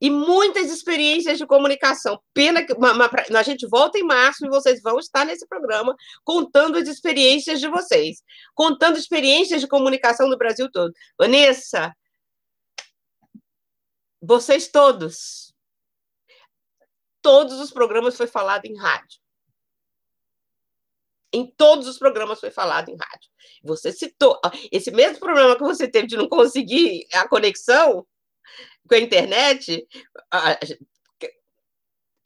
E 0.00 0.10
muitas 0.10 0.70
experiências 0.70 1.38
de 1.38 1.46
comunicação. 1.46 2.20
Pena 2.34 2.64
que 2.64 2.72
uma, 2.72 2.92
uma, 2.92 3.10
a 3.38 3.42
gente 3.42 3.66
volta 3.66 3.98
em 3.98 4.02
março 4.02 4.44
e 4.44 4.50
vocês 4.50 4.82
vão 4.82 4.98
estar 4.98 5.24
nesse 5.24 5.46
programa 5.46 5.94
contando 6.24 6.76
as 6.76 6.88
experiências 6.88 7.60
de 7.60 7.68
vocês, 7.68 8.22
contando 8.54 8.98
experiências 8.98 9.60
de 9.60 9.68
comunicação 9.68 10.28
no 10.28 10.36
Brasil 10.36 10.70
todo. 10.70 10.92
Vanessa, 11.18 11.94
vocês 14.20 14.68
todos, 14.68 15.54
todos 17.22 17.58
os 17.60 17.70
programas 17.70 18.16
foi 18.16 18.26
falado 18.26 18.66
em 18.66 18.76
rádio. 18.76 19.23
Em 21.34 21.52
todos 21.56 21.88
os 21.88 21.98
programas 21.98 22.38
foi 22.38 22.52
falado 22.52 22.90
em 22.90 22.96
rádio. 22.96 23.28
Você 23.64 23.90
citou 23.90 24.40
esse 24.70 24.92
mesmo 24.92 25.18
problema 25.18 25.56
que 25.56 25.64
você 25.64 25.88
teve 25.88 26.06
de 26.06 26.16
não 26.16 26.28
conseguir 26.28 27.08
a 27.12 27.26
conexão 27.28 28.06
com 28.88 28.94
a 28.94 28.98
internet. 29.00 29.84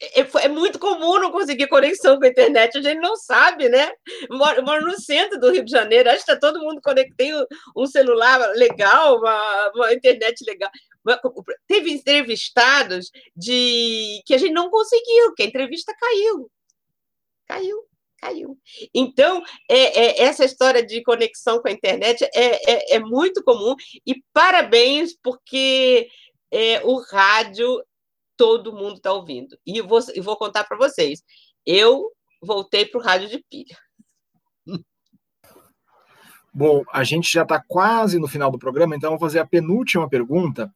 É, 0.01 0.21
é, 0.21 0.47
muito 0.47 0.77
comum 0.77 1.19
não 1.19 1.31
conseguir 1.31 1.67
conexão 1.67 2.19
com 2.19 2.25
a 2.25 2.29
internet, 2.29 2.77
a 2.77 2.81
gente 2.81 3.01
não 3.01 3.15
sabe, 3.15 3.67
né? 3.67 3.91
Moro, 4.29 4.63
moro 4.63 4.85
no 4.85 4.99
centro 4.99 5.39
do 5.39 5.51
Rio 5.51 5.65
de 5.65 5.71
Janeiro, 5.71 6.09
acho 6.09 6.23
que 6.23 6.31
está 6.31 6.39
todo 6.39 6.63
mundo 6.63 6.79
conectado, 6.81 7.17
tem 7.17 7.33
um 7.75 7.87
celular 7.87 8.37
legal, 8.51 9.17
uma, 9.17 9.71
uma 9.73 9.93
internet 9.93 10.45
legal. 10.45 10.69
Teve 11.67 11.91
entrevistados 11.91 13.09
de 13.35 14.21
que 14.25 14.35
a 14.35 14.37
gente 14.37 14.53
não 14.53 14.69
conseguiu, 14.69 15.33
que 15.35 15.43
a 15.43 15.47
entrevista 15.47 15.93
caiu. 15.99 16.49
Caiu 17.47 17.88
caiu. 18.19 18.57
Então, 18.93 19.43
é, 19.69 19.77
é, 19.77 20.23
essa 20.23 20.45
história 20.45 20.85
de 20.85 21.01
conexão 21.03 21.61
com 21.61 21.67
a 21.67 21.71
internet 21.71 22.23
é, 22.35 22.71
é, 22.71 22.95
é 22.95 22.99
muito 22.99 23.43
comum 23.43 23.75
e 24.05 24.21
parabéns, 24.33 25.15
porque 25.21 26.07
é, 26.51 26.83
o 26.83 26.99
rádio 27.01 27.83
todo 28.37 28.73
mundo 28.73 28.95
está 28.95 29.11
ouvindo. 29.11 29.57
E 29.65 29.81
vou, 29.81 29.99
vou 30.21 30.37
contar 30.37 30.63
para 30.63 30.77
vocês. 30.77 31.21
Eu 31.65 32.11
voltei 32.41 32.85
para 32.85 32.99
o 32.99 33.03
rádio 33.03 33.29
de 33.29 33.43
pilha. 33.49 33.77
Bom, 36.53 36.83
a 36.91 37.03
gente 37.03 37.31
já 37.31 37.43
está 37.43 37.63
quase 37.65 38.17
no 38.19 38.27
final 38.27 38.49
do 38.51 38.57
programa, 38.57 38.95
então 38.95 39.11
vou 39.11 39.19
fazer 39.19 39.39
a 39.39 39.45
penúltima 39.45 40.09
pergunta. 40.09 40.71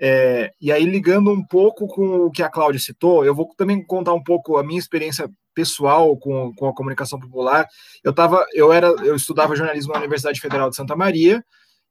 É, 0.00 0.52
e 0.60 0.70
aí, 0.70 0.84
ligando 0.84 1.32
um 1.32 1.44
pouco 1.44 1.88
com 1.88 2.26
o 2.26 2.30
que 2.30 2.42
a 2.42 2.50
Cláudia 2.50 2.80
citou, 2.80 3.24
eu 3.24 3.34
vou 3.34 3.52
também 3.56 3.84
contar 3.84 4.12
um 4.12 4.22
pouco 4.22 4.56
a 4.56 4.62
minha 4.62 4.78
experiência 4.78 5.28
pessoal 5.58 6.16
com, 6.16 6.54
com 6.54 6.68
a 6.68 6.72
comunicação 6.72 7.18
popular. 7.18 7.66
Eu 8.04 8.12
tava, 8.12 8.46
eu 8.54 8.72
era, 8.72 8.86
eu 9.04 9.16
estudava 9.16 9.56
jornalismo 9.56 9.92
na 9.92 9.98
Universidade 9.98 10.40
Federal 10.40 10.70
de 10.70 10.76
Santa 10.76 10.94
Maria 10.94 11.44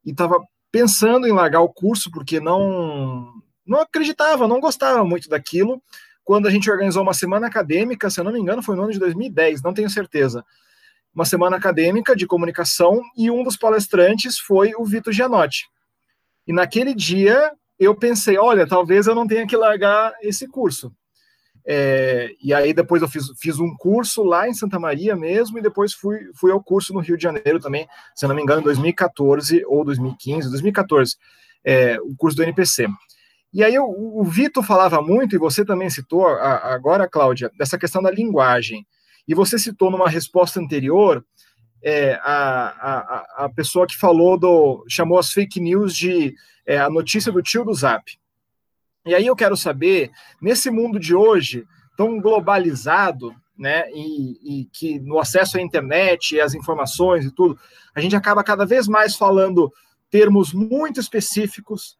e 0.05 0.11
estava 0.11 0.39
pensando 0.71 1.27
em 1.27 1.33
largar 1.33 1.59
o 1.59 1.67
curso, 1.67 2.09
porque 2.09 2.39
não, 2.39 3.29
não 3.65 3.81
acreditava, 3.81 4.47
não 4.47 4.61
gostava 4.61 5.03
muito 5.03 5.27
daquilo. 5.27 5.83
Quando 6.23 6.47
a 6.47 6.49
gente 6.49 6.71
organizou 6.71 7.03
uma 7.03 7.13
semana 7.13 7.47
acadêmica, 7.47 8.09
se 8.09 8.21
eu 8.21 8.23
não 8.23 8.31
me 8.31 8.39
engano, 8.39 8.63
foi 8.63 8.77
no 8.77 8.83
ano 8.83 8.93
de 8.93 8.99
2010, 8.99 9.61
não 9.61 9.73
tenho 9.73 9.89
certeza. 9.89 10.45
Uma 11.13 11.25
semana 11.25 11.57
acadêmica 11.57 12.15
de 12.15 12.25
comunicação 12.25 13.01
e 13.17 13.29
um 13.29 13.43
dos 13.43 13.57
palestrantes 13.57 14.39
foi 14.39 14.71
o 14.77 14.85
Vitor 14.85 15.11
Gianotti. 15.11 15.65
E 16.47 16.53
naquele 16.53 16.95
dia 16.95 17.51
eu 17.77 17.93
pensei, 17.93 18.37
olha, 18.37 18.65
talvez 18.65 19.07
eu 19.07 19.15
não 19.15 19.27
tenha 19.27 19.45
que 19.45 19.57
largar 19.57 20.13
esse 20.21 20.47
curso. 20.47 20.89
É, 21.69 22.29
e 22.41 22.53
aí 22.53 22.73
depois 22.73 23.01
eu 23.01 23.09
fiz, 23.09 23.25
fiz 23.37 23.59
um 23.59 23.75
curso 23.75 24.23
lá 24.23 24.47
em 24.47 24.53
Santa 24.53 24.79
Maria 24.79 25.17
mesmo, 25.17 25.59
e 25.59 25.61
depois 25.61 25.93
fui, 25.93 26.17
fui 26.33 26.49
ao 26.49 26.63
curso 26.63 26.93
no 26.93 27.01
Rio 27.01 27.17
de 27.17 27.23
Janeiro 27.23 27.59
também, 27.59 27.85
se 28.15 28.25
não 28.25 28.33
me 28.33 28.41
engano, 28.41 28.61
em 28.61 28.63
2014 28.63 29.65
ou 29.65 29.83
2015, 29.83 30.49
2014, 30.49 31.17
é, 31.65 31.99
o 31.99 32.15
curso 32.15 32.37
do 32.37 32.43
NPC. 32.43 32.87
E 33.53 33.63
aí 33.63 33.77
o, 33.77 33.85
o 33.85 34.23
Vitor 34.23 34.63
falava 34.63 35.01
muito, 35.01 35.35
e 35.35 35.39
você 35.39 35.65
também 35.65 35.89
citou 35.89 36.25
a, 36.25 36.73
agora, 36.73 37.09
Cláudia, 37.09 37.51
dessa 37.57 37.77
questão 37.77 38.01
da 38.01 38.11
linguagem. 38.11 38.87
E 39.27 39.35
você 39.35 39.59
citou 39.59 39.91
numa 39.91 40.09
resposta 40.09 40.61
anterior 40.61 41.25
é, 41.83 42.13
a, 42.23 42.67
a, 43.37 43.45
a 43.45 43.49
pessoa 43.49 43.85
que 43.85 43.97
falou 43.97 44.37
do. 44.37 44.85
chamou 44.87 45.19
as 45.19 45.31
fake 45.31 45.59
news 45.59 45.95
de 45.95 46.33
é, 46.65 46.77
a 46.77 46.89
notícia 46.89 47.31
do 47.31 47.41
tio 47.41 47.65
do 47.65 47.73
Zap. 47.73 48.03
E 49.07 49.15
aí 49.15 49.25
eu 49.25 49.37
quero 49.37 49.55
saber, 49.55 50.11
nesse 50.41 50.69
mundo 50.69 50.99
de 50.99 51.15
hoje, 51.15 51.65
tão 51.95 52.19
globalizado, 52.19 53.33
né, 53.57 53.89
e, 53.91 54.59
e, 54.61 54.65
que 54.65 54.99
no 54.99 55.17
acesso 55.17 55.57
à 55.57 55.61
internet 55.61 56.35
e 56.35 56.41
às 56.41 56.53
informações 56.53 57.25
e 57.25 57.31
tudo, 57.31 57.57
a 57.95 58.01
gente 58.01 58.17
acaba 58.17 58.43
cada 58.43 58.65
vez 58.65 58.85
mais 58.85 59.15
falando 59.15 59.73
termos 60.09 60.53
muito 60.53 60.99
específicos, 60.99 61.97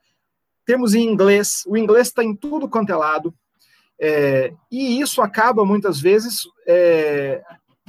termos 0.66 0.94
em 0.94 1.02
inglês, 1.02 1.64
o 1.66 1.78
inglês 1.78 2.10
está 2.10 2.24
em 2.24 2.36
tudo 2.36 2.68
quanto 2.68 2.92
é 2.92 2.96
lado, 2.96 3.34
é, 4.00 4.54
e 4.70 5.00
isso 5.00 5.22
acaba 5.22 5.66
muitas 5.66 6.02
vezes 6.02 6.42
é, 6.68 7.42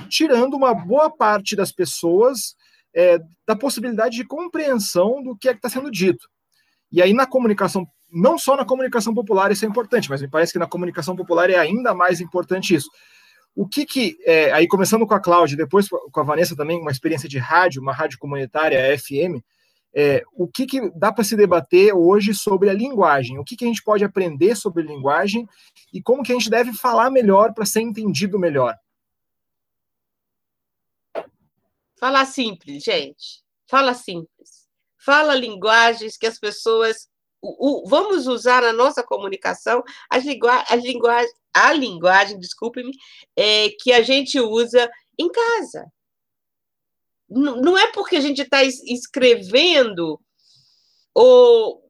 tirando 0.09 0.55
uma 0.55 0.73
boa 0.73 1.11
parte 1.11 1.57
das 1.57 1.73
pessoas 1.73 2.55
é, 2.95 3.19
da 3.45 3.57
possibilidade 3.57 4.17
de 4.17 4.25
compreensão 4.25 5.21
do 5.23 5.37
que 5.37 5.49
é 5.49 5.53
que 5.53 5.59
está 5.59 5.69
sendo 5.69 5.91
dito. 5.91 6.29
E 6.91 7.03
aí 7.03 7.13
na 7.13 7.27
comunicação 7.27 7.87
não 8.11 8.39
só 8.39 8.57
na 8.57 8.65
comunicação 8.65 9.15
popular 9.15 9.53
isso 9.53 9.65
é 9.65 9.69
importante, 9.69 10.09
mas 10.09 10.23
me 10.23 10.29
parece 10.29 10.53
que 10.53 10.59
na 10.59 10.67
comunicação 10.67 11.15
popular 11.15 11.51
é 11.51 11.57
ainda 11.57 11.95
mais 11.95 12.21
importante 12.21 12.75
isso. 12.75 12.89
O 13.55 13.67
que 13.67 13.85
que, 13.85 14.17
é, 14.25 14.53
aí 14.53 14.69
começando 14.69 15.07
com 15.07 15.15
a 15.15 15.21
Cláudia, 15.21 15.57
depois 15.57 15.89
com 15.89 16.21
a 16.21 16.23
Vanessa 16.23 16.55
também, 16.55 16.81
uma 16.81 16.91
experiência 16.93 17.29
de 17.29 17.39
rádio, 17.39 17.83
uma 17.83 17.93
rádio 17.93 18.19
comunitária, 18.19 18.97
FM, 18.99 19.43
é, 19.95 20.23
o 20.33 20.47
que, 20.47 20.67
que 20.67 20.91
dá 20.91 21.13
para 21.13 21.25
se 21.25 21.35
debater 21.35 21.93
hoje 21.95 22.35
sobre 22.35 22.71
a 22.71 22.73
linguagem? 22.73 23.39
O 23.39 23.45
que, 23.45 23.57
que 23.57 23.65
a 23.65 23.69
gente 23.69 23.83
pode 23.83 24.05
aprender 24.05 24.55
sobre 24.55 24.83
linguagem 24.83 25.49
e 25.93 26.01
como 26.01 26.23
que 26.23 26.31
a 26.31 26.35
gente 26.35 26.51
deve 26.51 26.73
falar 26.73 27.11
melhor 27.11 27.53
para 27.53 27.67
ser 27.67 27.81
entendido 27.81 28.39
melhor? 28.39 28.77
Falar 31.99 32.27
simples, 32.27 32.85
gente. 32.85 33.43
Fala 33.67 33.93
simples. 33.93 34.69
Fala 34.97 35.35
linguagens 35.35 36.17
que 36.17 36.27
as 36.27 36.39
pessoas 36.39 37.09
o, 37.41 37.85
o, 37.85 37.89
vamos 37.89 38.27
usar 38.27 38.63
na 38.63 38.73
nossa 38.73 39.03
comunicação 39.03 39.83
as, 40.11 40.25
lingu 40.25 40.49
as 40.49 40.83
linguagem, 40.83 41.33
a 41.55 41.73
linguagem, 41.73 42.39
desculpe-me, 42.39 42.93
é, 43.37 43.71
que 43.81 43.93
a 43.93 44.03
gente 44.03 44.39
usa 44.41 44.91
em 45.19 45.31
casa. 45.31 45.87
N 47.31 47.61
não 47.61 47.77
é 47.77 47.93
porque 47.93 48.17
a 48.17 48.21
gente 48.21 48.43
está 48.43 48.63
escrevendo 48.63 50.21
ou 51.15 51.83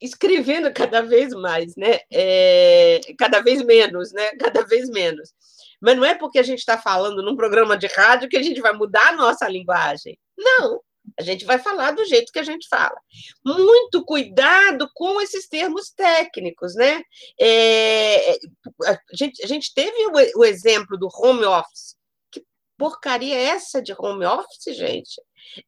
escrevendo 0.00 0.72
cada 0.72 1.02
vez 1.02 1.32
mais, 1.32 1.74
né? 1.76 2.00
É, 2.10 3.00
cada 3.18 3.40
vez 3.40 3.62
menos, 3.64 4.12
né? 4.12 4.30
Cada 4.38 4.64
vez 4.64 4.88
menos. 4.88 5.32
Mas 5.80 5.96
não 5.96 6.04
é 6.04 6.14
porque 6.14 6.38
a 6.38 6.42
gente 6.42 6.60
está 6.60 6.78
falando 6.78 7.22
num 7.22 7.36
programa 7.36 7.76
de 7.76 7.86
rádio 7.88 8.28
que 8.28 8.36
a 8.36 8.42
gente 8.42 8.60
vai 8.60 8.72
mudar 8.72 9.08
a 9.08 9.16
nossa 9.16 9.48
linguagem. 9.48 10.18
Não. 10.36 10.80
A 11.18 11.22
gente 11.22 11.44
vai 11.44 11.58
falar 11.58 11.92
do 11.92 12.04
jeito 12.04 12.32
que 12.32 12.38
a 12.38 12.44
gente 12.44 12.68
fala. 12.68 12.98
Muito 13.44 14.04
cuidado 14.04 14.88
com 14.94 15.20
esses 15.20 15.48
termos 15.48 15.90
técnicos, 15.90 16.74
né? 16.74 17.02
É, 17.40 18.32
a, 18.86 18.98
gente, 19.12 19.42
a 19.42 19.46
gente 19.46 19.72
teve 19.74 20.06
o, 20.06 20.40
o 20.40 20.44
exemplo 20.44 20.98
do 20.98 21.08
home 21.12 21.44
office. 21.44 21.96
Que 22.30 22.44
porcaria 22.76 23.36
é 23.36 23.44
essa 23.44 23.80
de 23.80 23.94
home 23.96 24.24
office, 24.26 24.76
gente? 24.76 25.20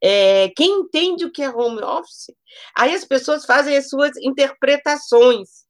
É, 0.02 0.50
quem 0.56 0.80
entende 0.80 1.24
o 1.24 1.32
que 1.32 1.42
é 1.42 1.50
home 1.50 1.82
office? 1.82 2.34
Aí 2.76 2.94
as 2.94 3.04
pessoas 3.04 3.44
fazem 3.44 3.76
as 3.76 3.88
suas 3.88 4.16
interpretações. 4.18 5.64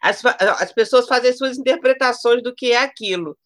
As, 0.00 0.24
as 0.24 0.72
pessoas 0.72 1.06
fazem 1.06 1.30
as 1.30 1.38
suas 1.38 1.58
interpretações 1.58 2.42
do 2.42 2.54
que 2.54 2.72
é 2.72 2.78
aquilo. 2.78 3.36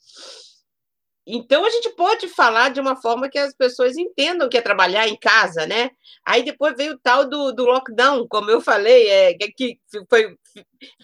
Então, 1.27 1.65
a 1.65 1.71
gente 1.71 1.91
pode 1.91 2.29
falar 2.29 2.71
de 2.71 2.81
uma 2.81 2.97
forma 2.97 3.29
que 3.29 3.39
as 3.39 3.55
pessoas 3.55 3.97
entendam 3.97 4.49
que 4.49 4.59
é 4.59 4.61
trabalhar 4.61 5.07
em 5.07 5.17
casa, 5.17 5.67
né? 5.67 5.91
Aí 6.25 6.45
depois 6.45 6.75
veio 6.77 6.95
o 6.95 6.99
tal 6.99 7.29
do, 7.29 7.53
do 7.53 7.65
lockdown, 7.65 8.27
como 8.29 8.51
eu 8.51 8.61
falei, 8.61 9.09
é, 9.09 9.35
que 9.35 9.79
foi 10.09 10.37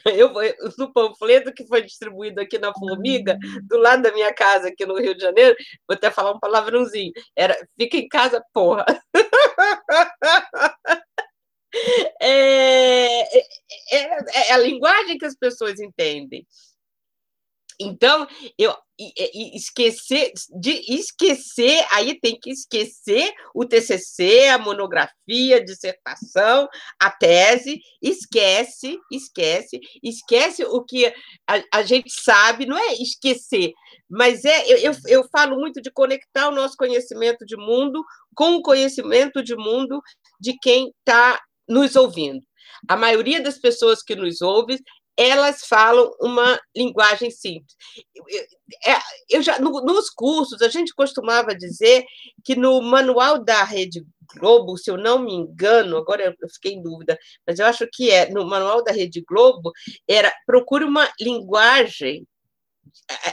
eu, 0.07 0.33
no 0.77 0.93
panfleto 0.93 1.53
que 1.55 1.67
foi 1.67 1.83
distribuído 1.83 2.41
aqui 2.41 2.59
na 2.59 2.73
Formiga, 2.73 3.39
do 3.63 3.79
lado 3.79 4.03
da 4.03 4.13
minha 4.13 4.33
casa, 4.35 4.69
aqui 4.69 4.85
no 4.85 4.99
Rio 4.99 5.15
de 5.15 5.23
Janeiro, 5.23 5.57
vou 5.87 5.95
até 5.95 6.11
falar 6.11 6.33
um 6.33 6.41
palavrãozinho, 6.41 7.13
era 7.37 7.57
fica 7.79 7.97
em 7.97 8.09
casa, 8.09 8.43
porra. 8.53 8.85
É, 12.21 13.39
é, 13.39 13.43
é, 13.93 14.49
é 14.49 14.53
a 14.53 14.59
linguagem 14.59 15.19
que 15.19 15.27
as 15.27 15.37
pessoas 15.37 15.79
entendem. 15.79 16.47
Então, 17.81 18.27
eu 18.59 18.75
esquecer 19.55 20.33
de 20.61 20.73
esquecer, 20.93 21.87
aí 21.93 22.19
tem 22.19 22.37
que 22.39 22.51
esquecer 22.51 23.33
o 23.55 23.65
TCC, 23.65 24.49
a 24.49 24.59
monografia, 24.59 25.57
a 25.57 25.65
dissertação, 25.65 26.69
a 27.01 27.09
tese, 27.09 27.81
esquece, 28.03 28.99
esquece, 29.13 29.79
esquece 30.03 30.65
o 30.65 30.83
que 30.83 31.07
a, 31.47 31.63
a 31.73 31.83
gente 31.83 32.11
sabe, 32.11 32.67
não 32.67 32.77
é 32.77 32.95
esquecer, 32.95 33.73
mas 34.11 34.45
é 34.45 34.67
eu, 34.67 34.79
eu, 34.79 34.93
eu 35.07 35.29
falo 35.31 35.57
muito 35.57 35.81
de 35.81 35.93
conectar 35.93 36.49
o 36.49 36.55
nosso 36.55 36.77
conhecimento 36.77 37.47
de 37.47 37.57
mundo 37.57 38.05
com 38.35 38.57
o 38.57 38.63
conhecimento 38.63 39.45
de 39.45 39.55
mundo 39.55 40.03
de 40.41 40.57
quem 40.61 40.93
está 40.99 41.41
nos 41.69 41.95
ouvindo. 41.95 42.45
A 42.89 42.97
maioria 42.97 43.41
das 43.41 43.59
pessoas 43.59 44.03
que 44.03 44.15
nos 44.15 44.41
ouvem 44.41 44.79
elas 45.19 45.67
falam 45.67 46.15
uma 46.21 46.59
linguagem 46.75 47.29
simples. 47.29 47.75
É, 48.87 48.97
eu 49.29 49.43
já 49.43 49.59
no, 49.59 49.83
nos 49.85 50.09
cursos 50.09 50.63
a 50.63 50.69
gente 50.69 50.95
costumava 50.95 51.57
dizer 51.57 52.05
que 52.45 52.55
no 52.55 52.81
manual 52.81 53.43
da 53.43 53.65
Rede 53.65 54.07
Globo, 54.37 54.79
se 54.79 54.91
eu 54.91 54.97
não 54.97 55.19
me 55.19 55.35
engano, 55.35 55.97
agora 55.97 56.37
eu 56.41 56.49
fiquei 56.51 56.75
em 56.75 56.83
dúvida, 56.83 57.19
mas 57.45 57.59
eu 57.59 57.67
acho 57.67 57.89
que 57.93 58.11
é 58.11 58.31
no 58.31 58.47
manual 58.47 58.85
da 58.85 58.93
Rede 58.93 59.25
Globo 59.27 59.73
era 60.07 60.33
procure 60.47 60.85
uma 60.85 61.11
linguagem 61.21 62.25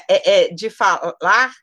é, 0.10 0.46
é, 0.46 0.48
de 0.50 0.70
falar 0.72 1.54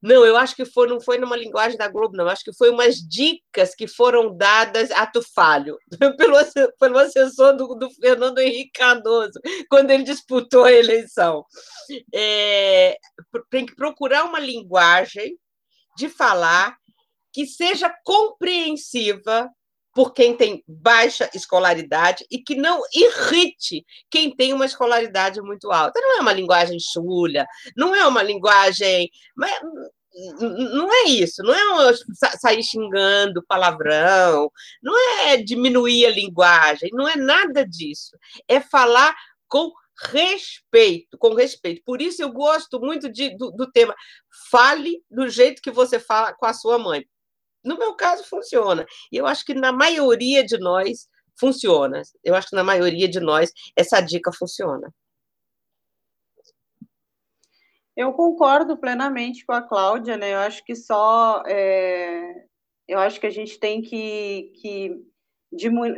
não, 0.00 0.24
eu 0.24 0.36
acho 0.36 0.54
que 0.54 0.64
foi, 0.64 0.86
não 0.86 1.00
foi 1.00 1.18
numa 1.18 1.36
linguagem 1.36 1.76
da 1.76 1.88
Globo, 1.88 2.16
não. 2.16 2.28
Acho 2.28 2.44
que 2.44 2.54
foi 2.54 2.70
umas 2.70 2.96
dicas 2.96 3.74
que 3.74 3.88
foram 3.88 4.36
dadas 4.36 4.90
a 4.92 5.06
Tufalho, 5.06 5.76
pelo, 6.16 6.36
pelo 6.78 6.98
assessor 6.98 7.56
do, 7.56 7.74
do 7.74 7.90
Fernando 7.90 8.38
Henrique 8.38 8.78
Cardoso, 8.78 9.40
quando 9.68 9.90
ele 9.90 10.04
disputou 10.04 10.64
a 10.64 10.72
eleição. 10.72 11.44
É, 12.14 12.96
tem 13.50 13.66
que 13.66 13.74
procurar 13.74 14.24
uma 14.24 14.38
linguagem 14.38 15.36
de 15.96 16.08
falar 16.08 16.76
que 17.32 17.44
seja 17.44 17.92
compreensiva 18.04 19.50
por 19.94 20.12
quem 20.12 20.36
tem 20.36 20.62
baixa 20.66 21.28
escolaridade 21.34 22.24
e 22.30 22.38
que 22.38 22.54
não 22.54 22.80
irrite 22.94 23.84
quem 24.10 24.34
tem 24.34 24.52
uma 24.52 24.66
escolaridade 24.66 25.40
muito 25.40 25.70
alta. 25.72 26.00
Não 26.00 26.18
é 26.18 26.20
uma 26.20 26.32
linguagem 26.32 26.78
chulha, 26.80 27.46
não 27.76 27.94
é 27.94 28.06
uma 28.06 28.22
linguagem. 28.22 29.10
Não 29.36 30.92
é 30.92 31.04
isso, 31.08 31.42
não 31.42 31.54
é 31.54 31.92
sair 32.40 32.62
xingando 32.62 33.44
palavrão, 33.46 34.50
não 34.82 34.98
é 35.20 35.36
diminuir 35.36 36.06
a 36.06 36.10
linguagem, 36.10 36.90
não 36.92 37.08
é 37.08 37.16
nada 37.16 37.64
disso. 37.64 38.16
É 38.48 38.60
falar 38.60 39.14
com 39.46 39.72
respeito, 40.12 41.18
com 41.18 41.34
respeito. 41.34 41.82
Por 41.84 42.00
isso 42.00 42.22
eu 42.22 42.32
gosto 42.32 42.80
muito 42.80 43.08
de, 43.10 43.36
do, 43.36 43.50
do 43.50 43.70
tema. 43.70 43.94
Fale 44.50 45.02
do 45.10 45.28
jeito 45.28 45.62
que 45.62 45.70
você 45.70 45.98
fala 45.98 46.32
com 46.34 46.46
a 46.46 46.52
sua 46.52 46.78
mãe 46.78 47.04
no 47.68 47.78
meu 47.78 47.94
caso, 47.94 48.24
funciona. 48.24 48.86
E 49.12 49.16
eu 49.16 49.26
acho 49.26 49.44
que 49.44 49.54
na 49.54 49.70
maioria 49.70 50.44
de 50.44 50.58
nós 50.58 51.06
funciona. 51.38 52.02
Eu 52.24 52.34
acho 52.34 52.48
que 52.48 52.56
na 52.56 52.64
maioria 52.64 53.08
de 53.08 53.20
nós 53.20 53.52
essa 53.76 54.00
dica 54.00 54.32
funciona. 54.32 54.92
Eu 57.96 58.12
concordo 58.12 58.76
plenamente 58.76 59.44
com 59.44 59.52
a 59.52 59.60
Cláudia, 59.60 60.16
né? 60.16 60.32
Eu 60.32 60.38
acho 60.38 60.64
que 60.64 60.74
só 60.74 61.42
é, 61.46 62.44
Eu 62.86 62.98
acho 62.98 63.20
que 63.20 63.26
a 63.26 63.30
gente 63.30 63.58
tem 63.58 63.82
que, 63.82 64.52
que 64.60 65.04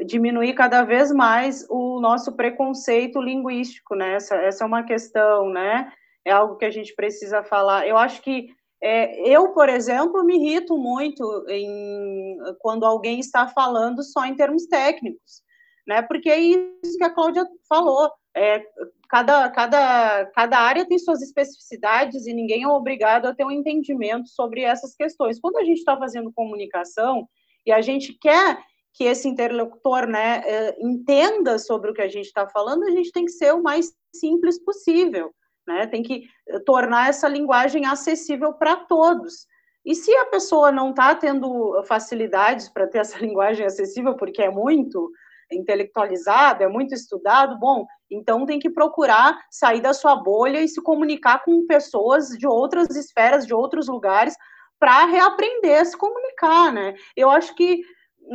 diminuir 0.06 0.54
cada 0.54 0.82
vez 0.82 1.12
mais 1.12 1.66
o 1.68 2.00
nosso 2.00 2.34
preconceito 2.34 3.20
linguístico, 3.20 3.94
né? 3.94 4.14
Essa, 4.14 4.36
essa 4.36 4.64
é 4.64 4.66
uma 4.66 4.82
questão, 4.82 5.50
né? 5.50 5.92
É 6.24 6.32
algo 6.32 6.56
que 6.56 6.64
a 6.64 6.70
gente 6.70 6.94
precisa 6.94 7.42
falar. 7.42 7.86
Eu 7.86 7.96
acho 7.96 8.20
que 8.22 8.48
é, 8.82 9.28
eu, 9.28 9.52
por 9.52 9.68
exemplo, 9.68 10.24
me 10.24 10.36
irrito 10.36 10.76
muito 10.78 11.44
em, 11.48 12.38
quando 12.60 12.84
alguém 12.84 13.20
está 13.20 13.46
falando 13.46 14.02
só 14.02 14.24
em 14.24 14.34
termos 14.34 14.66
técnicos, 14.66 15.42
né? 15.86 16.00
Porque 16.02 16.30
é 16.30 16.40
isso 16.40 16.96
que 16.96 17.04
a 17.04 17.10
Cláudia 17.10 17.46
falou. 17.68 18.10
É, 18.34 18.64
cada, 19.08 19.50
cada, 19.50 20.26
cada 20.26 20.58
área 20.58 20.86
tem 20.86 20.98
suas 20.98 21.20
especificidades 21.20 22.26
e 22.26 22.32
ninguém 22.32 22.62
é 22.62 22.68
obrigado 22.68 23.26
a 23.26 23.34
ter 23.34 23.44
um 23.44 23.50
entendimento 23.50 24.28
sobre 24.28 24.62
essas 24.62 24.94
questões. 24.94 25.40
Quando 25.40 25.58
a 25.58 25.64
gente 25.64 25.78
está 25.78 25.96
fazendo 25.98 26.32
comunicação 26.32 27.28
e 27.66 27.72
a 27.72 27.82
gente 27.82 28.14
quer 28.14 28.62
que 28.94 29.04
esse 29.04 29.28
interlocutor 29.28 30.06
né, 30.06 30.42
é, 30.44 30.76
entenda 30.80 31.58
sobre 31.58 31.90
o 31.90 31.94
que 31.94 32.02
a 32.02 32.08
gente 32.08 32.26
está 32.26 32.48
falando, 32.48 32.84
a 32.84 32.90
gente 32.90 33.12
tem 33.12 33.24
que 33.24 33.32
ser 33.32 33.52
o 33.52 33.62
mais 33.62 33.92
simples 34.14 34.62
possível, 34.62 35.32
né? 35.66 35.86
tem 35.86 36.02
que 36.02 36.24
tornar 36.64 37.08
essa 37.08 37.28
linguagem 37.28 37.86
acessível 37.86 38.52
para 38.54 38.76
todos. 38.76 39.46
E 39.84 39.94
se 39.94 40.14
a 40.14 40.26
pessoa 40.26 40.70
não 40.70 40.90
está 40.90 41.14
tendo 41.14 41.82
facilidades 41.84 42.68
para 42.68 42.86
ter 42.86 42.98
essa 42.98 43.18
linguagem 43.24 43.64
acessível, 43.64 44.14
porque 44.16 44.42
é 44.42 44.50
muito, 44.50 45.10
intelectualizado, 45.52 46.62
é 46.62 46.68
muito 46.68 46.94
estudado, 46.94 47.58
bom, 47.58 47.86
então 48.10 48.46
tem 48.46 48.58
que 48.58 48.70
procurar 48.70 49.38
sair 49.50 49.80
da 49.80 49.92
sua 49.92 50.16
bolha 50.16 50.60
e 50.60 50.68
se 50.68 50.80
comunicar 50.82 51.42
com 51.44 51.66
pessoas 51.66 52.28
de 52.28 52.46
outras 52.46 52.94
esferas, 52.94 53.46
de 53.46 53.54
outros 53.54 53.88
lugares, 53.88 54.36
para 54.78 55.04
reaprender 55.04 55.80
a 55.80 55.84
se 55.84 55.96
comunicar, 55.96 56.72
né? 56.72 56.94
Eu 57.14 57.28
acho 57.30 57.54
que 57.54 57.82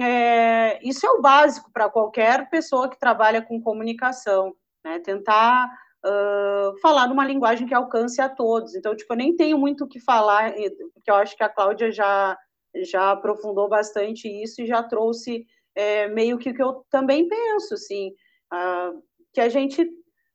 é, 0.02 0.80
isso 0.88 1.06
é 1.06 1.10
o 1.10 1.22
básico 1.22 1.72
para 1.72 1.90
qualquer 1.90 2.50
pessoa 2.50 2.90
que 2.90 3.00
trabalha 3.00 3.42
com 3.42 3.62
comunicação, 3.62 4.54
né? 4.84 5.00
Tentar 5.00 5.70
uh, 6.06 6.80
falar 6.82 7.08
numa 7.08 7.26
linguagem 7.26 7.68
que 7.68 7.74
alcance 7.74 8.22
a 8.22 8.30
todos. 8.30 8.76
Então, 8.76 8.96
tipo, 8.96 9.12
eu 9.14 9.18
nem 9.18 9.36
tenho 9.36 9.58
muito 9.58 9.84
o 9.86 9.88
que 9.88 10.00
falar, 10.00 10.54
porque 10.94 11.10
eu 11.10 11.16
acho 11.16 11.36
que 11.36 11.44
a 11.44 11.50
Cláudia 11.50 11.92
já 11.92 12.38
já 12.84 13.12
aprofundou 13.12 13.70
bastante 13.70 14.28
isso 14.28 14.62
e 14.62 14.68
já 14.68 14.84
trouxe 14.84 15.46
é 15.76 16.08
meio 16.08 16.38
que 16.38 16.50
o 16.50 16.54
que 16.54 16.64
eu 16.64 16.86
também 16.90 17.28
penso, 17.28 17.74
assim, 17.74 18.12
uh, 18.54 19.02
que 19.34 19.42
a 19.42 19.50
gente 19.50 19.86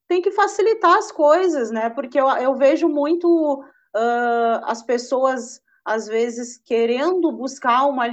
tem 0.07 0.21
que 0.21 0.31
facilitar 0.31 0.99
as 0.99 1.11
coisas, 1.11 1.71
né? 1.71 1.89
Porque 1.89 2.21
eu, 2.21 2.29
eu 2.29 2.55
vejo 2.57 2.89
muito 2.89 3.63
uh, 3.97 4.61
as 4.65 4.83
pessoas, 4.83 5.63
às 5.85 6.07
vezes, 6.07 6.59
querendo 6.59 7.33
buscar 7.33 7.87
uma, 7.87 8.05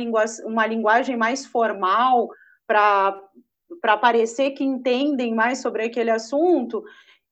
uma 0.45 0.65
linguagem 0.65 1.17
mais 1.17 1.45
formal 1.45 2.29
para 2.65 3.97
parecer 3.99 4.51
que 4.51 4.63
entendem 4.63 5.35
mais 5.35 5.59
sobre 5.59 5.83
aquele 5.83 6.11
assunto, 6.11 6.83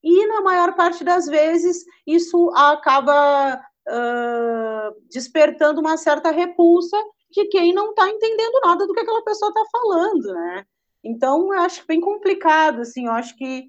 e 0.06 0.28
na 0.28 0.42
maior 0.42 0.76
parte 0.76 1.04
das 1.04 1.26
vezes 1.26 1.84
isso 2.06 2.52
acaba 2.56 3.56
uh, 3.56 5.02
despertando 5.10 5.82
uma 5.82 5.98
certa 5.98 6.30
repulsa 6.30 6.96
de 7.32 7.46
quem 7.48 7.74
não 7.74 7.90
está 7.90 8.08
entendendo 8.08 8.62
nada 8.64 8.86
do 8.86 8.94
que 8.94 9.00
aquela 9.00 9.24
pessoa 9.24 9.50
está 9.50 9.66
falando, 9.72 10.32
né? 10.32 10.66
Então, 11.04 11.52
eu 11.52 11.60
acho 11.60 11.86
bem 11.88 12.00
complicado, 12.00 12.82
assim, 12.82 13.08
eu 13.08 13.12
acho 13.12 13.36
que 13.36 13.68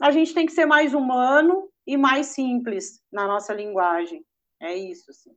a 0.00 0.10
gente 0.10 0.34
tem 0.34 0.44
que 0.44 0.52
ser 0.52 0.66
mais 0.66 0.92
humano 0.92 1.70
e 1.86 1.96
mais 1.96 2.26
simples 2.28 3.00
na 3.10 3.26
nossa 3.26 3.54
linguagem. 3.54 4.24
É 4.60 4.76
isso, 4.76 5.10
assim. 5.10 5.34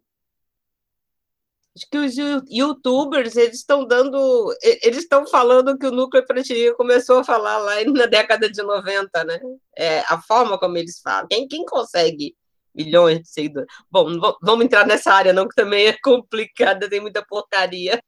Acho 1.76 1.90
que 1.90 1.98
os 1.98 2.16
youtubers, 2.50 3.36
eles 3.36 3.58
estão 3.58 3.86
dando, 3.86 4.54
eles 4.62 5.00
estão 5.00 5.28
falando 5.28 5.78
que 5.78 5.86
o 5.86 5.92
núcleo 5.92 6.26
Prantiria 6.26 6.74
começou 6.74 7.20
a 7.20 7.24
falar 7.24 7.58
lá 7.58 7.74
na 7.94 8.06
década 8.06 8.50
de 8.50 8.64
90, 8.64 9.24
né? 9.26 9.40
É, 9.78 10.00
a 10.08 10.22
forma 10.22 10.58
como 10.58 10.78
eles 10.78 11.02
falam. 11.02 11.28
Quem, 11.28 11.48
quem 11.48 11.66
consegue 11.66 12.34
milhões 12.74 13.22
de 13.22 13.30
seguidores. 13.30 13.68
Bom, 13.90 14.06
vamos 14.42 14.66
entrar 14.66 14.86
nessa 14.86 15.14
área, 15.14 15.34
não, 15.34 15.48
que 15.48 15.56
também 15.56 15.88
é 15.88 15.98
complicada, 16.04 16.90
tem 16.90 17.00
muita 17.00 17.26
porcaria. 17.26 18.02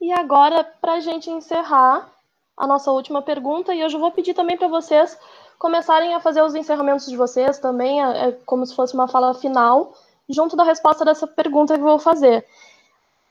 E 0.00 0.12
agora, 0.12 0.62
para 0.62 0.94
a 0.94 1.00
gente 1.00 1.30
encerrar 1.30 2.10
a 2.56 2.66
nossa 2.66 2.90
última 2.90 3.22
pergunta, 3.22 3.74
e 3.74 3.80
eu 3.80 3.90
vou 3.90 4.12
pedir 4.12 4.34
também 4.34 4.56
para 4.56 4.68
vocês 4.68 5.18
começarem 5.58 6.14
a 6.14 6.20
fazer 6.20 6.42
os 6.42 6.54
encerramentos 6.54 7.06
de 7.06 7.16
vocês 7.16 7.58
também, 7.58 8.02
é, 8.02 8.28
é 8.28 8.32
como 8.44 8.64
se 8.64 8.74
fosse 8.74 8.94
uma 8.94 9.08
fala 9.08 9.34
final, 9.34 9.94
junto 10.28 10.56
da 10.56 10.64
resposta 10.64 11.04
dessa 11.04 11.26
pergunta 11.26 11.74
que 11.74 11.80
eu 11.80 11.84
vou 11.84 11.98
fazer. 11.98 12.46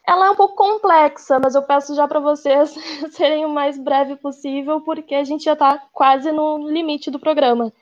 Ela 0.07 0.27
é 0.27 0.29
um 0.29 0.35
pouco 0.35 0.55
complexa, 0.55 1.39
mas 1.39 1.55
eu 1.55 1.63
peço 1.63 1.95
já 1.95 2.07
para 2.07 2.19
vocês 2.19 2.75
serem 3.11 3.45
o 3.45 3.49
mais 3.49 3.77
breve 3.77 4.15
possível, 4.15 4.81
porque 4.81 5.15
a 5.15 5.23
gente 5.23 5.45
já 5.45 5.53
está 5.53 5.79
quase 5.91 6.31
no 6.31 6.69
limite 6.69 7.09
do 7.09 7.19
programa 7.19 7.73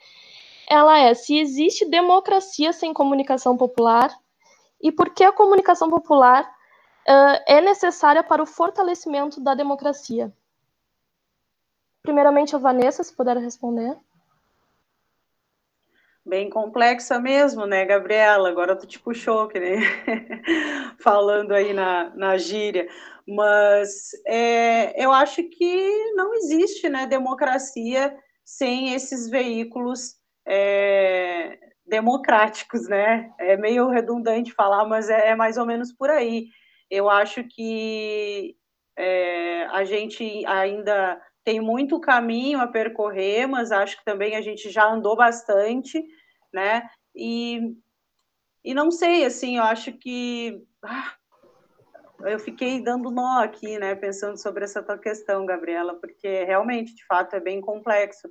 ela 0.68 0.97
é 0.97 1.14
se 1.14 1.38
existe 1.38 1.86
democracia 1.86 2.74
sem 2.74 2.93
comunicação 2.93 3.57
popular 3.57 4.14
e 4.82 4.91
por 4.91 5.14
que 5.14 5.24
a 5.24 5.32
comunicação 5.32 5.89
popular 5.89 6.43
uh, 6.43 7.43
é 7.47 7.61
necessária 7.61 8.24
para 8.24 8.41
o 8.41 8.45
fortalecimento 8.45 9.41
da 9.41 9.53
democracia. 9.53 10.34
Primeiramente, 12.01 12.55
a 12.55 12.59
Vanessa, 12.59 13.03
se 13.03 13.16
puder 13.16 13.38
responder. 13.38 13.97
Bem 16.26 16.49
complexa 16.49 17.19
mesmo, 17.19 17.65
né, 17.65 17.84
Gabriela? 17.84 18.47
Agora 18.47 18.78
tu 18.78 18.88
te 18.88 18.97
puxou, 18.97 19.49
que 19.49 19.59
nem 19.59 19.80
falando 20.97 21.51
aí 21.51 21.74
na, 21.74 22.15
na 22.15 22.38
gíria. 22.38 22.88
Mas 23.28 24.11
é, 24.26 25.03
eu 25.03 25.11
acho 25.11 25.43
que 25.43 26.13
não 26.13 26.34
existe 26.34 26.88
né, 26.88 27.05
democracia 27.05 28.17
sem 28.45 28.93
esses 28.93 29.30
veículos 29.30 30.15
é, 30.45 31.59
democráticos, 31.86 32.88
né? 32.88 33.32
É 33.38 33.57
meio 33.57 33.89
redundante 33.89 34.53
falar, 34.53 34.86
mas 34.86 35.09
é, 35.09 35.30
é, 35.30 35.36
mais 35.36 35.57
ou 35.57 35.65
menos 35.65 35.91
por 35.91 36.09
aí. 36.09 36.47
Eu 36.89 37.09
acho 37.09 37.43
que 37.43 38.55
é, 38.97 39.65
a 39.65 39.84
gente 39.84 40.45
ainda 40.45 41.21
tem 41.44 41.60
muito 41.60 42.00
caminho 42.00 42.60
a 42.60 42.68
percorrer, 42.68 43.48
mas 43.48 43.72
acho 43.72 43.98
que 43.98 44.06
também 44.06 44.36
a 44.36 44.41
gente 44.41 44.70
já 44.70 44.86
andou 44.89 45.16
bastante, 45.16 46.04
né? 46.54 46.89
E, 47.16 47.76
e 48.64 48.74
não 48.74 48.89
sei, 48.89 49.26
assim, 49.26 49.58
eu 49.58 49.64
acho 49.64 49.91
que 49.94 50.64
ah, 50.84 51.14
eu 52.22 52.39
fiquei 52.39 52.82
dando 52.82 53.12
nó 53.12 53.41
aqui, 53.41 53.78
né? 53.78 53.96
Pensando 53.96 54.38
sobre 54.38 54.64
essa 54.64 54.82
tua 54.82 54.98
questão, 54.98 55.46
Gabriela, 55.46 55.96
porque 55.96 56.46
realmente, 56.46 56.96
de 56.96 57.06
fato, 57.06 57.36
é 57.36 57.39
bem 57.39 57.60
complexo. 57.60 58.28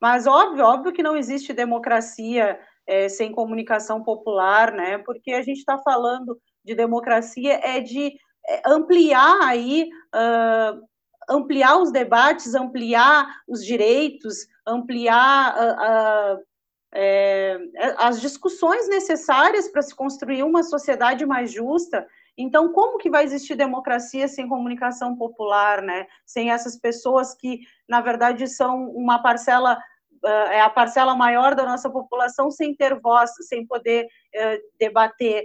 Mas 0.00 0.26
óbvio, 0.26 0.64
óbvio 0.64 0.92
que 0.92 1.02
não 1.02 1.16
existe 1.16 1.52
democracia 1.52 2.58
é, 2.86 3.08
sem 3.08 3.32
comunicação 3.32 4.02
popular, 4.02 4.72
né? 4.72 4.98
Porque 4.98 5.32
a 5.32 5.42
gente 5.42 5.58
está 5.58 5.78
falando 5.78 6.38
de 6.64 6.74
democracia 6.74 7.60
é 7.62 7.80
de 7.80 8.12
é, 8.48 8.62
ampliar 8.66 9.40
aí 9.42 9.88
uh, 10.14 10.80
ampliar 11.28 11.78
os 11.78 11.90
debates, 11.90 12.54
ampliar 12.54 13.26
os 13.46 13.64
direitos, 13.64 14.46
ampliar 14.66 15.54
uh, 15.56 16.36
uh, 16.38 16.44
é, 16.94 17.58
as 17.98 18.20
discussões 18.20 18.88
necessárias 18.88 19.68
para 19.68 19.82
se 19.82 19.94
construir 19.94 20.42
uma 20.42 20.62
sociedade 20.62 21.26
mais 21.26 21.52
justa. 21.52 22.06
Então, 22.38 22.72
como 22.72 22.98
que 22.98 23.10
vai 23.10 23.24
existir 23.24 23.54
democracia 23.54 24.28
sem 24.28 24.48
comunicação 24.48 25.16
popular, 25.16 25.82
né? 25.82 26.06
Sem 26.24 26.50
essas 26.50 26.78
pessoas 26.78 27.34
que, 27.34 27.60
na 27.88 28.00
verdade, 28.00 28.46
são 28.46 28.90
uma 28.90 29.22
parcela 29.22 29.78
ah, 30.24 30.48
é 30.52 30.60
a 30.60 30.70
parcela 30.70 31.14
maior 31.14 31.54
da 31.54 31.64
nossa 31.64 31.88
população 31.88 32.50
sem 32.50 32.74
ter 32.74 32.98
voz, 33.00 33.30
sem 33.46 33.66
poder 33.66 34.08
eh, 34.34 34.60
debater 34.78 35.44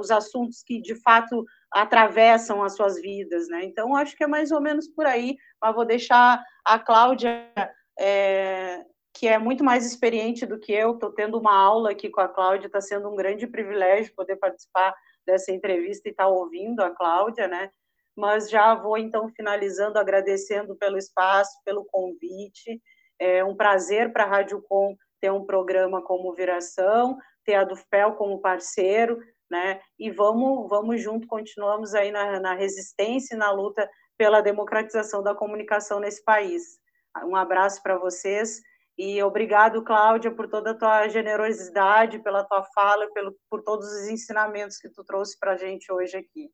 os 0.00 0.10
assuntos 0.10 0.62
que 0.62 0.80
de 0.80 0.94
fato 0.94 1.44
atravessam 1.72 2.62
as 2.62 2.74
suas 2.74 3.00
vidas, 3.00 3.48
né? 3.48 3.64
Então 3.64 3.94
acho 3.94 4.16
que 4.16 4.24
é 4.24 4.26
mais 4.26 4.50
ou 4.50 4.60
menos 4.60 4.88
por 4.88 5.06
aí. 5.06 5.36
Mas 5.60 5.74
vou 5.74 5.84
deixar 5.84 6.42
a 6.64 6.78
Cláudia, 6.78 7.52
é, 7.98 8.84
que 9.14 9.26
é 9.26 9.38
muito 9.38 9.64
mais 9.64 9.86
experiente 9.86 10.46
do 10.46 10.58
que 10.58 10.72
eu. 10.72 10.92
Estou 10.92 11.12
tendo 11.12 11.38
uma 11.38 11.54
aula 11.54 11.90
aqui 11.90 12.08
com 12.08 12.20
a 12.20 12.28
Cláudia, 12.28 12.66
está 12.66 12.80
sendo 12.80 13.08
um 13.08 13.16
grande 13.16 13.46
privilégio 13.46 14.14
poder 14.14 14.36
participar 14.36 14.94
dessa 15.26 15.52
entrevista 15.52 16.08
e 16.08 16.12
estar 16.12 16.24
tá 16.24 16.30
ouvindo 16.30 16.80
a 16.80 16.90
Cláudia, 16.90 17.46
né? 17.46 17.70
Mas 18.16 18.50
já 18.50 18.74
vou 18.74 18.96
então 18.96 19.28
finalizando, 19.28 19.98
agradecendo 19.98 20.74
pelo 20.76 20.96
espaço, 20.96 21.52
pelo 21.64 21.84
convite. 21.84 22.80
É 23.18 23.44
um 23.44 23.56
prazer 23.56 24.12
para 24.12 24.24
a 24.24 24.28
Rádio 24.28 24.62
Com 24.68 24.96
ter 25.20 25.30
um 25.30 25.44
programa 25.44 26.02
como 26.02 26.34
Viração, 26.34 27.18
ter 27.44 27.54
a 27.54 27.64
Dufpel 27.64 28.12
como 28.12 28.40
parceiro, 28.40 29.18
né? 29.50 29.80
E 29.98 30.10
vamos, 30.10 30.68
vamos 30.68 31.00
junto, 31.00 31.26
continuamos 31.26 31.94
aí 31.94 32.10
na, 32.10 32.40
na 32.40 32.54
resistência 32.54 33.34
e 33.34 33.38
na 33.38 33.50
luta 33.50 33.88
pela 34.16 34.40
democratização 34.40 35.22
da 35.22 35.34
comunicação 35.34 36.00
nesse 36.00 36.22
país. 36.24 36.78
Um 37.24 37.36
abraço 37.36 37.82
para 37.82 37.98
vocês 37.98 38.60
e 38.98 39.22
obrigado, 39.22 39.84
Cláudia, 39.84 40.30
por 40.30 40.48
toda 40.48 40.72
a 40.72 40.74
tua 40.74 41.08
generosidade, 41.08 42.18
pela 42.18 42.42
tua 42.42 42.64
fala, 42.74 43.08
pelo, 43.12 43.32
por 43.48 43.62
todos 43.62 43.86
os 43.86 44.08
ensinamentos 44.08 44.76
que 44.76 44.88
tu 44.88 45.04
trouxe 45.04 45.38
para 45.38 45.52
a 45.52 45.56
gente 45.56 45.92
hoje 45.92 46.16
aqui. 46.16 46.50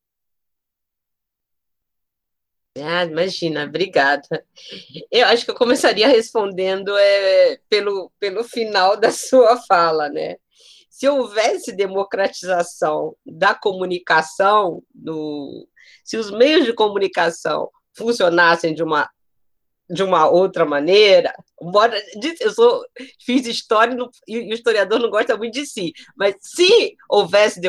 Ah, 2.77 3.05
imagina, 3.05 3.65
obrigada. 3.65 4.45
Eu 5.11 5.27
acho 5.29 5.45
que 5.45 5.51
eu 5.53 5.55
começaria 5.55 6.09
respondendo 6.09 6.95
é, 6.99 7.57
pelo, 7.69 8.13
pelo 8.19 8.45
final 8.45 8.97
da 8.97 9.11
sua 9.11 9.57
fala, 9.57 10.11
né? 10.11 10.37
Se 10.95 11.09
houvesse 11.09 11.73
democratização 11.73 13.17
da 13.27 13.53
comunicação, 13.53 14.81
do, 14.95 15.67
se 16.05 16.17
os 16.17 16.31
meios 16.31 16.65
de 16.65 16.73
comunicação 16.73 17.69
funcionassem 17.93 18.73
de 18.73 18.85
uma 18.85 19.11
de 19.91 20.03
uma 20.03 20.27
outra 20.27 20.65
maneira. 20.65 21.35
Embora, 21.61 22.01
eu 22.41 22.51
sou, 22.55 22.87
fiz 23.21 23.45
história 23.45 23.95
e 24.27 24.39
o 24.39 24.55
historiador 24.55 24.99
não 24.99 25.11
gosta 25.11 25.37
muito 25.37 25.53
de 25.53 25.67
si, 25.67 25.93
mas 26.17 26.37
se 26.41 26.97
houvesse 27.07 27.61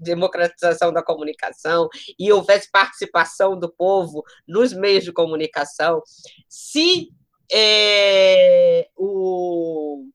democratização 0.00 0.92
da 0.92 1.00
comunicação 1.00 1.88
e 2.18 2.32
houvesse 2.32 2.68
participação 2.72 3.56
do 3.56 3.70
povo 3.70 4.24
nos 4.48 4.72
meios 4.72 5.04
de 5.04 5.12
comunicação, 5.12 6.02
se 6.48 7.10
é, 7.52 8.88
o, 8.96 10.08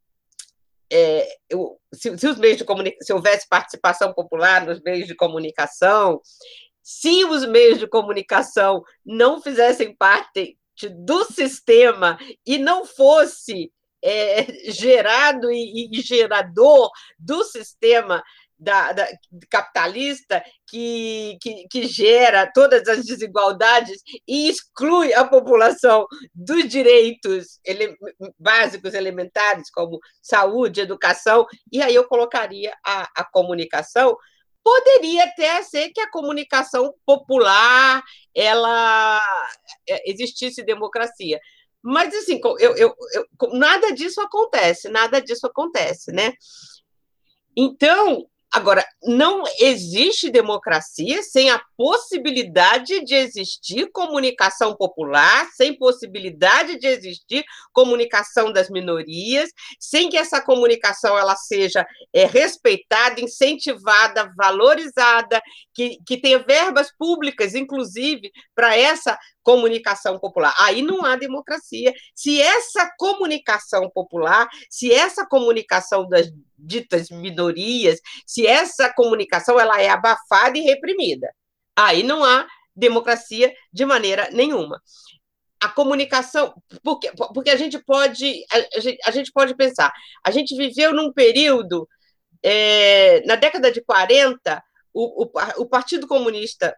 é, 0.91 1.27
se, 1.93 2.17
se, 2.17 2.27
os 2.27 2.37
meios 2.37 2.57
de 2.57 2.65
se 3.01 3.13
houvesse 3.13 3.47
participação 3.47 4.13
popular 4.13 4.65
nos 4.65 4.81
meios 4.81 5.07
de 5.07 5.15
comunicação, 5.15 6.21
se 6.81 7.25
os 7.25 7.45
meios 7.45 7.79
de 7.79 7.87
comunicação 7.87 8.81
não 9.05 9.41
fizessem 9.41 9.95
parte 9.95 10.57
do 11.05 11.25
sistema 11.25 12.17
e 12.45 12.57
não 12.57 12.85
fosse 12.85 13.71
é, 14.01 14.71
gerado 14.71 15.51
e, 15.51 15.89
e, 15.91 16.01
gerador 16.01 16.89
do 17.17 17.43
sistema 17.43 18.23
da, 18.59 18.91
da, 18.91 19.07
capitalista 19.49 20.43
que, 20.67 21.37
que, 21.41 21.67
que, 21.69 21.87
gera 21.87 22.51
todas 22.51 22.87
as 22.87 23.05
desigualdades 23.05 24.01
e 24.27 24.49
exclui 24.49 25.13
a 25.13 25.23
população 25.23 26.07
dos 26.33 26.67
direitos 26.67 27.59
ele, 27.63 27.95
básicos 28.39 28.93
elementares, 28.93 29.69
como 29.69 29.99
saúde, 30.21 30.81
educação, 30.81 31.45
e 31.71 31.81
aí 31.81 31.93
eu 31.93 32.07
colocaria 32.07 32.75
a, 32.85 33.07
a 33.15 33.23
comunicação 33.23 34.17
poderia 34.63 35.23
até 35.23 35.63
ser 35.63 35.91
que 35.91 36.01
a 36.01 36.11
comunicação 36.11 36.93
popular 37.05 38.03
ela 38.35 39.21
é, 39.87 40.11
existisse 40.11 40.61
democracia. 40.61 41.39
Mas 41.81 42.13
assim, 42.13 42.41
eu, 42.59 42.75
eu, 42.75 42.93
eu, 43.13 43.25
nada 43.53 43.93
disso 43.93 44.19
acontece, 44.19 44.89
nada 44.89 45.21
disso 45.21 45.47
acontece, 45.47 46.11
né? 46.11 46.33
Então, 47.55 48.27
Agora, 48.51 48.83
não 49.03 49.43
existe 49.59 50.29
democracia 50.29 51.21
sem 51.21 51.49
a 51.49 51.61
possibilidade 51.75 53.03
de 53.03 53.13
existir 53.13 53.91
comunicação 53.91 54.73
popular, 54.73 55.47
sem 55.53 55.77
possibilidade 55.77 56.79
de 56.79 56.87
existir 56.87 57.43
comunicação 57.73 58.51
das 58.51 58.69
minorias, 58.69 59.49
sem 59.79 60.09
que 60.09 60.17
essa 60.17 60.41
comunicação 60.41 61.17
ela 61.17 61.35
seja 61.35 61.85
é, 62.13 62.25
respeitada, 62.25 63.19
incentivada, 63.19 64.33
valorizada, 64.37 65.41
que, 65.73 65.97
que 66.05 66.17
tenha 66.17 66.39
verbas 66.39 66.89
públicas, 66.97 67.53
inclusive, 67.53 68.31
para 68.55 68.77
essa 68.77 69.19
comunicação 69.43 70.17
popular. 70.19 70.55
Aí 70.59 70.81
não 70.81 71.05
há 71.05 71.15
democracia. 71.17 71.93
Se 72.15 72.41
essa 72.41 72.89
comunicação 72.97 73.89
popular, 73.89 74.47
se 74.69 74.91
essa 74.91 75.25
comunicação 75.25 76.07
das 76.07 76.31
ditas 76.57 77.09
minorias, 77.09 77.99
se 78.25 78.47
essa 78.47 78.91
comunicação 78.93 79.59
ela 79.59 79.81
é 79.81 79.89
abafada 79.89 80.57
e 80.57 80.61
reprimida, 80.61 81.31
aí 81.75 82.03
não 82.03 82.23
há 82.23 82.47
democracia 82.75 83.53
de 83.71 83.85
maneira 83.85 84.29
nenhuma. 84.31 84.81
A 85.59 85.69
comunicação, 85.69 86.53
porque, 86.83 87.11
porque 87.33 87.49
a 87.49 87.55
gente 87.55 87.79
pode 87.79 88.45
a, 88.51 88.79
gente, 88.79 88.99
a 89.05 89.11
gente 89.11 89.31
pode 89.31 89.55
pensar, 89.55 89.91
a 90.23 90.29
gente 90.29 90.55
viveu 90.55 90.93
num 90.93 91.11
período 91.11 91.87
é, 92.43 93.21
na 93.25 93.35
década 93.35 93.71
de 93.71 93.81
40, 93.81 94.63
o, 94.93 95.23
o, 95.23 95.31
o 95.57 95.65
Partido 95.65 96.07
Comunista 96.07 96.75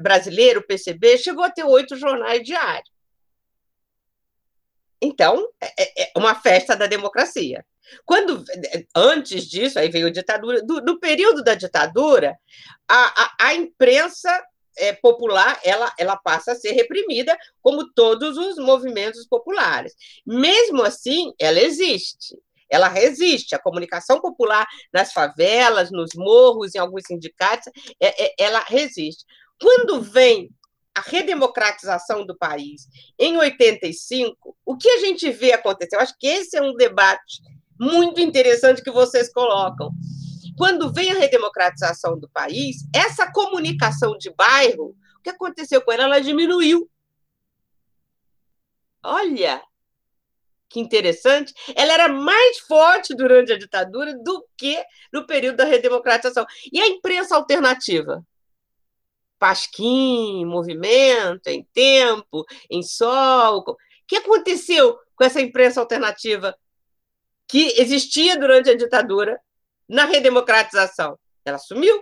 brasileiro, 0.00 0.60
o 0.60 0.66
PCB, 0.66 1.18
chegou 1.18 1.44
a 1.44 1.50
ter 1.50 1.64
oito 1.64 1.96
jornais 1.96 2.42
diários. 2.42 2.90
Então, 5.00 5.46
é, 5.60 5.82
é, 5.82 6.12
é 6.14 6.18
uma 6.18 6.34
festa 6.34 6.76
da 6.76 6.86
democracia. 6.86 7.64
Quando 8.04 8.44
antes 8.94 9.44
disso, 9.44 9.78
aí 9.78 9.88
veio 9.88 10.06
a 10.06 10.12
ditadura, 10.12 10.62
do, 10.62 10.80
no 10.82 11.00
período 11.00 11.42
da 11.42 11.54
ditadura, 11.54 12.36
a, 12.88 13.22
a, 13.22 13.36
a 13.40 13.54
imprensa 13.54 14.30
é, 14.76 14.92
popular 14.92 15.58
ela, 15.64 15.92
ela 15.98 16.16
passa 16.16 16.52
a 16.52 16.54
ser 16.54 16.72
reprimida, 16.72 17.36
como 17.60 17.92
todos 17.92 18.36
os 18.36 18.56
movimentos 18.58 19.26
populares. 19.26 19.94
Mesmo 20.24 20.82
assim, 20.82 21.32
ela 21.38 21.60
existe 21.60 22.36
ela 22.70 22.88
resiste. 22.88 23.54
A 23.54 23.58
comunicação 23.58 24.20
popular 24.20 24.64
nas 24.92 25.12
favelas, 25.12 25.90
nos 25.90 26.10
morros, 26.14 26.74
em 26.74 26.78
alguns 26.78 27.02
sindicatos, 27.06 27.66
é, 28.00 28.26
é, 28.26 28.34
ela 28.38 28.60
resiste. 28.60 29.24
Quando 29.60 30.00
vem 30.00 30.48
a 30.96 31.00
redemocratização 31.00 32.26
do 32.26 32.36
país 32.36 32.86
em 33.18 33.36
85, 33.36 34.56
o 34.64 34.76
que 34.76 34.88
a 34.88 34.98
gente 34.98 35.30
vê 35.30 35.52
acontecer? 35.52 35.96
Eu 35.96 36.00
acho 36.00 36.16
que 36.18 36.26
esse 36.26 36.56
é 36.56 36.62
um 36.62 36.74
debate 36.74 37.40
muito 37.78 38.20
interessante 38.20 38.82
que 38.82 38.90
vocês 38.90 39.32
colocam. 39.32 39.90
Quando 40.56 40.92
vem 40.92 41.10
a 41.10 41.14
redemocratização 41.14 42.18
do 42.18 42.28
país, 42.28 42.78
essa 42.94 43.30
comunicação 43.32 44.18
de 44.18 44.30
bairro, 44.30 44.94
o 45.18 45.22
que 45.22 45.30
aconteceu 45.30 45.80
com 45.80 45.92
ela? 45.92 46.04
Ela 46.04 46.20
diminuiu. 46.20 46.90
Olha, 49.02 49.62
que 50.68 50.78
interessante, 50.78 51.54
ela 51.74 51.92
era 51.92 52.08
mais 52.08 52.58
forte 52.58 53.14
durante 53.14 53.52
a 53.52 53.58
ditadura 53.58 54.14
do 54.22 54.46
que 54.56 54.82
no 55.12 55.26
período 55.26 55.56
da 55.56 55.64
redemocratização. 55.64 56.44
E 56.72 56.80
a 56.80 56.86
imprensa 56.86 57.34
alternativa? 57.34 58.24
Pasquim, 59.40 60.44
Movimento, 60.44 61.48
Em 61.48 61.66
Tempo, 61.72 62.44
Em 62.70 62.82
Sol. 62.82 63.64
O 63.66 63.76
que 64.06 64.16
aconteceu 64.16 64.96
com 65.16 65.24
essa 65.24 65.40
imprensa 65.40 65.80
alternativa 65.80 66.56
que 67.48 67.80
existia 67.80 68.38
durante 68.38 68.70
a 68.70 68.76
ditadura 68.76 69.40
na 69.88 70.04
redemocratização? 70.04 71.18
Ela 71.44 71.58
sumiu. 71.58 72.00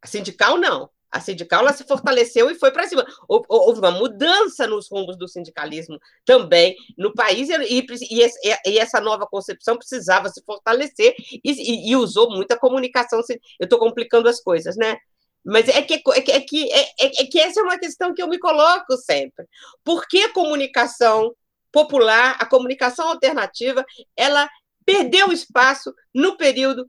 A 0.00 0.06
sindical, 0.06 0.56
não. 0.56 0.88
A 1.10 1.20
sindical 1.20 1.60
ela 1.60 1.72
se 1.72 1.84
fortaleceu 1.84 2.50
e 2.50 2.54
foi 2.54 2.70
para 2.70 2.86
cima. 2.86 3.04
Houve 3.28 3.80
uma 3.80 3.90
mudança 3.90 4.66
nos 4.66 4.88
rumos 4.88 5.16
do 5.16 5.26
sindicalismo 5.26 5.98
também 6.24 6.76
no 6.96 7.12
país, 7.12 7.48
e, 7.48 7.86
e, 8.10 8.70
e 8.70 8.78
essa 8.78 9.00
nova 9.00 9.26
concepção 9.26 9.76
precisava 9.76 10.28
se 10.28 10.42
fortalecer 10.44 11.14
e, 11.44 11.90
e 11.90 11.96
usou 11.96 12.30
muita 12.30 12.56
comunicação. 12.56 13.20
Eu 13.58 13.64
estou 13.64 13.78
complicando 13.78 14.28
as 14.28 14.40
coisas, 14.40 14.76
né? 14.76 14.96
Mas 15.44 15.68
é 15.68 15.82
que, 15.82 15.94
é, 15.94 16.20
que, 16.20 16.32
é, 16.32 16.40
que, 16.40 16.72
é, 16.72 16.90
é, 17.00 17.26
que 17.26 17.40
essa 17.40 17.60
é 17.60 17.62
uma 17.62 17.78
questão 17.78 18.14
que 18.14 18.22
eu 18.22 18.28
me 18.28 18.38
coloco 18.38 18.96
sempre. 18.96 19.46
Por 19.82 20.06
que 20.06 20.22
a 20.22 20.32
comunicação 20.32 21.34
popular, 21.72 22.36
a 22.38 22.46
comunicação 22.46 23.08
alternativa, 23.08 23.84
ela 24.16 24.48
perdeu 24.84 25.32
espaço 25.32 25.94
no 26.14 26.36
período 26.36 26.88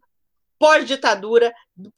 pós-ditadura, 0.59 1.51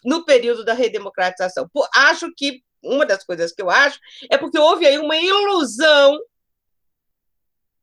no 0.03 0.25
período 0.25 0.63
da 0.63 0.73
redemocratização. 0.73 1.69
Acho 1.95 2.31
que 2.35 2.63
uma 2.83 3.05
das 3.05 3.23
coisas 3.23 3.51
que 3.53 3.61
eu 3.61 3.69
acho 3.69 3.99
é 4.29 4.37
porque 4.37 4.59
houve 4.59 4.85
aí 4.85 4.97
uma 4.97 5.17
ilusão 5.17 6.19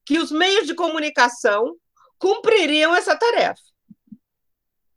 que 0.04 0.18
os 0.18 0.30
meios 0.30 0.66
de 0.66 0.74
comunicação 0.74 1.76
cumpririam 2.18 2.94
essa 2.94 3.16
tarefa. 3.16 3.62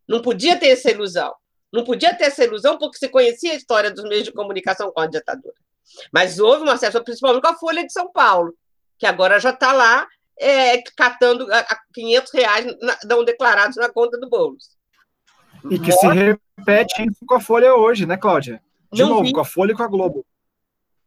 Não 0.07 0.21
podia 0.21 0.59
ter 0.59 0.69
essa 0.69 0.91
ilusão. 0.91 1.33
Não 1.71 1.83
podia 1.83 2.15
ter 2.15 2.25
essa 2.25 2.43
ilusão 2.43 2.77
porque 2.77 2.97
se 2.97 3.09
conhecia 3.09 3.53
a 3.53 3.55
história 3.55 3.89
dos 3.89 4.03
meios 4.03 4.25
de 4.25 4.31
comunicação 4.31 4.91
com 4.91 4.99
a 4.99 5.07
ditadura. 5.07 5.55
Mas 6.11 6.39
houve 6.39 6.63
uma 6.63 6.77
certa, 6.77 7.03
principalmente 7.03 7.41
com 7.41 7.47
a 7.47 7.57
Folha 7.57 7.85
de 7.85 7.91
São 7.91 8.11
Paulo, 8.11 8.53
que 8.99 9.05
agora 9.05 9.39
já 9.39 9.51
está 9.51 9.71
lá 9.73 10.07
é, 10.39 10.81
catando 10.95 11.47
500 11.93 12.33
reais 12.33 12.65
não 13.05 13.23
declarados 13.23 13.77
na 13.77 13.89
conta 13.89 14.19
do 14.19 14.29
Boulos. 14.29 14.69
E 15.69 15.79
que 15.79 15.91
se 15.91 16.07
repete 16.07 17.05
com 17.25 17.35
a 17.35 17.39
Folha 17.39 17.75
hoje, 17.75 18.05
né, 18.05 18.17
Cláudia? 18.17 18.61
De 18.91 19.01
Não 19.01 19.09
novo, 19.09 19.23
vi. 19.23 19.31
com 19.31 19.39
a 19.39 19.45
Folha 19.45 19.71
e 19.71 19.75
com 19.75 19.83
a 19.83 19.87
Globo. 19.87 20.25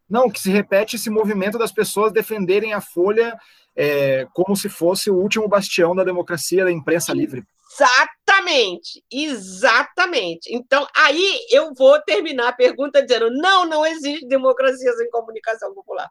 Não, 0.09 0.31
que 0.31 0.41
se 0.41 0.51
repete 0.51 0.97
esse 0.97 1.11
movimento 1.11 1.59
das 1.59 1.73
pessoas 1.73 2.13
defenderem 2.13 2.73
a 2.73 2.81
Folha 2.81 3.37
é, 3.75 4.27
como 4.33 4.57
se 4.57 4.69
fosse 4.69 5.11
o 5.11 5.17
último 5.17 5.49
bastião 5.49 5.95
da 5.95 6.05
democracia, 6.05 6.65
da 6.65 6.71
imprensa 6.71 7.13
livre. 7.13 7.45
Exatamente, 7.73 9.05
exatamente. 9.13 10.55
Então, 10.55 10.87
aí 10.97 11.47
eu 11.51 11.75
vou 11.75 12.01
terminar 12.03 12.49
a 12.49 12.53
pergunta 12.53 13.03
dizendo: 13.03 13.31
não, 13.31 13.67
não 13.67 13.85
existe 13.85 14.27
democracia 14.27 14.93
sem 14.93 15.11
comunicação 15.11 15.75
popular. 15.75 16.09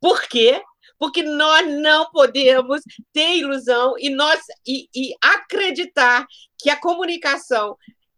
Por 0.00 0.22
quê? 0.22 0.62
Porque 0.98 1.22
nós 1.22 1.68
não 1.80 2.10
podemos 2.10 2.80
ter 3.12 3.36
ilusão 3.36 3.94
e, 3.98 4.08
nós, 4.08 4.40
e, 4.66 4.88
e 4.94 5.14
acreditar 5.22 6.26
que 6.58 6.70
a 6.70 6.80
comunicação 6.80 7.76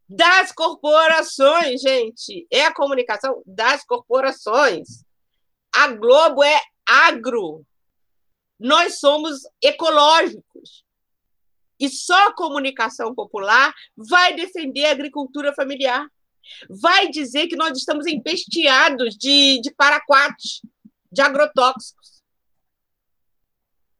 das 0.09 0.53
corporações, 0.53 1.83
gente. 1.83 2.47
É 2.51 2.64
a 2.64 2.74
comunicação 2.74 3.43
das 3.45 3.85
corporações. 3.85 5.05
A 5.74 5.89
Globo 5.89 6.43
é 6.43 6.59
agro. 6.87 7.64
Nós 8.59 8.99
somos 8.99 9.41
ecológicos. 9.62 10.85
E 11.79 11.89
só 11.89 12.29
a 12.29 12.35
comunicação 12.35 13.14
popular 13.14 13.72
vai 13.97 14.35
defender 14.35 14.87
a 14.87 14.93
agricultura 14.93 15.55
familiar. 15.55 16.09
Vai 16.68 17.09
dizer 17.09 17.47
que 17.47 17.57
nós 17.57 17.76
estamos 17.76 18.07
empesteados 18.07 19.16
de, 19.16 19.61
de 19.61 19.70
paraquatos, 19.74 20.62
de 21.12 21.20
agrotóxicos. 21.20 22.17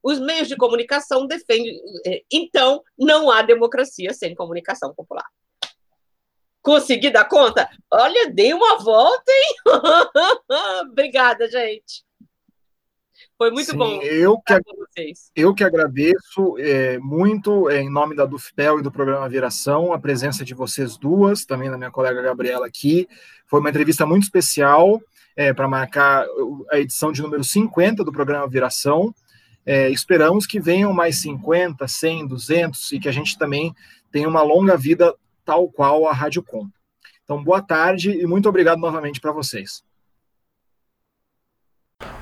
Os 0.03 0.21
meios 0.21 0.49
de 0.49 0.57
comunicação 0.57 1.27
defendem. 1.27 1.81
É, 2.07 2.23
então, 2.33 2.83
não 2.99 3.31
há 3.31 3.43
democracia 3.43 4.13
sem 4.15 4.35
comunicação 4.35 4.95
popular. 4.95 5.27
Consegui 6.63 7.11
dar 7.11 7.25
conta? 7.25 7.69
Olha, 7.91 8.31
dei 8.31 8.53
uma 8.53 8.79
volta, 8.79 9.33
hein? 9.33 9.57
Obrigada, 10.91 11.49
gente. 11.49 12.05
Foi 13.37 13.51
muito 13.51 13.71
Sim, 13.71 13.77
bom. 13.77 14.03
Eu 14.03 14.37
que, 14.39 15.13
eu 15.35 15.55
que 15.55 15.63
agradeço 15.63 16.57
é, 16.59 16.99
muito, 16.99 17.71
é, 17.71 17.81
em 17.81 17.91
nome 17.91 18.17
da 18.17 18.27
Dufpel 18.27 18.81
e 18.81 18.83
do 18.83 18.91
programa 18.91 19.29
Viração, 19.29 19.93
a 19.93 19.99
presença 19.99 20.45
de 20.45 20.55
vocês 20.55 20.97
duas, 20.97 21.45
também 21.45 21.71
da 21.71 21.79
minha 21.79 21.91
colega 21.91 22.21
Gabriela 22.21 22.67
aqui. 22.67 23.09
Foi 23.47 23.61
uma 23.61 23.71
entrevista 23.71 24.05
muito 24.05 24.25
especial 24.25 25.01
é, 25.37 25.53
para 25.53 25.69
marcar 25.69 26.27
a 26.73 26.79
edição 26.79 27.13
de 27.13 27.23
número 27.23 27.45
50 27.45 28.05
do 28.05 28.11
programa 28.11 28.49
Viração. 28.49 29.15
É, 29.71 29.91
esperamos 29.91 30.47
que 30.47 30.59
venham 30.59 30.95
mais 30.95 31.21
50, 31.21 31.87
100, 31.87 32.27
200 32.27 32.93
e 32.93 32.99
que 32.99 33.07
a 33.07 33.13
gente 33.13 33.37
também 33.37 33.75
tenha 34.11 34.27
uma 34.27 34.41
longa 34.41 34.79
vida 34.79 35.15
tal 35.45 35.69
qual 35.69 36.09
a 36.09 36.13
Rádio 36.15 36.43
Com. 36.43 36.67
Então, 37.23 37.45
boa 37.45 37.61
tarde 37.61 38.11
e 38.11 38.27
muito 38.27 38.49
obrigado 38.49 38.79
novamente 38.79 39.21
para 39.21 39.31
vocês. 39.31 39.85